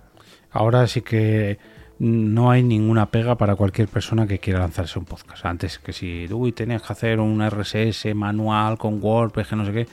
Ahora 0.51 0.87
sí 0.87 1.01
que 1.01 1.59
no 1.99 2.51
hay 2.51 2.63
ninguna 2.63 3.07
pega 3.07 3.39
para 3.39 3.57
cualquier 3.57 3.89
persona 3.89 4.27
que 4.27 4.39
quiera 4.41 4.59
lanzarse 4.59 4.99
un 4.99 5.07
podcast. 5.07 5.47
Antes 5.47 5.79
que 5.79 5.95
si 5.95 6.29
uy, 6.31 6.53
tenías 6.53 6.83
que 6.83 6.93
hacer 6.93 7.19
un 7.19 7.43
RSS 7.49 8.15
manual 8.15 8.77
con 8.77 9.03
WordPress, 9.03 9.49
que 9.49 9.57
no 9.57 9.65
sé 9.65 9.73
qué, 9.73 9.89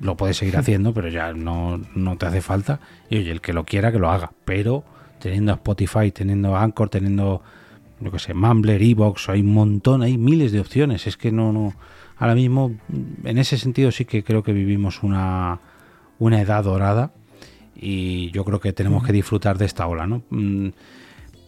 lo 0.00 0.16
puedes 0.16 0.36
seguir 0.36 0.56
haciendo, 0.58 0.92
pero 0.92 1.08
ya 1.08 1.32
no, 1.32 1.80
no 1.94 2.16
te 2.16 2.26
hace 2.26 2.40
falta. 2.40 2.80
Y 3.10 3.18
oye, 3.18 3.30
el 3.30 3.40
que 3.40 3.52
lo 3.52 3.64
quiera, 3.64 3.92
que 3.92 3.98
lo 3.98 4.10
haga. 4.10 4.32
Pero 4.44 4.84
teniendo 5.18 5.52
Spotify, 5.52 6.10
teniendo 6.12 6.56
Anchor, 6.56 6.88
teniendo 6.88 7.42
yo 8.00 8.12
que 8.12 8.18
sé, 8.18 8.34
Mumbler, 8.34 8.80
Evox, 8.82 9.28
hay 9.28 9.40
un 9.40 9.52
montón, 9.52 10.02
hay 10.02 10.18
miles 10.18 10.52
de 10.52 10.60
opciones. 10.60 11.06
Es 11.06 11.16
que 11.16 11.32
no, 11.32 11.52
no. 11.52 11.74
Ahora 12.16 12.34
mismo, 12.34 12.74
en 13.24 13.38
ese 13.38 13.58
sentido, 13.58 13.90
sí 13.92 14.04
que 14.04 14.24
creo 14.24 14.42
que 14.42 14.52
vivimos 14.52 15.02
una, 15.02 15.60
una 16.18 16.40
edad 16.40 16.64
dorada 16.64 17.12
y 17.76 18.30
yo 18.32 18.44
creo 18.44 18.60
que 18.60 18.72
tenemos 18.72 19.04
que 19.04 19.12
disfrutar 19.12 19.56
de 19.56 19.66
esta 19.66 19.86
ola, 19.86 20.06
¿no? 20.06 20.22
Mm, 20.30 20.68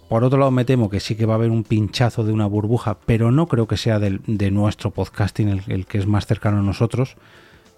por 0.09 0.25
otro 0.25 0.39
lado, 0.39 0.51
me 0.51 0.65
temo 0.65 0.91
que 0.91 0.99
sí 0.99 1.15
que 1.15 1.27
va 1.27 1.35
a 1.35 1.37
haber 1.37 1.51
un 1.51 1.63
pinchazo 1.63 2.25
de 2.25 2.33
una 2.33 2.47
burbuja, 2.47 2.99
pero 3.07 3.31
no 3.31 3.47
creo 3.47 3.69
que 3.69 3.77
sea 3.77 4.01
de 4.01 4.51
nuestro 4.51 4.91
podcasting 4.91 5.49
el, 5.49 5.63
el, 5.69 5.87
que 5.87 5.99
es 5.99 6.07
más 6.09 6.27
cercano 6.27 6.59
a 6.59 6.63
nosotros, 6.63 7.17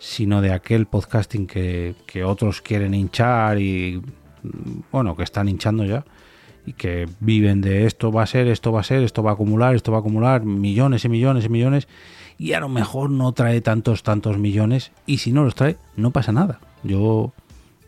sino 0.03 0.43
de 0.43 0.53
aquel 0.53 0.87
podcasting 0.87 1.47
que, 1.47 1.95
que 2.07 2.25
otros 2.25 2.61
quieren 2.61 2.93
hinchar 2.93 3.61
y, 3.61 4.03
bueno, 4.91 5.15
que 5.17 5.23
están 5.23 5.49
hinchando 5.49 5.85
ya 5.85 6.05
y 6.67 6.73
que 6.73 7.09
viven 7.21 7.61
de 7.61 7.87
esto 7.87 8.11
va 8.11 8.25
a 8.25 8.27
ser, 8.27 8.49
esto 8.49 8.73
va 8.73 8.81
a 8.81 8.83
ser, 8.83 9.05
esto 9.05 9.23
va 9.23 9.31
a 9.31 9.35
acumular, 9.35 9.77
esto 9.77 9.93
va 9.93 9.99
a 9.99 10.01
acumular 10.01 10.45
millones 10.45 11.05
y 11.05 11.09
millones 11.09 11.45
y 11.45 11.49
millones 11.49 11.87
y 12.37 12.55
a 12.55 12.59
lo 12.59 12.69
mejor 12.69 13.11
no 13.11 13.31
trae 13.31 13.61
tantos, 13.61 14.03
tantos 14.03 14.39
millones 14.39 14.91
y 15.07 15.19
si 15.19 15.31
no 15.31 15.45
los 15.45 15.55
trae 15.55 15.77
no 15.95 16.11
pasa 16.11 16.33
nada. 16.33 16.59
Yo, 16.83 17.33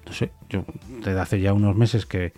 no 0.07 0.13
sé, 0.13 0.31
yo 0.49 0.65
desde 1.05 1.19
hace 1.19 1.41
ya 1.41 1.53
unos 1.53 1.75
meses 1.75 2.07
que, 2.07 2.33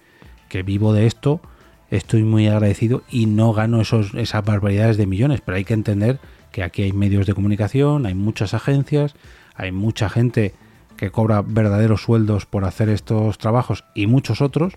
que 0.48 0.62
vivo 0.62 0.94
de 0.94 1.06
esto, 1.06 1.42
estoy 1.90 2.22
muy 2.22 2.46
agradecido 2.46 3.02
y 3.10 3.26
no 3.26 3.52
gano 3.52 3.82
esos, 3.82 4.14
esas 4.14 4.42
barbaridades 4.42 4.96
de 4.96 5.04
millones, 5.04 5.42
pero 5.44 5.58
hay 5.58 5.64
que 5.64 5.74
entender 5.74 6.18
que 6.50 6.62
aquí 6.62 6.82
hay 6.82 6.94
medios 6.94 7.26
de 7.26 7.34
comunicación, 7.34 8.06
hay 8.06 8.14
muchas 8.14 8.54
agencias, 8.54 9.14
hay 9.56 9.72
mucha 9.72 10.08
gente 10.08 10.54
que 10.96 11.10
cobra 11.10 11.42
verdaderos 11.42 12.02
sueldos 12.02 12.46
por 12.46 12.64
hacer 12.64 12.88
estos 12.88 13.38
trabajos 13.38 13.84
y 13.94 14.06
muchos 14.06 14.40
otros 14.40 14.74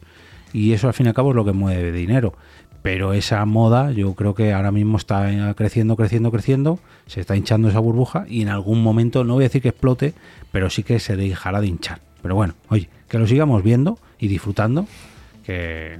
y 0.53 0.73
eso 0.73 0.87
al 0.87 0.93
fin 0.93 1.05
y 1.05 1.09
al 1.09 1.15
cabo 1.15 1.29
es 1.29 1.35
lo 1.35 1.45
que 1.45 1.53
mueve 1.53 1.91
dinero. 1.91 2.33
Pero 2.81 3.13
esa 3.13 3.43
moda 3.45 3.91
yo 3.91 4.13
creo 4.15 4.33
que 4.33 4.53
ahora 4.53 4.71
mismo 4.71 4.97
está 4.97 5.53
creciendo, 5.55 5.97
creciendo, 5.97 6.31
creciendo, 6.31 6.79
se 7.07 7.19
está 7.19 7.35
hinchando 7.35 7.67
esa 7.67 7.79
burbuja 7.79 8.25
y 8.27 8.41
en 8.41 8.49
algún 8.49 8.81
momento, 8.81 9.23
no 9.23 9.33
voy 9.33 9.43
a 9.43 9.47
decir 9.47 9.61
que 9.61 9.69
explote, 9.69 10.13
pero 10.51 10.69
sí 10.69 10.83
que 10.83 10.99
se 10.99 11.17
dejará 11.17 11.59
de 11.59 11.67
hinchar. 11.67 11.99
Pero 12.21 12.35
bueno, 12.35 12.55
oye, 12.69 12.89
que 13.09 13.19
lo 13.19 13.27
sigamos 13.27 13.63
viendo 13.63 13.97
y 14.17 14.27
disfrutando, 14.27 14.87
que, 15.45 15.99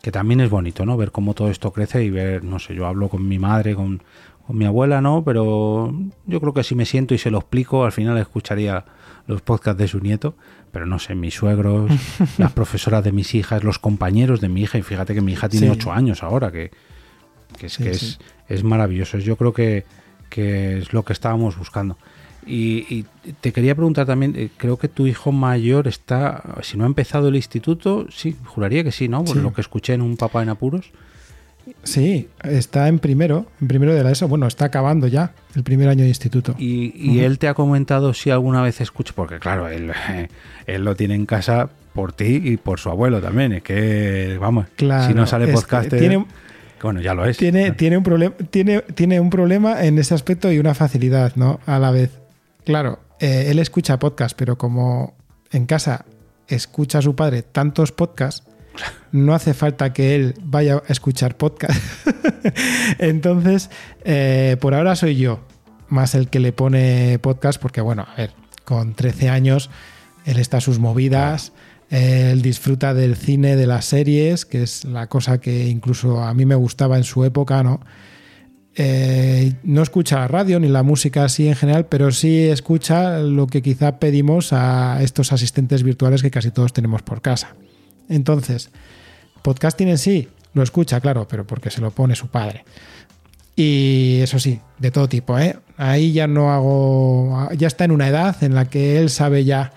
que 0.00 0.12
también 0.12 0.40
es 0.40 0.50
bonito, 0.50 0.86
¿no? 0.86 0.96
Ver 0.96 1.10
cómo 1.10 1.34
todo 1.34 1.50
esto 1.50 1.72
crece 1.72 2.04
y 2.04 2.10
ver, 2.10 2.44
no 2.44 2.60
sé, 2.60 2.74
yo 2.74 2.86
hablo 2.86 3.08
con 3.08 3.26
mi 3.26 3.38
madre, 3.40 3.74
con, 3.74 4.02
con 4.46 4.56
mi 4.56 4.64
abuela, 4.64 5.00
¿no? 5.00 5.24
Pero 5.24 5.94
yo 6.26 6.40
creo 6.40 6.54
que 6.54 6.64
si 6.64 6.74
me 6.74 6.84
siento 6.84 7.14
y 7.14 7.18
se 7.18 7.30
lo 7.30 7.38
explico, 7.38 7.84
al 7.84 7.92
final 7.92 8.18
escucharía 8.18 8.84
los 9.26 9.40
podcasts 9.40 9.78
de 9.78 9.88
su 9.88 10.00
nieto 10.00 10.34
pero 10.72 10.86
no 10.86 10.98
sé, 10.98 11.14
mis 11.14 11.34
suegros, 11.34 11.92
las 12.38 12.52
profesoras 12.52 13.04
de 13.04 13.12
mis 13.12 13.34
hijas, 13.34 13.62
los 13.62 13.78
compañeros 13.78 14.40
de 14.40 14.48
mi 14.48 14.62
hija, 14.62 14.78
y 14.78 14.82
fíjate 14.82 15.14
que 15.14 15.20
mi 15.20 15.32
hija 15.32 15.48
tiene 15.48 15.70
ocho 15.70 15.92
años 15.92 16.22
ahora, 16.22 16.50
que, 16.50 16.72
es 17.60 17.76
que 17.76 17.90
es, 17.90 18.18
es, 18.48 18.64
maravilloso. 18.64 19.18
Yo 19.18 19.36
creo 19.36 19.52
que, 19.52 19.84
que, 20.30 20.78
es 20.78 20.92
lo 20.94 21.04
que 21.04 21.12
estábamos 21.12 21.58
buscando. 21.58 21.98
Y, 22.44 23.04
te 23.40 23.52
quería 23.52 23.76
preguntar 23.76 24.06
también, 24.06 24.34
eh, 24.36 24.48
creo 24.56 24.78
que 24.78 24.88
tu 24.88 25.06
hijo 25.06 25.30
mayor 25.30 25.86
está, 25.86 26.42
si 26.62 26.76
no 26.76 26.84
ha 26.84 26.86
empezado 26.88 27.28
el 27.28 27.36
instituto, 27.36 28.06
sí, 28.10 28.36
juraría 28.46 28.82
que 28.82 28.90
sí, 28.90 29.06
¿no? 29.06 29.22
Por 29.22 29.36
lo 29.36 29.52
que 29.52 29.60
escuché 29.60 29.92
en 29.92 30.00
un 30.00 30.16
papá 30.16 30.42
en 30.42 30.48
apuros. 30.48 30.90
Sí, 31.82 32.28
está 32.42 32.88
en 32.88 32.98
primero, 32.98 33.46
en 33.60 33.68
primero 33.68 33.94
de 33.94 34.02
la 34.02 34.10
ESO. 34.10 34.28
Bueno, 34.28 34.46
está 34.46 34.66
acabando 34.66 35.06
ya 35.06 35.32
el 35.54 35.62
primer 35.62 35.88
año 35.88 36.02
de 36.02 36.08
instituto. 36.08 36.54
¿Y, 36.58 37.20
él 37.20 37.38
te 37.38 37.48
ha 37.48 37.54
comentado 37.54 38.14
si 38.14 38.30
alguna 38.30 38.62
vez 38.62 38.80
escucha? 38.80 39.12
Porque 39.14 39.38
claro, 39.38 39.68
él, 39.68 39.92
él 40.66 40.84
lo 40.84 40.96
tiene 40.96 41.14
en 41.14 41.26
casa 41.26 41.70
por 41.92 42.12
ti 42.12 42.40
y 42.42 42.56
por 42.56 42.80
su 42.80 42.88
abuelo 42.90 43.20
también. 43.20 43.52
Es 43.52 43.62
que, 43.62 44.38
vamos, 44.40 44.66
si 44.76 45.14
no 45.14 45.26
sale 45.26 45.48
podcast... 45.48 45.88
Tiene, 45.90 46.24
bueno, 46.82 47.00
ya 47.00 47.14
lo 47.14 47.24
es. 47.24 47.36
Tiene, 47.36 47.70
tiene, 47.72 47.96
un 47.96 48.02
problema, 48.02 48.34
tiene, 48.50 48.80
tiene 48.80 49.20
un 49.20 49.30
problema 49.30 49.84
en 49.84 49.98
ese 49.98 50.14
aspecto 50.14 50.50
y 50.50 50.58
una 50.58 50.74
facilidad, 50.74 51.36
¿no? 51.36 51.60
A 51.64 51.78
la 51.78 51.92
vez. 51.92 52.18
Claro, 52.64 52.98
eh, 53.20 53.46
él 53.48 53.60
escucha 53.60 53.98
podcast, 53.98 54.36
pero 54.36 54.58
como 54.58 55.14
en 55.52 55.66
casa 55.66 56.04
escucha 56.48 56.98
a 56.98 57.02
su 57.02 57.14
padre 57.14 57.42
tantos 57.42 57.92
podcasts, 57.92 58.44
no 59.12 59.34
hace 59.34 59.54
falta 59.54 59.92
que 59.92 60.14
él 60.14 60.34
vaya 60.42 60.82
a 60.86 60.92
escuchar 60.92 61.36
podcast. 61.36 61.78
Entonces, 62.98 63.70
eh, 64.04 64.56
por 64.60 64.74
ahora 64.74 64.96
soy 64.96 65.16
yo, 65.16 65.40
más 65.88 66.14
el 66.14 66.28
que 66.28 66.40
le 66.40 66.52
pone 66.52 67.18
podcast, 67.20 67.60
porque 67.60 67.80
bueno, 67.80 68.06
a 68.10 68.14
ver, 68.16 68.32
con 68.64 68.94
13 68.94 69.28
años, 69.28 69.70
él 70.24 70.38
está 70.38 70.58
a 70.58 70.60
sus 70.60 70.78
movidas, 70.78 71.52
él 71.90 72.40
disfruta 72.40 72.94
del 72.94 73.16
cine, 73.16 73.56
de 73.56 73.66
las 73.66 73.84
series, 73.84 74.46
que 74.46 74.62
es 74.62 74.86
la 74.86 75.08
cosa 75.08 75.38
que 75.38 75.68
incluso 75.68 76.22
a 76.22 76.32
mí 76.32 76.46
me 76.46 76.54
gustaba 76.54 76.96
en 76.96 77.04
su 77.04 77.24
época, 77.24 77.62
¿no? 77.62 77.80
Eh, 78.74 79.52
no 79.64 79.82
escucha 79.82 80.20
la 80.20 80.28
radio 80.28 80.58
ni 80.58 80.68
la 80.68 80.82
música 80.82 81.24
así 81.24 81.46
en 81.46 81.54
general, 81.54 81.86
pero 81.86 82.10
sí 82.10 82.44
escucha 82.46 83.18
lo 83.18 83.46
que 83.46 83.60
quizá 83.60 83.98
pedimos 83.98 84.54
a 84.54 85.02
estos 85.02 85.32
asistentes 85.32 85.82
virtuales 85.82 86.22
que 86.22 86.30
casi 86.30 86.50
todos 86.50 86.72
tenemos 86.72 87.02
por 87.02 87.20
casa. 87.20 87.54
Entonces, 88.08 88.70
podcasting 89.42 89.88
en 89.88 89.98
sí 89.98 90.28
lo 90.54 90.62
escucha, 90.62 91.00
claro, 91.00 91.26
pero 91.28 91.46
porque 91.46 91.70
se 91.70 91.80
lo 91.80 91.90
pone 91.90 92.14
su 92.14 92.28
padre. 92.28 92.64
Y 93.56 94.20
eso 94.22 94.38
sí, 94.38 94.60
de 94.78 94.90
todo 94.90 95.08
tipo, 95.08 95.38
¿eh? 95.38 95.56
Ahí 95.76 96.12
ya 96.12 96.26
no 96.26 96.52
hago. 96.52 97.48
Ya 97.56 97.66
está 97.66 97.84
en 97.84 97.90
una 97.90 98.08
edad 98.08 98.42
en 98.42 98.54
la 98.54 98.66
que 98.66 98.98
él 98.98 99.10
sabe 99.10 99.44
ya 99.44 99.72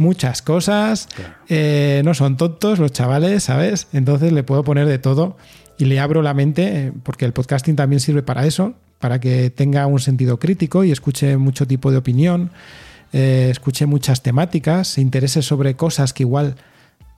muchas 0.00 0.42
cosas. 0.42 1.08
Eh, 1.48 2.02
no 2.04 2.14
son 2.14 2.36
tontos 2.36 2.78
los 2.78 2.92
chavales, 2.92 3.44
¿sabes? 3.44 3.86
Entonces 3.92 4.32
le 4.32 4.42
puedo 4.42 4.64
poner 4.64 4.86
de 4.86 4.98
todo 4.98 5.36
y 5.78 5.84
le 5.84 6.00
abro 6.00 6.22
la 6.22 6.34
mente, 6.34 6.86
eh, 6.86 6.92
porque 7.02 7.24
el 7.24 7.32
podcasting 7.32 7.76
también 7.76 8.00
sirve 8.00 8.22
para 8.22 8.46
eso, 8.46 8.74
para 8.98 9.20
que 9.20 9.50
tenga 9.50 9.86
un 9.86 10.00
sentido 10.00 10.38
crítico 10.38 10.84
y 10.84 10.90
escuche 10.90 11.36
mucho 11.36 11.66
tipo 11.66 11.90
de 11.90 11.98
opinión, 11.98 12.50
eh, 13.12 13.48
escuche 13.50 13.86
muchas 13.86 14.22
temáticas, 14.22 14.88
se 14.88 15.00
interese 15.00 15.42
sobre 15.42 15.76
cosas 15.76 16.12
que 16.12 16.22
igual 16.22 16.56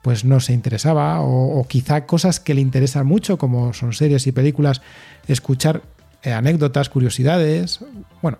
pues 0.03 0.25
no 0.25 0.41
se 0.41 0.51
interesaba, 0.51 1.21
o, 1.21 1.65
quizá 1.65 2.05
cosas 2.05 2.41
que 2.41 2.53
le 2.53 2.59
interesan 2.59 3.07
mucho, 3.07 3.37
como 3.37 3.71
son 3.73 3.93
series 3.93 4.27
y 4.27 4.33
películas, 4.33 4.81
escuchar 5.29 5.81
eh, 6.23 6.33
anécdotas, 6.33 6.89
curiosidades. 6.89 7.79
Bueno, 8.21 8.37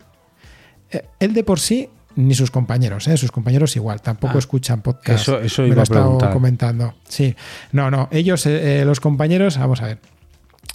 eh, 0.91 1.05
él 1.19 1.33
de 1.33 1.45
por 1.45 1.61
sí, 1.61 1.87
ni 2.17 2.35
sus 2.35 2.51
compañeros, 2.51 3.07
¿eh? 3.07 3.15
sus 3.15 3.31
compañeros 3.31 3.77
igual, 3.77 4.01
tampoco 4.01 4.33
ah, 4.35 4.39
escuchan 4.39 4.81
podcast. 4.81 5.21
Eso, 5.21 5.39
eso 5.39 5.65
iba 5.65 5.83
Me 5.89 5.95
lo 5.95 6.21
a 6.21 6.31
comentando. 6.31 6.95
Sí, 7.07 7.33
no, 7.71 7.89
no, 7.89 8.09
ellos, 8.11 8.45
los 8.45 8.99
compañeros, 8.99 9.57
vamos 9.57 9.81
a 9.81 9.85
ver, 9.87 9.99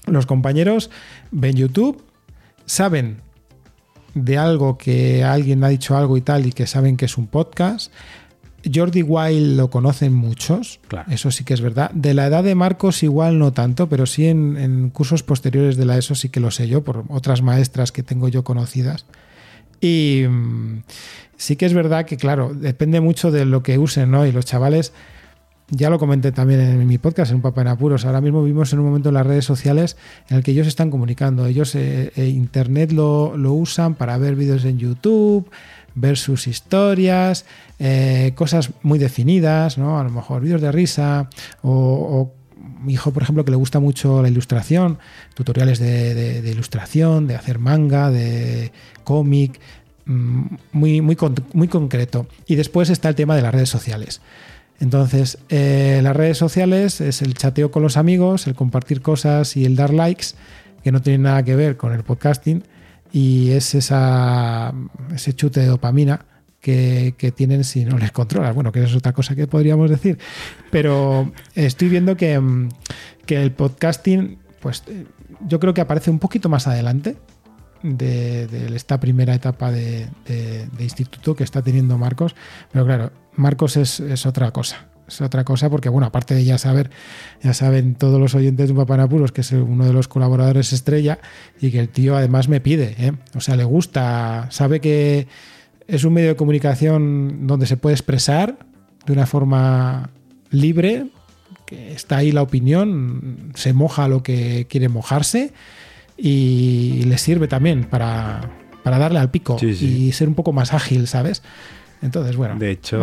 los 0.07 0.24
compañeros 0.24 0.89
ven 1.30 1.55
YouTube, 1.55 2.03
saben 2.64 3.20
de 4.14 4.39
algo 4.39 4.78
que 4.78 5.22
alguien 5.22 5.62
ha 5.64 5.68
dicho 5.68 5.99
algo 5.99 6.16
y 6.16 6.22
tal 6.22 6.47
y 6.47 6.53
que 6.53 6.66
saben 6.66 6.97
que 6.97 7.05
es 7.05 7.18
un 7.18 7.26
podcast, 7.26 7.93
Jordi 8.72 9.02
Wild 9.02 9.56
lo 9.56 9.70
conocen 9.70 10.12
muchos, 10.12 10.80
eso 11.08 11.30
sí 11.30 11.44
que 11.44 11.54
es 11.54 11.60
verdad. 11.60 11.90
De 11.92 12.14
la 12.14 12.26
edad 12.26 12.44
de 12.44 12.54
Marcos 12.54 13.02
igual 13.02 13.38
no 13.38 13.52
tanto, 13.52 13.88
pero 13.88 14.06
sí 14.06 14.26
en, 14.26 14.90
cursos 14.90 15.22
posteriores 15.22 15.76
de 15.76 15.84
la 15.84 15.98
ESO 15.98 16.14
sí 16.14 16.28
que 16.28 16.40
lo 16.40 16.50
sé 16.50 16.68
yo, 16.68 16.84
por 16.84 17.04
otras 17.08 17.42
maestras 17.42 17.92
que 17.92 18.02
tengo 18.02 18.28
yo 18.28 18.44
conocidas. 18.44 19.06
Y 19.80 20.24
mm, 20.28 20.82
sí 21.36 21.56
que 21.56 21.66
es 21.66 21.74
verdad 21.74 22.04
que, 22.04 22.16
claro, 22.16 22.52
depende 22.54 23.00
mucho 23.00 23.30
de 23.30 23.44
lo 23.44 23.62
que 23.62 23.78
usen, 23.78 24.10
¿no? 24.10 24.26
Y 24.26 24.32
los 24.32 24.44
chavales, 24.44 24.92
ya 25.70 25.90
lo 25.90 25.98
comenté 25.98 26.32
también 26.32 26.60
en 26.60 26.86
mi 26.86 26.98
podcast, 26.98 27.30
en 27.30 27.36
un 27.36 27.42
Papa 27.42 27.60
en 27.60 27.68
Apuros, 27.68 28.06
ahora 28.06 28.20
mismo 28.20 28.42
vivimos 28.42 28.72
en 28.72 28.78
un 28.78 28.86
momento 28.86 29.10
en 29.10 29.14
las 29.14 29.26
redes 29.26 29.44
sociales 29.44 29.96
en 30.28 30.38
el 30.38 30.42
que 30.42 30.52
ellos 30.52 30.66
están 30.66 30.90
comunicando. 30.90 31.46
Ellos 31.46 31.74
eh, 31.74 32.10
eh, 32.16 32.26
Internet 32.26 32.92
lo, 32.92 33.34
usan 33.52 33.94
para 33.94 34.16
ver 34.16 34.34
vídeos 34.34 34.64
en 34.64 34.78
YouTube, 34.78 35.50
ver 35.95 36.16
sus 36.16 36.47
historias, 36.47 37.45
eh, 37.78 38.32
cosas 38.34 38.70
muy 38.82 38.99
definidas, 38.99 39.78
¿no? 39.78 39.99
A 39.99 40.05
lo 40.05 40.11
mejor 40.11 40.43
vídeos 40.43 40.61
de 40.61 40.72
risa 40.72 41.28
o, 41.62 42.32
mi 42.80 42.93
hijo, 42.93 43.12
por 43.12 43.22
ejemplo, 43.22 43.45
que 43.45 43.51
le 43.51 43.57
gusta 43.57 43.80
mucho 43.80 44.22
la 44.22 44.28
ilustración, 44.28 44.99
tutoriales 45.34 45.78
de, 45.80 46.43
ilustración, 46.49 47.26
de 47.26 47.34
hacer 47.34 47.59
manga, 47.59 48.11
de 48.11 48.72
cómic, 49.05 49.59
mm, 50.07 50.47
muy, 50.72 51.01
muy, 51.01 51.16
muy 51.55 51.68
concreto. 51.68 52.26
Y 52.47 52.55
después 52.55 52.91
está 52.91 53.09
el 53.09 53.14
tema 53.16 53.34
de 53.34 53.43
las 53.43 53.53
redes 53.53 53.68
sociales. 53.68 54.20
Entonces, 54.80 55.39
eh, 55.49 56.01
las 56.03 56.16
redes 56.16 56.39
sociales 56.39 57.01
es 57.01 57.20
el 57.22 57.34
chateo 57.34 57.70
con 57.70 57.82
los 57.82 57.97
amigos, 57.97 58.47
el 58.47 58.55
compartir 58.55 59.03
cosas 59.03 59.57
y 59.57 59.64
el 59.64 59.74
dar 59.74 59.93
likes, 59.93 60.28
que 60.84 60.93
no 60.93 61.03
tienen 61.03 61.22
nada 61.22 61.43
que 61.43 61.57
ver 61.57 61.76
con 61.76 61.93
el 61.93 62.05
podcasting, 62.05 62.62
y 63.12 63.50
es 63.50 63.74
ese 63.74 65.32
chute 65.34 65.61
de 65.61 65.66
dopamina 65.66 66.24
que, 66.61 67.32
tienen 67.34 67.64
si 67.64 67.84
no 67.84 67.98
les 67.98 68.12
controlas. 68.12 68.54
Bueno, 68.54 68.72
que 68.72 68.82
es 68.82 68.94
otra 68.94 69.12
cosa 69.12 69.34
que 69.34 69.46
podríamos 69.46 69.90
decir. 69.90 70.18
Pero 70.70 71.32
estoy 71.54 71.88
viendo 71.88 72.16
que, 72.16 72.38
mm, 72.38 72.68
el 73.28 73.52
podcasting, 73.52 74.38
pues 74.61 74.84
yo 75.46 75.61
creo 75.61 75.74
que 75.74 75.80
aparece 75.80 76.11
un 76.11 76.18
poquito 76.18 76.48
más 76.48 76.66
adelante 76.66 77.16
de, 77.82 78.74
esta 78.74 78.98
primera 78.98 79.34
etapa 79.34 79.70
de, 79.70 80.09
instituto 80.78 81.36
que 81.36 81.44
está 81.44 81.62
teniendo 81.62 81.98
Marcos. 81.98 82.34
Pero 82.72 82.84
claro, 82.86 83.12
Marcos 83.36 83.76
es, 83.76 84.26
otra 84.26 84.50
cosa. 84.50 84.88
Es 85.09 85.20
otra 85.20 85.44
cosa 85.44 85.70
porque, 85.70 85.88
bueno, 85.88 86.06
aparte 86.06 86.34
de 86.34 86.44
ya 86.44 86.59
saber, 86.59 86.90
ya 87.42 87.54
saben 87.54 87.94
todos 87.94 88.20
los 88.20 88.34
oyentes 88.34 88.68
de 88.68 88.74
Papanapuros 88.74 89.32
que 89.32 89.40
es 89.40 89.52
uno 89.52 89.84
de 89.86 89.92
los 89.92 90.06
colaboradores 90.06 90.72
estrella 90.72 91.18
y 91.61 91.70
que 91.70 91.80
el 91.80 91.88
tío 91.88 92.16
además 92.16 92.48
me 92.48 92.61
pide, 92.61 92.94
¿eh? 92.98 93.12
o 93.34 93.40
sea, 93.40 93.56
le 93.56 93.64
gusta, 93.64 94.46
sabe 94.50 94.80
que 94.80 95.26
es 95.86 96.04
un 96.04 96.12
medio 96.12 96.28
de 96.28 96.36
comunicación 96.36 97.46
donde 97.46 97.66
se 97.66 97.76
puede 97.76 97.94
expresar 97.94 98.59
de 99.06 99.12
una 99.12 99.26
forma 99.26 100.11
libre, 100.50 101.06
que 101.64 101.92
está 101.92 102.18
ahí 102.18 102.30
la 102.30 102.42
opinión, 102.42 103.52
se 103.54 103.72
moja 103.72 104.09
lo 104.09 104.22
que 104.22 104.66
quiere 104.68 104.88
mojarse 104.88 105.52
y 106.16 107.04
le 107.04 107.16
sirve 107.16 107.48
también 107.48 107.84
para, 107.84 108.50
darle 108.84 109.18
al 109.18 109.30
pico 109.30 109.59
y 109.62 110.12
ser 110.12 110.28
un 110.28 110.34
poco 110.34 110.52
más 110.52 110.72
ágil, 110.72 111.06
¿sabes? 111.06 111.42
Entonces, 112.01 112.36
bueno, 112.36 112.57
de 112.57 112.70
hecho, 112.70 113.01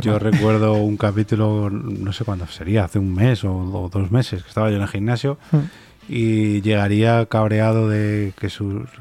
yo 0.00 0.18
recuerdo 0.18 0.74
un 0.74 0.96
capítulo, 0.96 1.68
no 1.70 2.12
sé 2.12 2.24
cuándo 2.24 2.46
sería, 2.46 2.84
hace 2.84 2.98
un 2.98 3.14
mes 3.14 3.44
o, 3.44 3.90
dos 3.92 4.10
meses, 4.10 4.42
que 4.42 4.48
estaba 4.48 4.70
yo 4.70 4.76
en 4.76 4.82
el 4.82 4.88
gimnasio 4.88 5.38
mm. 5.52 5.58
Y 6.08 6.62
llegaría 6.62 7.26
cabreado 7.26 7.88
de 7.88 8.32
que, 8.40 8.48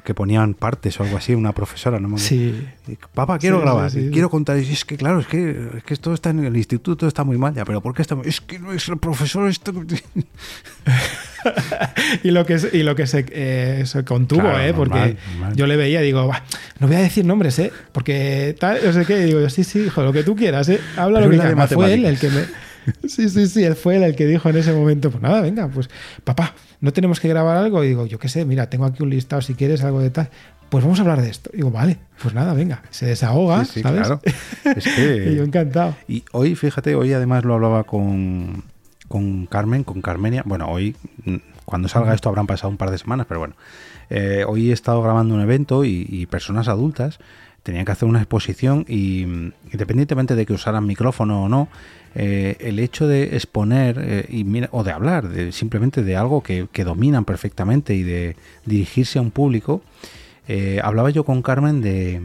que 0.04 0.14
ponían 0.14 0.54
partes 0.54 1.00
o 1.00 1.04
algo 1.04 1.18
así, 1.18 1.34
una 1.34 1.54
profesora, 1.54 2.00
¿no? 2.00 2.18
Sí. 2.18 2.68
Papá, 3.14 3.40
quiero 3.40 3.62
grabar, 3.62 3.92
quiero 3.92 4.30
contar. 4.30 4.58
Y 4.58 4.72
es 4.72 4.84
que, 4.84 4.98
claro, 4.98 5.20
es 5.20 5.28
que, 5.28 5.70
es 5.78 5.84
que 5.84 5.94
esto 5.94 6.14
está 6.14 6.32
en 6.32 6.44
el 6.44 6.58
instituto, 6.58 7.08
está 7.08 7.24
muy 7.24 7.38
mal 7.38 7.54
ya, 7.54 7.64
pero 7.64 7.82
¿por 7.82 7.94
qué 7.94 8.02
está 8.02 8.18
Es 8.26 8.42
que 8.42 8.60
no 8.60 8.74
es 8.74 8.88
el 8.90 8.98
profesor 8.98 9.48
esto... 9.48 9.74
y 12.24 12.32
lo 12.32 12.46
que, 12.46 12.60
y 12.74 12.84
lo 12.84 12.96
que 12.96 13.08
se, 13.08 13.26
eh, 13.30 13.86
contuvo, 14.06 14.50
¿eh? 14.60 14.74
Porque 14.74 15.16
yo 15.56 15.68
le 15.68 15.78
veía, 15.78 16.02
digo, 16.02 16.30
no 16.80 16.88
voy 16.88 16.98
a 16.98 17.00
decir 17.00 17.26
nombres, 17.26 17.58
¿eh? 17.60 17.72
Porque 17.92 18.56
tal, 18.60 18.80
no 18.84 18.92
sé 18.92 19.06
qué. 19.06 19.20
digo, 19.20 19.48
sí, 19.50 19.64
sí, 19.64 19.86
hijo, 19.86 20.04
lo 20.04 20.12
que 20.12 20.24
tú 20.24 20.36
quieras, 20.36 20.68
¿eh? 20.70 20.82
Habla 20.98 21.22
lo 21.22 21.30
que 21.30 21.38
quieras. 21.38 21.74
Fue 21.74 21.94
él 21.94 22.06
el 22.06 22.20
que 22.20 22.30
me. 22.30 22.67
Sí, 23.08 23.30
sí, 23.30 23.48
sí, 23.48 23.64
él 23.64 23.76
fue 23.76 24.04
el 24.04 24.16
que 24.16 24.26
dijo 24.26 24.50
en 24.50 24.58
ese 24.58 24.74
momento, 24.74 25.12
pues 25.12 25.22
nada, 25.22 25.42
venga, 25.42 25.68
pues 25.68 25.90
papá, 26.24 26.54
no 26.82 26.94
tenemos 26.94 27.20
que 27.20 27.28
grabar 27.28 27.58
algo. 27.58 27.84
Y 27.84 27.90
digo, 27.90 28.06
yo 28.06 28.20
qué 28.20 28.30
sé, 28.30 28.46
mira, 28.46 28.70
tengo 28.70 28.86
aquí 28.86 29.04
un 29.04 29.10
listado 29.10 29.42
si 29.42 29.56
quieres, 29.56 29.84
algo 29.84 30.00
de 30.00 30.10
tal. 30.10 30.30
Pues 30.70 30.84
vamos 30.84 31.00
a 31.00 31.04
hablar 31.04 31.22
de 31.22 31.30
esto. 31.30 31.50
Y 31.54 31.58
digo, 31.58 31.72
vale, 31.72 31.98
pues 32.22 32.34
nada, 32.34 32.54
venga, 32.54 32.84
se 32.90 33.06
desahoga, 33.06 33.66
¿sabes? 33.66 34.08
Claro. 34.08 34.22
Es 34.76 34.84
que... 34.84 35.30
y 35.32 35.36
yo 35.36 35.44
encantado. 35.44 35.96
Y 36.08 36.24
hoy, 36.32 36.56
fíjate, 36.56 36.96
hoy 36.96 37.14
además 37.14 37.46
lo 37.46 37.54
hablaba 37.54 37.86
con, 37.86 38.64
con 39.08 39.46
Carmen, 39.46 39.84
con 39.84 40.02
Carmenia. 40.02 40.44
Bueno, 40.46 40.68
hoy, 40.70 40.96
cuando 41.66 41.88
salga 41.88 42.14
esto, 42.14 42.30
habrán 42.30 42.48
pasado 42.48 42.70
un 42.70 42.78
par 42.78 42.92
de 42.92 42.98
semanas, 42.98 43.26
pero 43.28 43.40
bueno. 43.40 43.56
Eh, 44.10 44.46
hoy 44.48 44.70
he 44.70 44.74
estado 44.74 45.02
grabando 45.02 45.36
un 45.36 45.42
evento 45.42 45.84
y, 45.84 46.26
personas 46.28 46.68
adultas 46.68 47.20
tenían 47.64 47.84
que 47.84 47.92
hacer 47.92 48.08
una 48.08 48.20
exposición 48.20 48.86
y 48.88 49.24
independientemente 49.74 50.36
de 50.36 50.46
que 50.46 50.54
usaran 50.54 50.86
micrófono 50.86 51.44
o 51.44 51.50
no, 51.50 51.68
eh, 52.20 52.58
el 52.60 52.80
hecho 52.80 53.08
de 53.08 53.36
exponer 53.36 53.98
eh, 54.02 54.26
y 54.28 54.46
o 54.72 54.84
de 54.84 54.92
hablar 54.92 55.30
de, 55.30 55.52
simplemente 55.52 56.04
de 56.04 56.18
algo 56.18 56.42
que, 56.42 56.68
dominan 56.84 57.24
perfectamente 57.24 57.94
y 57.94 58.04
de 58.04 58.36
dirigirse 58.66 59.20
a 59.20 59.22
un 59.22 59.32
público, 59.32 59.82
hablaba 60.82 61.10
yo 61.10 61.26
con 61.26 61.42
Carmen 61.42 61.82
de, 61.82 62.22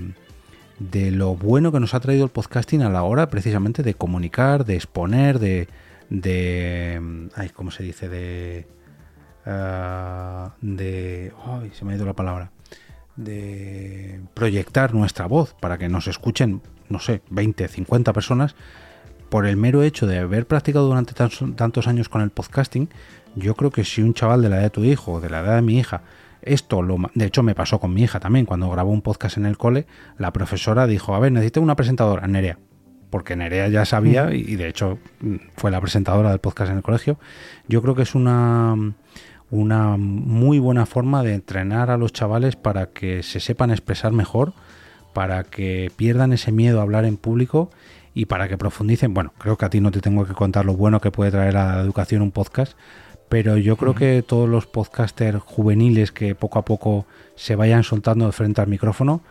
de 0.90 1.10
lo 1.10 1.34
bueno 1.34 1.72
que 1.72 1.80
nos 1.80 1.94
ha 1.94 2.00
traído 2.00 2.24
el 2.24 2.30
podcasting 2.30 2.82
a 2.82 2.90
la 2.90 3.02
hora 3.02 3.28
precisamente 3.28 3.82
de 3.82 3.94
comunicar, 3.94 4.64
de 4.64 4.76
exponer, 4.76 5.38
de, 5.38 5.68
de... 6.08 7.28
Ay, 7.34 7.48
¿Cómo 7.50 7.70
se 7.70 7.82
dice? 7.82 8.08
De... 8.08 8.66
Ah, 9.46 10.54
de... 10.60 11.32
Ay, 11.44 11.70
se 11.74 11.84
me 11.84 11.92
ha 11.92 11.96
ido 11.96 12.06
la 12.06 12.14
palabra. 12.14 12.50
De 13.16 14.20
proyectar 14.34 14.94
nuestra 14.94 15.26
voz 15.26 15.54
para 15.60 15.78
que 15.78 15.88
nos 15.88 16.08
escuchen, 16.08 16.62
no 16.88 16.98
sé, 16.98 17.22
20, 17.30 17.68
50 17.68 18.12
personas. 18.12 18.56
Por 19.32 19.46
el 19.46 19.56
mero 19.56 19.82
hecho 19.82 20.06
de 20.06 20.18
haber 20.18 20.46
practicado 20.46 20.86
durante 20.86 21.14
tantos 21.14 21.88
años 21.88 22.10
con 22.10 22.20
el 22.20 22.28
podcasting, 22.28 22.90
yo 23.34 23.54
creo 23.54 23.70
que 23.70 23.82
si 23.82 24.02
un 24.02 24.12
chaval 24.12 24.42
de 24.42 24.50
la 24.50 24.56
edad 24.56 24.64
de 24.64 24.70
tu 24.70 24.84
hijo 24.84 25.12
o 25.12 25.20
de 25.22 25.30
la 25.30 25.40
edad 25.40 25.54
de 25.54 25.62
mi 25.62 25.78
hija 25.78 26.02
esto, 26.42 26.82
lo, 26.82 26.98
de 27.14 27.24
hecho, 27.24 27.42
me 27.42 27.54
pasó 27.54 27.80
con 27.80 27.94
mi 27.94 28.02
hija 28.02 28.20
también. 28.20 28.44
Cuando 28.44 28.68
grabó 28.68 28.90
un 28.90 29.00
podcast 29.00 29.38
en 29.38 29.46
el 29.46 29.56
cole, 29.56 29.86
la 30.18 30.34
profesora 30.34 30.86
dijo: 30.86 31.14
A 31.14 31.18
ver, 31.18 31.32
necesito 31.32 31.62
una 31.62 31.76
presentadora, 31.76 32.26
Nerea 32.26 32.58
porque 33.08 33.34
Nerea 33.34 33.68
ya 33.68 33.86
sabía 33.86 34.34
y, 34.34 34.56
de 34.56 34.68
hecho 34.68 34.98
fue 35.56 35.70
la 35.70 35.80
presentadora 35.80 36.28
del 36.28 36.38
podcast 36.38 36.70
en 36.70 36.76
el 36.76 36.82
colegio. 36.82 37.18
Yo 37.68 37.80
creo 37.80 37.94
que 37.94 38.02
es 38.02 38.14
una, 38.14 38.74
una 39.50 39.96
muy 39.96 40.58
buena 40.58 40.84
forma 40.84 41.22
de 41.22 41.32
entrenar 41.32 41.90
a 41.90 41.96
los 41.96 42.12
chavales 42.12 42.56
para 42.56 42.86
que 42.86 43.22
se 43.22 43.40
sepan 43.40 43.70
expresar 43.70 44.12
mejor, 44.12 44.52
para 45.14 45.44
que 45.44 45.90
pierdan 45.96 46.34
ese 46.34 46.52
miedo 46.52 46.80
a 46.80 46.82
hablar 46.82 47.06
en 47.06 47.16
público 47.16 47.70
y 48.14 48.26
para 48.26 48.48
que 48.48 48.58
profundicen. 48.58 49.14
Bueno, 49.14 49.32
creo 49.38 49.56
que 49.56 49.64
a 49.64 49.70
ti 49.70 49.80
no 49.80 49.90
te 49.90 50.00
tengo 50.00 50.26
que 50.26 50.34
contar 50.34 50.64
lo 50.64 50.74
bueno 50.74 51.00
que 51.00 51.10
puede 51.10 51.30
traer 51.30 51.56
a 51.56 51.76
la 51.76 51.80
educación 51.80 52.22
un 52.22 52.30
podcast, 52.30 52.76
pero 53.28 53.56
yo 53.56 53.76
creo 53.76 53.94
que 53.94 54.22
todos 54.22 54.48
los 54.48 54.66
podcasters 54.66 55.40
juveniles 55.42 56.12
que 56.12 56.34
poco 56.34 56.58
a 56.58 56.64
poco 56.64 57.06
se 57.34 57.56
vayan 57.56 57.82
soltando 57.82 58.26
de 58.26 58.32
frente 58.32 58.60
al 58.60 58.68
micrófono 58.68 59.22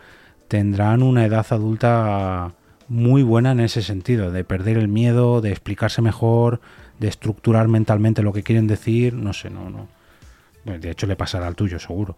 tendrán 0.48 1.02
una 1.02 1.24
edad 1.24 1.46
adulta 1.50 2.52
muy 2.88 3.22
buena 3.22 3.52
en 3.52 3.60
ese 3.60 3.80
sentido, 3.80 4.30
de 4.30 4.44
perder 4.44 4.76
el 4.76 4.88
miedo, 4.88 5.40
de 5.40 5.50
explicarse 5.50 6.02
mejor, 6.02 6.60
de 6.98 7.08
estructurar 7.08 7.68
mentalmente 7.68 8.22
lo 8.22 8.32
que 8.32 8.42
quieren 8.42 8.66
decir, 8.66 9.14
no 9.14 9.32
sé, 9.32 9.48
no, 9.48 9.70
no. 9.70 9.88
De 10.64 10.90
hecho 10.90 11.06
le 11.06 11.16
pasará 11.16 11.46
al 11.46 11.54
tuyo, 11.54 11.78
seguro. 11.78 12.16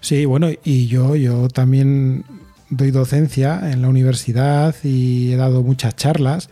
Sí, 0.00 0.24
bueno, 0.24 0.48
y 0.64 0.86
yo, 0.86 1.16
yo 1.16 1.48
también 1.48 2.24
doy 2.70 2.90
docencia 2.90 3.70
en 3.70 3.82
la 3.82 3.88
universidad 3.88 4.74
y 4.82 5.32
he 5.32 5.36
dado 5.36 5.62
muchas 5.62 5.96
charlas 5.96 6.50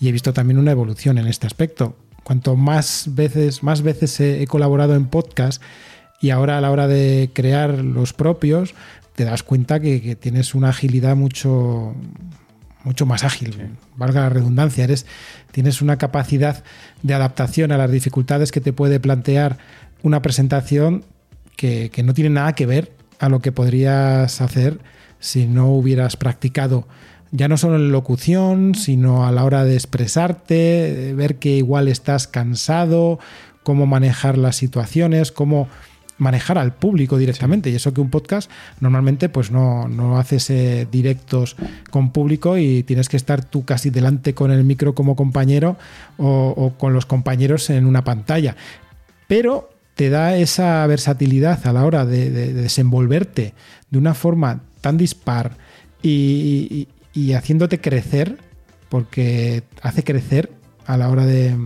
y 0.00 0.08
he 0.08 0.12
visto 0.12 0.32
también 0.32 0.58
una 0.58 0.72
evolución 0.72 1.18
en 1.18 1.26
este 1.26 1.46
aspecto. 1.46 1.96
Cuanto 2.24 2.56
más 2.56 3.06
veces, 3.08 3.62
más 3.62 3.82
veces 3.82 4.18
he 4.20 4.46
colaborado 4.46 4.94
en 4.94 5.06
podcast 5.06 5.62
y 6.20 6.30
ahora 6.30 6.56
a 6.56 6.60
la 6.60 6.70
hora 6.70 6.86
de 6.86 7.30
crear 7.34 7.78
los 7.78 8.12
propios, 8.12 8.74
te 9.14 9.24
das 9.24 9.42
cuenta 9.42 9.80
que, 9.80 10.16
tienes 10.16 10.54
una 10.54 10.70
agilidad 10.70 11.16
mucho, 11.16 11.94
mucho 12.84 13.06
más 13.06 13.24
ágil, 13.24 13.76
valga 13.96 14.22
la 14.22 14.28
redundancia, 14.28 14.84
eres, 14.84 15.04
tienes 15.50 15.82
una 15.82 15.98
capacidad 15.98 16.62
de 17.02 17.14
adaptación 17.14 17.72
a 17.72 17.76
las 17.76 17.90
dificultades 17.90 18.52
que 18.52 18.60
te 18.60 18.72
puede 18.72 19.00
plantear 19.00 19.58
una 20.02 20.22
presentación 20.22 21.04
que, 21.56 21.90
no 22.04 22.14
tiene 22.14 22.30
nada 22.30 22.54
que 22.54 22.66
ver 22.66 22.92
a 23.18 23.28
lo 23.28 23.40
que 23.40 23.52
podrías 23.52 24.40
hacer 24.40 24.80
si 25.22 25.46
no 25.46 25.72
hubieras 25.72 26.16
practicado 26.16 26.86
ya 27.32 27.48
no 27.48 27.56
solo 27.56 27.76
en 27.76 27.90
locución, 27.92 28.74
sino 28.74 29.26
a 29.26 29.32
la 29.32 29.44
hora 29.44 29.64
de 29.64 29.74
expresarte, 29.74 31.14
ver 31.16 31.36
que 31.36 31.56
igual 31.56 31.88
estás 31.88 32.26
cansado, 32.28 33.18
cómo 33.62 33.86
manejar 33.86 34.36
las 34.36 34.56
situaciones, 34.56 35.32
cómo 35.32 35.66
manejar 36.18 36.58
al 36.58 36.74
público 36.74 37.16
directamente. 37.16 37.70
Y 37.70 37.74
eso 37.74 37.94
que 37.94 38.02
un 38.02 38.10
podcast 38.10 38.50
normalmente 38.80 39.30
pues 39.30 39.50
no, 39.50 39.88
no 39.88 40.18
haces 40.18 40.50
eh, 40.50 40.86
directos 40.92 41.56
con 41.90 42.12
público 42.12 42.58
y 42.58 42.82
tienes 42.82 43.08
que 43.08 43.16
estar 43.16 43.44
tú 43.44 43.64
casi 43.64 43.88
delante 43.88 44.34
con 44.34 44.50
el 44.50 44.62
micro 44.62 44.94
como 44.94 45.16
compañero 45.16 45.78
o, 46.18 46.74
con 46.78 46.92
los 46.92 47.06
compañeros 47.06 47.70
en 47.70 47.86
una 47.86 48.04
pantalla. 48.04 48.56
Pero 49.26 49.70
te 49.94 50.10
da 50.10 50.36
esa 50.36 50.86
versatilidad 50.86 51.66
a 51.66 51.72
la 51.72 51.84
hora 51.84 52.04
de, 52.04 52.30
desenvolverte 52.30 53.54
de 53.90 53.98
una 53.98 54.12
forma 54.12 54.60
tan 54.82 54.98
dispar 54.98 55.56
y, 56.02 56.88
y 57.14 57.32
haciéndote 57.32 57.80
crecer, 57.80 58.36
porque 58.90 59.62
hace 59.80 60.04
crecer 60.04 60.52
a 60.84 60.98
la 60.98 61.08
hora 61.08 61.24
de, 61.24 61.56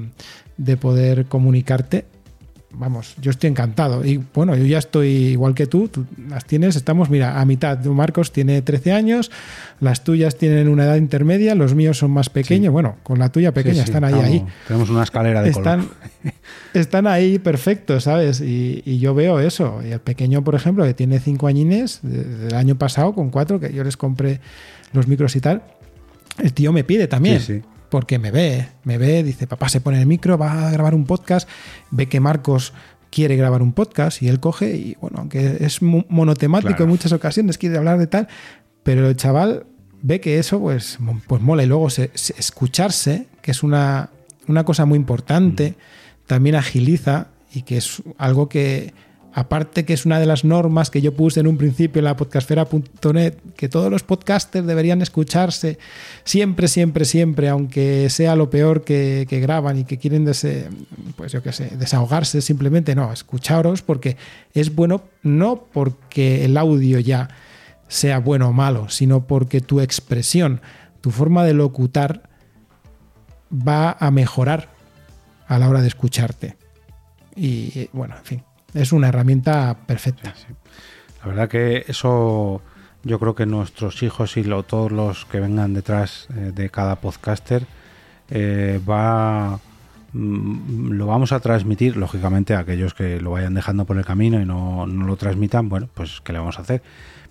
de 0.56 0.76
poder 0.76 1.26
comunicarte 1.26 2.04
vamos, 2.78 3.14
yo 3.20 3.30
estoy 3.30 3.50
encantado. 3.50 4.04
Y 4.04 4.22
bueno, 4.34 4.54
yo 4.56 4.64
ya 4.64 4.78
estoy 4.78 5.08
igual 5.08 5.54
que 5.54 5.66
tú, 5.66 5.88
tú 5.88 6.04
las 6.28 6.44
tienes, 6.44 6.76
estamos, 6.76 7.10
mira, 7.10 7.40
a 7.40 7.44
mitad. 7.44 7.82
Marcos 7.84 8.32
tiene 8.32 8.62
13 8.62 8.92
años, 8.92 9.30
las 9.80 10.04
tuyas 10.04 10.36
tienen 10.36 10.68
una 10.68 10.84
edad 10.84 10.96
intermedia, 10.96 11.54
los 11.54 11.74
míos 11.74 11.98
son 11.98 12.10
más 12.10 12.28
pequeños. 12.30 12.72
Bueno, 12.72 12.96
con 13.02 13.18
la 13.18 13.30
tuya 13.30 13.52
pequeña, 13.52 13.82
están 13.82 14.04
ahí, 14.04 14.14
ahí. 14.14 14.46
Tenemos 14.66 14.90
una 14.90 15.02
escalera 15.02 15.42
de 15.42 15.50
están, 15.50 15.88
Están 16.74 17.06
ahí 17.06 17.38
perfectos, 17.38 18.04
¿sabes? 18.04 18.40
Y, 18.40 18.98
yo 18.98 19.14
veo 19.14 19.40
eso. 19.40 19.80
Y 19.86 19.90
el 19.90 20.00
pequeño, 20.00 20.42
por 20.42 20.54
ejemplo, 20.54 20.84
que 20.84 20.94
tiene 20.94 21.18
5 21.20 21.46
añines, 21.46 22.00
del 22.02 22.54
año 22.54 22.76
pasado, 22.76 23.14
con 23.14 23.30
4, 23.30 23.60
que 23.60 23.72
yo 23.72 23.84
les 23.84 23.96
compré 23.96 24.40
los 24.92 25.06
micros 25.06 25.36
y 25.36 25.40
tal, 25.40 25.62
el 26.42 26.52
tío 26.52 26.72
me 26.72 26.84
pide 26.84 27.06
también. 27.06 27.40
Sí, 27.40 27.60
sí 27.60 27.62
porque 27.88 28.18
me 28.18 28.30
ve, 28.30 28.68
me 28.84 28.98
ve, 28.98 29.22
dice, 29.22 29.46
papá 29.46 29.68
se 29.68 29.80
pone 29.80 30.00
el 30.00 30.06
micro, 30.06 30.38
va 30.38 30.68
a 30.68 30.70
grabar 30.70 30.94
un 30.94 31.04
podcast, 31.04 31.48
ve 31.90 32.08
que 32.08 32.20
Marcos 32.20 32.72
quiere 33.10 33.36
grabar 33.36 33.62
un 33.62 33.72
podcast 33.72 34.22
y 34.22 34.28
él 34.28 34.40
coge 34.40 34.76
y 34.76 34.96
bueno, 35.00 35.18
aunque 35.20 35.58
es 35.60 35.80
monotemático 35.82 36.82
en 36.82 36.88
muchas 36.88 37.12
ocasiones, 37.12 37.58
quiere 37.58 37.78
hablar 37.78 37.98
de 37.98 38.06
tal, 38.06 38.28
pero 38.82 39.08
el 39.08 39.16
chaval 39.16 39.66
ve 40.02 40.20
que 40.20 40.38
eso 40.38 40.60
pues, 40.60 40.98
pues 41.26 41.42
mola. 41.42 41.62
Y 41.62 41.66
luego 41.66 41.88
escucharse, 41.88 43.26
que 43.42 43.50
es 43.50 43.62
una, 43.62 44.10
una 44.48 44.64
cosa 44.64 44.84
muy 44.84 44.96
importante, 44.96 45.70
mm. 45.70 46.26
también 46.26 46.56
agiliza 46.56 47.28
y 47.52 47.62
que 47.62 47.78
es 47.78 48.02
algo 48.18 48.48
que 48.48 48.92
aparte 49.36 49.84
que 49.84 49.92
es 49.92 50.06
una 50.06 50.18
de 50.18 50.24
las 50.24 50.46
normas 50.46 50.88
que 50.88 51.02
yo 51.02 51.14
puse 51.14 51.40
en 51.40 51.46
un 51.46 51.58
principio 51.58 52.00
en 52.00 52.06
la 52.06 52.16
podcastfera.net, 52.16 53.34
que 53.54 53.68
todos 53.68 53.90
los 53.90 54.02
podcasters 54.02 54.66
deberían 54.66 55.02
escucharse 55.02 55.78
siempre, 56.24 56.68
siempre, 56.68 57.04
siempre, 57.04 57.50
aunque 57.50 58.08
sea 58.08 58.34
lo 58.34 58.48
peor 58.48 58.82
que, 58.82 59.26
graban 59.28 59.78
y 59.78 59.84
que 59.84 59.98
quieren 59.98 60.24
pues 60.24 61.32
yo 61.32 61.52
sé, 61.52 61.76
desahogarse, 61.76 62.40
simplemente 62.40 62.94
no, 62.94 63.12
escucharos 63.12 63.82
porque 63.82 64.16
es 64.54 64.74
bueno 64.74 65.02
no 65.22 65.66
porque 65.70 66.46
el 66.46 66.56
audio 66.56 66.98
ya 66.98 67.28
sea 67.88 68.20
bueno 68.20 68.48
o 68.48 68.52
malo, 68.54 68.88
sino 68.88 69.26
porque 69.26 69.60
tu 69.60 69.82
expresión, 69.82 70.62
tu 71.02 71.10
forma 71.10 71.44
de 71.44 71.52
locutar 71.52 72.30
va 73.52 73.98
a 74.00 74.10
mejorar 74.10 74.70
a 75.46 75.58
la 75.58 75.68
hora 75.68 75.82
de 75.82 75.88
escucharte. 75.88 76.56
Y 77.36 77.90
bueno, 77.92 78.16
en 78.16 78.24
fin, 78.24 78.42
es 78.76 78.92
una 78.92 79.08
herramienta 79.08 79.76
perfecta. 79.86 80.34
La 81.20 81.28
verdad 81.28 81.48
que 81.48 81.84
eso 81.88 82.62
yo 83.02 83.18
creo 83.18 83.34
que 83.34 83.46
nuestros 83.46 84.02
hijos 84.02 84.36
y 84.36 84.42
todos 84.66 84.92
los 84.92 85.24
que 85.26 85.40
vengan 85.40 85.74
detrás 85.74 86.28
eh, 86.34 86.52
de 86.54 86.70
cada 86.70 86.96
podcaster 86.96 87.66
eh, 88.28 88.80
va 88.88 89.58
mm, 90.12 90.90
lo 90.90 91.06
vamos 91.06 91.32
a 91.32 91.40
transmitir, 91.40 91.96
lógicamente, 91.96 92.54
a 92.54 92.60
aquellos 92.60 92.94
que 92.94 93.20
lo 93.20 93.32
vayan 93.32 93.54
dejando 93.54 93.84
por 93.84 93.96
el 93.96 94.04
camino 94.04 94.40
y 94.40 94.44
no, 94.44 94.86
no, 94.86 95.06
lo 95.06 95.16
transmitan, 95.16 95.68
bueno, 95.68 95.88
pues 95.94 96.20
¿qué 96.22 96.32
le 96.32 96.38
vamos 96.38 96.58
a 96.58 96.62
hacer? 96.62 96.82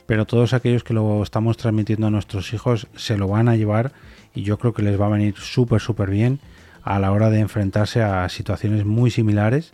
Pero 0.08 0.26
todos 0.26 0.54
aquellos 0.54 0.84
que 0.84 0.94
lo 0.94 1.24
estamos 1.24 1.58
transmitiendo 1.58 2.08
a 2.08 2.12
nuestros 2.12 2.54
hijos 2.54 2.88
se 2.96 3.18
lo 3.18 3.28
van 3.28 3.50
a 3.50 3.56
llevar 3.56 3.92
y 4.34 4.44
yo 4.44 4.58
creo 4.58 4.74
que 4.74 4.84
les 4.84 5.00
va 5.00 5.08
a 5.08 5.10
venir 5.10 5.36
súper, 5.38 5.82
súper 5.82 6.10
bien 6.10 6.40
a 6.84 7.00
la 7.00 7.12
hora 7.12 7.30
de 7.30 7.40
enfrentarse 7.40 8.02
a 8.02 8.28
situaciones 8.30 8.86
muy 8.86 9.10
similares 9.10 9.74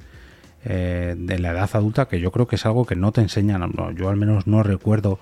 eh, 0.64 1.16
de 1.18 1.40
la 1.40 1.52
edad 1.52 1.70
adulta, 1.74 2.08
que 2.08 2.20
yo 2.20 2.32
creo 2.32 2.48
que 2.48 2.56
es 2.56 2.66
algo 2.66 2.86
que 2.86 2.96
no 2.96 3.12
te 3.12 3.22
enseñan, 3.22 3.74
yo 3.96 4.10
al 4.10 4.18
menos 4.18 4.46
no 4.46 4.62
recuerdo 4.62 5.20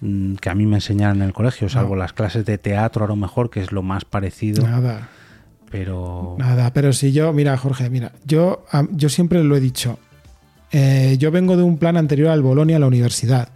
mm, 0.00 0.34
que 0.34 0.50
a 0.50 0.54
mí 0.54 0.66
me 0.66 0.76
enseñaran 0.76 1.18
en 1.18 1.22
el 1.22 1.32
colegio, 1.32 1.68
salvo 1.68 1.94
las 1.94 2.12
clases 2.12 2.44
de 2.44 2.58
teatro 2.58 3.04
a 3.04 3.08
lo 3.08 3.14
mejor, 3.14 3.48
que 3.48 3.60
es 3.60 3.70
lo 3.70 3.82
más 3.82 4.04
parecido. 4.04 4.66
Nada. 4.66 5.08
Pero... 5.70 6.34
Nada, 6.38 6.72
pero 6.72 6.92
si 6.92 7.12
yo, 7.12 7.32
mira 7.32 7.56
Jorge, 7.56 7.90
mira, 7.90 8.12
yo, 8.26 8.64
yo 8.90 9.08
siempre 9.08 9.44
lo 9.44 9.56
he 9.56 9.60
dicho, 9.60 9.98
eh, 10.72 11.16
yo 11.18 11.30
vengo 11.30 11.56
de 11.56 11.62
un 11.62 11.78
plan 11.78 11.96
anterior 11.96 12.30
al 12.30 12.42
Bolonia 12.42 12.76
a 12.76 12.80
la 12.80 12.86
universidad 12.88 13.50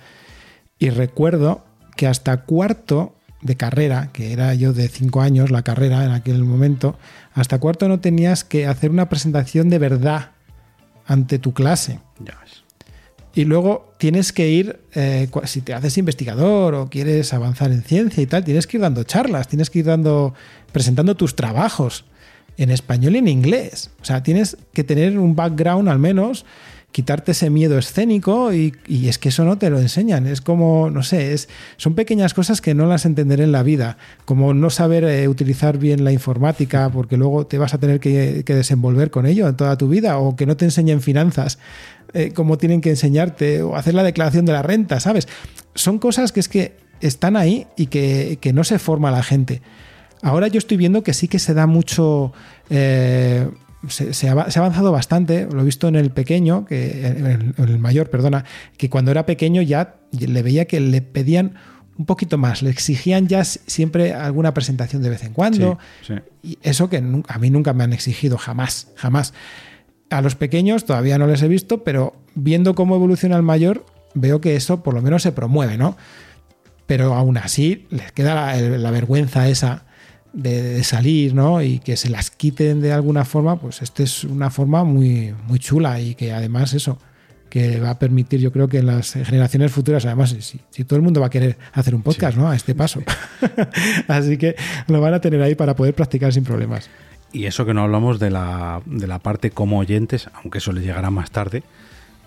y 0.78 0.90
recuerdo 0.90 1.64
que 1.96 2.06
hasta 2.06 2.42
cuarto 2.44 3.16
de 3.42 3.56
carrera, 3.56 4.10
que 4.12 4.32
era 4.32 4.54
yo 4.54 4.72
de 4.72 4.88
cinco 4.88 5.22
años 5.22 5.50
la 5.50 5.62
carrera 5.62 6.04
en 6.04 6.12
aquel 6.12 6.44
momento, 6.44 6.96
hasta 7.34 7.58
cuarto 7.58 7.88
no 7.88 7.98
tenías 8.00 8.44
que 8.44 8.66
hacer 8.66 8.90
una 8.90 9.08
presentación 9.08 9.70
de 9.70 9.78
verdad 9.78 10.35
ante 11.06 11.38
tu 11.38 11.52
clase. 11.52 12.00
Y 13.34 13.44
luego 13.44 13.92
tienes 13.98 14.32
que 14.32 14.48
ir, 14.48 14.80
eh, 14.94 15.28
si 15.44 15.60
te 15.60 15.74
haces 15.74 15.98
investigador 15.98 16.74
o 16.74 16.88
quieres 16.88 17.34
avanzar 17.34 17.70
en 17.70 17.82
ciencia 17.82 18.22
y 18.22 18.26
tal, 18.26 18.44
tienes 18.44 18.66
que 18.66 18.78
ir 18.78 18.80
dando 18.80 19.04
charlas, 19.04 19.46
tienes 19.46 19.68
que 19.68 19.80
ir 19.80 19.84
dando, 19.84 20.34
presentando 20.72 21.14
tus 21.16 21.36
trabajos 21.36 22.06
en 22.56 22.70
español 22.70 23.14
y 23.16 23.18
en 23.18 23.28
inglés. 23.28 23.90
O 24.00 24.04
sea, 24.06 24.22
tienes 24.22 24.56
que 24.72 24.84
tener 24.84 25.18
un 25.18 25.36
background 25.36 25.88
al 25.88 25.98
menos 25.98 26.46
quitarte 26.96 27.32
ese 27.32 27.50
miedo 27.50 27.76
escénico 27.76 28.54
y, 28.54 28.72
es 28.88 29.18
que 29.18 29.28
eso 29.28 29.44
no 29.44 29.58
te 29.58 29.68
lo 29.68 29.78
enseñan. 29.78 30.26
Es 30.26 30.40
como, 30.40 30.88
no 30.88 31.02
sé, 31.02 31.34
es, 31.34 31.46
son 31.76 31.94
pequeñas 31.94 32.32
cosas 32.32 32.62
que 32.62 32.72
no 32.72 32.86
las 32.86 33.04
entenderé 33.04 33.44
en 33.44 33.52
la 33.52 33.62
vida, 33.62 33.98
como 34.24 34.54
no 34.54 34.70
saber 34.70 35.04
eh, 35.04 35.28
utilizar 35.28 35.76
bien 35.76 36.04
la 36.04 36.12
informática 36.12 36.88
porque 36.88 37.18
luego 37.18 37.46
te 37.46 37.58
vas 37.58 37.74
a 37.74 37.78
tener 37.78 38.00
que, 38.00 38.42
desenvolver 38.46 39.10
con 39.10 39.26
ello 39.26 39.46
en 39.46 39.56
toda 39.56 39.76
tu 39.76 39.90
vida 39.90 40.16
o 40.16 40.36
que 40.36 40.46
no 40.46 40.56
te 40.56 40.64
enseñen 40.64 41.02
finanzas. 41.02 41.58
Eh, 42.14 42.32
como 42.32 42.56
tienen 42.56 42.80
que 42.80 42.88
enseñarte 42.88 43.60
o 43.60 43.76
hacer 43.76 43.92
la 43.92 44.02
declaración 44.02 44.46
de 44.46 44.54
la 44.54 44.62
renta, 44.62 44.98
¿sabes? 44.98 45.28
Son 45.74 45.98
cosas 45.98 46.32
que 46.32 46.40
es 46.40 46.48
que 46.48 46.76
están 47.02 47.36
ahí 47.36 47.66
y 47.76 47.88
que, 47.88 48.52
no 48.54 48.64
se 48.64 48.78
forma 48.78 49.10
la 49.10 49.22
gente. 49.22 49.60
Ahora 50.22 50.48
yo 50.48 50.56
estoy 50.56 50.78
viendo 50.78 51.02
que 51.02 51.12
sí 51.12 51.28
que 51.28 51.38
se 51.38 51.52
da 51.52 51.66
mucho, 51.66 52.32
eh, 52.70 53.50
se, 53.88 54.28
ha, 54.28 54.32
avanzado 54.32 54.92
bastante, 54.92 55.46
lo 55.50 55.62
he 55.62 55.64
visto 55.64 55.88
en 55.88 55.96
el 55.96 56.10
pequeño, 56.10 56.64
que, 56.64 57.06
en, 57.06 57.54
el 57.56 57.78
mayor, 57.78 58.10
perdona, 58.10 58.44
que 58.76 58.90
cuando 58.90 59.10
era 59.10 59.26
pequeño 59.26 59.62
ya 59.62 59.96
le 60.12 60.42
veía 60.42 60.66
que 60.66 60.80
le 60.80 61.02
pedían 61.02 61.54
un 61.98 62.04
poquito 62.04 62.36
más, 62.36 62.62
le 62.62 62.70
exigían 62.70 63.26
ya 63.26 63.44
siempre 63.44 64.12
alguna 64.12 64.52
presentación 64.52 65.02
de 65.02 65.10
vez 65.10 65.24
en 65.24 65.32
cuando. 65.32 65.78
Y 66.42 66.58
eso 66.62 66.90
que 66.90 66.98
a 66.98 67.38
mí 67.38 67.50
nunca 67.50 67.72
me 67.72 67.84
han 67.84 67.92
exigido, 67.92 68.36
jamás, 68.36 68.88
jamás. 68.96 69.32
A 70.10 70.20
los 70.20 70.34
pequeños 70.34 70.84
todavía 70.84 71.18
no 71.18 71.26
les 71.26 71.42
he 71.42 71.48
visto, 71.48 71.84
pero 71.84 72.14
viendo 72.34 72.74
cómo 72.74 72.94
evoluciona 72.96 73.36
el 73.36 73.42
mayor, 73.42 73.86
veo 74.14 74.40
que 74.40 74.56
eso 74.56 74.82
por 74.82 74.94
lo 74.94 75.02
menos 75.02 75.22
se 75.22 75.32
promueve, 75.32 75.78
¿no? 75.78 75.96
Pero 76.86 77.14
aún 77.14 77.38
así 77.38 77.86
les 77.90 78.12
queda 78.12 78.54
la 78.54 78.90
vergüenza 78.90 79.48
esa 79.48 79.85
de, 80.36 80.84
salir, 80.84 81.34
¿no? 81.34 81.62
Y 81.62 81.78
que 81.78 81.96
se 81.96 82.10
las 82.10 82.30
quiten 82.30 82.80
de 82.80 82.92
alguna 82.92 83.24
forma, 83.24 83.56
pues 83.56 83.82
esta 83.82 84.02
es 84.02 84.24
una 84.24 84.50
forma 84.50 84.84
muy, 84.84 85.34
muy 85.46 85.58
chula 85.58 86.00
y 86.00 86.14
que 86.14 86.32
además 86.32 86.74
eso, 86.74 86.98
que 87.48 87.80
va 87.80 87.90
a 87.90 87.98
permitir, 87.98 88.40
yo 88.40 88.52
creo 88.52 88.68
que 88.68 88.78
en 88.78 88.86
las 88.86 89.12
generaciones 89.12 89.72
futuras, 89.72 90.04
además, 90.04 90.36
si, 90.38 90.60
si 90.70 90.84
todo 90.84 90.96
el 90.96 91.02
mundo 91.02 91.20
va 91.20 91.28
a 91.28 91.30
querer 91.30 91.56
hacer 91.72 91.94
un 91.94 92.02
podcast, 92.02 92.36
¿no? 92.36 92.48
A 92.48 92.54
este 92.54 92.74
paso. 92.74 93.02
Así 94.08 94.36
que 94.36 94.56
lo 94.88 95.00
van 95.00 95.14
a 95.14 95.20
tener 95.20 95.40
ahí 95.42 95.54
para 95.54 95.74
poder 95.74 95.94
practicar 95.94 96.32
sin 96.32 96.44
problemas. 96.44 96.90
Y 97.32 97.46
eso 97.46 97.64
que 97.64 97.74
no 97.74 97.82
hablamos 97.82 98.18
de 98.18 98.30
la, 98.30 98.82
de 98.84 99.06
la 99.06 99.18
parte 99.18 99.50
como 99.50 99.78
oyentes, 99.78 100.28
aunque 100.34 100.58
eso 100.58 100.72
les 100.72 100.84
llegará 100.84 101.10
más 101.10 101.30
tarde, 101.30 101.62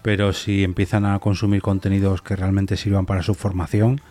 pero 0.02 0.34
si 0.34 0.64
empiezan 0.64 1.06
a 1.06 1.20
consumir 1.20 1.62
contenidos 1.62 2.22
que 2.22 2.36
realmente 2.36 2.76
sirvan 2.76 3.06
para 3.06 3.22
su 3.22 3.36
formación, 3.36 4.02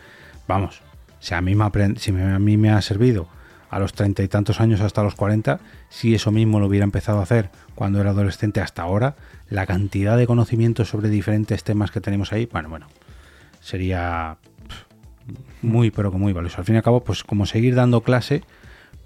vamos, 0.47 0.83
si 1.19 1.35
a 1.35 1.41
mí 1.41 1.55
me, 1.55 1.69
si 1.97 2.11
a 2.13 2.39
mí 2.39 2.57
me 2.57 2.71
ha 2.71 2.81
servido 2.81 3.29
a 3.71 3.79
los 3.79 3.93
treinta 3.93 4.23
y 4.23 4.29
tantos 4.29 4.61
años 4.61 4.81
hasta 4.81 5.03
los 5.03 5.15
cuarenta, 5.15 5.61
si 5.89 6.15
eso 6.15 6.31
mismo 6.31 6.61
lo 6.61 6.67
hubiera 6.67 6.85
empezado 6.85 7.21
a 7.21 7.23
hacer 7.23 7.51
cuando 7.75 8.01
era 8.01 8.11
adolescente 8.11 8.61
hasta 8.61 8.83
ahora, 8.83 9.17
la 9.51 9.67
cantidad 9.67 10.17
de 10.17 10.27
conocimientos 10.27 10.89
sobre 10.89 11.09
diferentes 11.09 11.65
temas 11.65 11.91
que 11.91 12.01
tenemos 12.01 12.33
ahí, 12.33 12.47
bueno, 12.47 12.69
bueno, 12.69 12.87
sería 13.61 14.37
muy, 15.63 15.91
pero 15.91 16.11
que 16.11 16.19
muy 16.19 16.33
valioso. 16.33 16.59
Al 16.59 16.65
fin 16.65 16.75
y 16.75 16.79
al 16.79 16.85
cabo, 16.85 17.05
pues 17.05 17.25
como 17.25 17.47
seguir 17.47 17.75
dando 17.75 18.03
clase, 18.03 18.43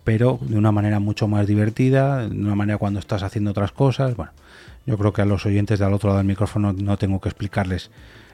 pero 0.05 0.39
de 0.43 0.57
una 0.57 0.73
manera 0.73 1.01
mucho 1.01 1.29
más 1.29 1.47
divertida, 1.47 2.29
de 2.29 2.37
una 2.37 2.55
manera 2.55 2.79
cuando 2.79 3.01
estás 3.01 3.23
haciendo 3.23 3.51
otras 3.53 3.73
cosas, 3.73 4.17
bueno, 4.17 4.33
yo 4.87 4.99
creo 4.99 5.13
que 5.13 5.23
a 5.23 5.25
los 5.25 5.47
oyentes 5.47 5.79
del 5.79 5.93
otro 5.93 6.09
lado 6.09 6.19
del 6.19 6.27
micrófono 6.27 6.73
no 6.73 6.97
tengo 6.97 7.21
que 7.21 7.29
explicarles 7.29 7.91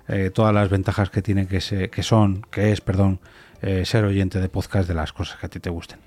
eh, 0.08 0.30
todas 0.32 0.54
las 0.54 0.70
ventajas 0.70 1.10
que 1.10 1.20
tiene 1.20 1.46
que, 1.46 1.60
se, 1.60 1.90
que 1.90 2.02
son, 2.02 2.42
que 2.50 2.72
es, 2.72 2.80
perdón, 2.80 3.20
eh, 3.60 3.84
ser 3.84 4.04
oyente 4.04 4.40
de 4.40 4.48
podcast 4.48 4.86
de 4.86 4.94
las 4.94 5.12
cosas 5.12 5.38
que 5.38 5.46
a 5.46 5.48
ti 5.48 5.58
te 5.58 5.68
gusten. 5.70 5.98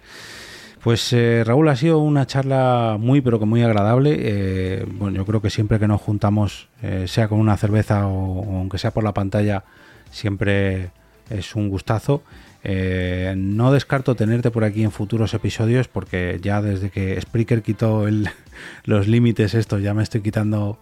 Pues 0.82 1.12
eh, 1.12 1.43
Raúl, 1.45 1.68
ha 1.68 1.76
sido 1.76 1.99
una 1.99 2.26
charla 2.26 2.95
muy 2.99 3.22
pero 3.22 3.39
que 3.39 3.45
muy 3.45 3.62
agradable. 3.62 4.18
Eh, 4.20 4.86
bueno, 4.88 5.18
yo 5.18 5.26
creo 5.26 5.41
que 5.41 5.49
siempre 5.49 5.78
que 5.78 5.88
nos 5.88 6.02
juntamos, 6.02 6.70
sea 7.06 7.28
con 7.28 7.39
una 7.39 7.58
cerveza 7.58 8.08
o, 8.08 8.58
aunque 8.58 8.78
sea 8.78 8.91
por 8.91 9.04
la 9.04 9.14
pantalla, 9.14 9.64
siempre 10.12 10.91
es 11.30 11.56
un 11.56 11.70
gustazo. 11.70 12.24
no 12.64 13.72
descarto 13.72 14.16
tenerte 14.16 14.49
por 14.49 14.64
aquí 14.64 14.84
en 14.84 14.91
futuros 14.91 15.34
episodios 15.34 15.88
porque 15.88 16.39
ya 16.41 16.62
desde 16.62 16.89
que 16.89 17.20
Spreaker 17.20 17.62
quitó 17.62 18.06
los 18.86 19.08
límites 19.08 19.54
estos 19.54 19.84
ya 19.84 19.93
me 19.93 20.04
estoy 20.04 20.22
quitando 20.22 20.80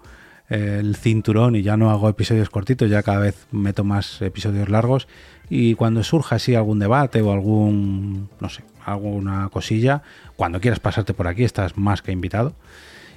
el 0.50 0.96
cinturón 0.96 1.56
y 1.56 1.62
ya 1.62 1.78
no 1.78 1.92
hago 1.92 2.10
episodios 2.10 2.50
cortitos, 2.50 2.90
ya 2.90 3.04
cada 3.04 3.20
vez 3.20 3.48
meto 3.52 3.84
más 3.84 4.22
episodios 4.22 4.70
largos 4.70 5.08
y 5.50 5.74
cuando 5.76 6.04
surja 6.04 6.36
así 6.36 6.56
algún 6.56 6.80
debate 6.80 7.22
o 7.22 7.32
algún, 7.32 8.30
no 8.40 8.50
sé, 8.50 8.64
alguna 8.86 9.50
cosilla, 9.50 10.04
cuando 10.36 10.62
quieras 10.62 10.80
pasarte 10.80 11.14
por 11.14 11.28
aquí 11.28 11.44
estás 11.44 11.78
más 11.78 12.02
que 12.02 12.12
invitado. 12.12 12.54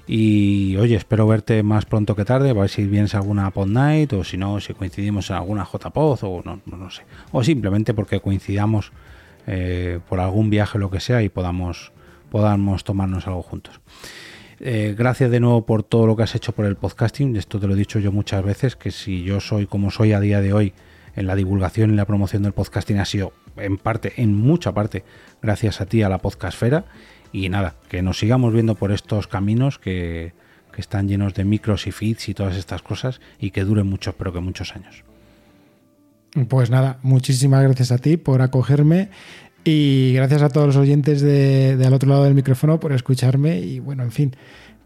Y 0.07 0.77
oye, 0.79 0.97
espero 0.97 1.29
verte 1.29 1.63
más 1.63 1.85
pronto 1.85 2.17
que 2.17 2.25
tarde, 2.25 2.51
a 2.51 2.55
ver 2.55 2.69
si 2.69 2.87
vienes 2.87 3.15
alguna 3.15 3.51
Pod 3.53 3.69
Night 3.69 4.13
o 4.15 4.25
si 4.25 4.37
no, 4.37 4.61
si 4.61 4.75
coincidimos 4.75 5.31
en 5.31 5.37
alguna 5.37 5.65
JPod 5.65 6.19
o 6.23 6.43
no, 6.45 6.61
no, 6.67 6.91
sé. 6.91 7.03
O 7.31 7.45
simplemente 7.45 7.95
porque 7.95 8.21
coincidamos 8.21 8.93
eh, 9.47 10.01
por 10.09 10.19
algún 10.19 10.51
viaje 10.51 10.79
o 10.79 10.81
lo 10.81 10.91
que 10.91 10.99
sea 10.99 11.23
y 11.23 11.29
podamos, 11.29 11.93
podamos 12.31 12.83
tomarnos 12.83 13.29
algo 13.29 13.43
juntos. 13.43 13.81
Eh, 14.59 14.95
gracias 14.99 15.31
de 15.31 15.39
nuevo 15.39 15.67
por 15.67 15.83
todo 15.83 16.07
lo 16.07 16.17
que 16.17 16.25
has 16.25 16.35
hecho 16.35 16.53
por 16.53 16.65
el 16.67 16.77
podcasting. 16.77 17.37
Esto 17.37 17.61
te 17.61 17.69
lo 17.69 17.75
he 17.75 17.77
dicho 17.77 18.01
yo 18.01 18.11
muchas 18.11 18.45
veces, 18.45 18.75
que 18.75 18.91
si 18.91 19.23
yo 19.23 19.39
soy 19.41 19.67
como 19.67 19.91
soy 19.93 20.13
a 20.13 20.21
día 20.21 20.41
de 20.41 20.53
hoy 20.53 20.73
en 21.15 21.27
la 21.27 21.37
divulgación 21.37 21.93
y 21.93 21.97
la 21.97 22.05
promoción 22.05 22.43
del 22.43 22.53
podcasting 22.53 22.99
ha 22.99 23.05
sido 23.05 23.33
en 23.57 23.79
parte, 23.79 24.15
en 24.17 24.35
mucha 24.35 24.73
parte, 24.73 25.05
gracias 25.41 25.81
a 25.81 25.87
ti, 25.87 26.03
a 26.03 26.09
la 26.09 26.19
podcastfera. 26.19 26.85
Y 27.33 27.49
nada, 27.49 27.77
que 27.89 28.03
nos 28.03 28.19
sigamos 28.19 28.53
viendo 28.53 28.75
por 28.75 28.93
estos 28.93 29.27
caminos 29.27 29.79
que, 29.79 30.33
están 30.77 31.07
llenos 31.07 31.35
de 31.35 31.45
micros 31.45 31.87
y 31.87 31.93
feeds 31.93 32.31
y 32.31 32.35
todas 32.35 32.57
estas 32.57 32.81
cosas 32.81 33.21
y 33.39 33.51
que 33.51 33.63
duren 33.63 33.87
muchos, 33.87 34.15
pero 34.15 34.33
que 34.33 34.41
muchos 34.41 34.75
años. 34.75 35.05
Pues 36.49 36.71
nada, 36.71 36.99
muchísimas 37.03 37.63
gracias 37.63 37.93
a 37.93 37.99
ti 37.99 38.17
por 38.17 38.41
acogerme 38.41 39.11
y 39.65 40.15
gracias 40.15 40.41
a 40.41 40.49
todos 40.49 40.69
los 40.69 40.77
oyentes 40.77 41.21
de, 41.21 41.79
al 41.85 41.93
otro 41.93 42.09
lado 42.09 42.25
del 42.25 42.35
micrófono 42.35 42.81
por 42.81 42.93
escucharme 42.93 43.59
y 43.61 43.81
bueno, 43.81 44.03
en 44.03 44.13
fin, 44.13 44.35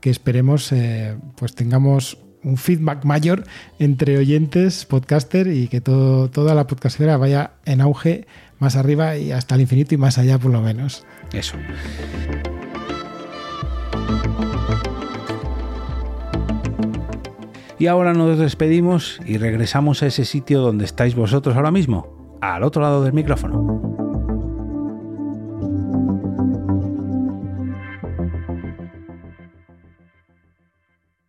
que 0.00 0.10
esperemos 0.10 0.72
eh, 0.72 1.16
pues 1.36 1.54
tengamos 1.54 2.18
un 2.46 2.56
feedback 2.56 3.04
mayor 3.04 3.44
entre 3.80 4.16
oyentes, 4.16 4.84
podcaster 4.84 5.48
y 5.48 5.66
que 5.66 5.80
toda 5.80 6.54
la 6.54 6.66
podcastera 6.68 7.16
vaya 7.16 7.50
en 7.64 7.80
auge 7.80 8.26
más 8.60 8.76
arriba 8.76 9.16
y 9.16 9.32
hasta 9.32 9.56
el 9.56 9.62
infinito 9.62 9.94
y 9.94 9.98
más 9.98 10.16
allá 10.16 10.38
por 10.38 10.52
lo 10.52 10.62
menos. 10.62 11.04
Eso. 11.32 11.56
Y 17.78 17.88
ahora 17.88 18.14
nos 18.14 18.38
despedimos 18.38 19.20
y 19.26 19.38
regresamos 19.38 20.02
a 20.02 20.06
ese 20.06 20.24
sitio 20.24 20.60
donde 20.60 20.84
estáis 20.84 21.16
vosotros 21.16 21.56
ahora 21.56 21.72
mismo, 21.72 22.38
al 22.40 22.62
otro 22.62 22.80
lado 22.80 23.02
del 23.02 23.12
micrófono. 23.12 24.05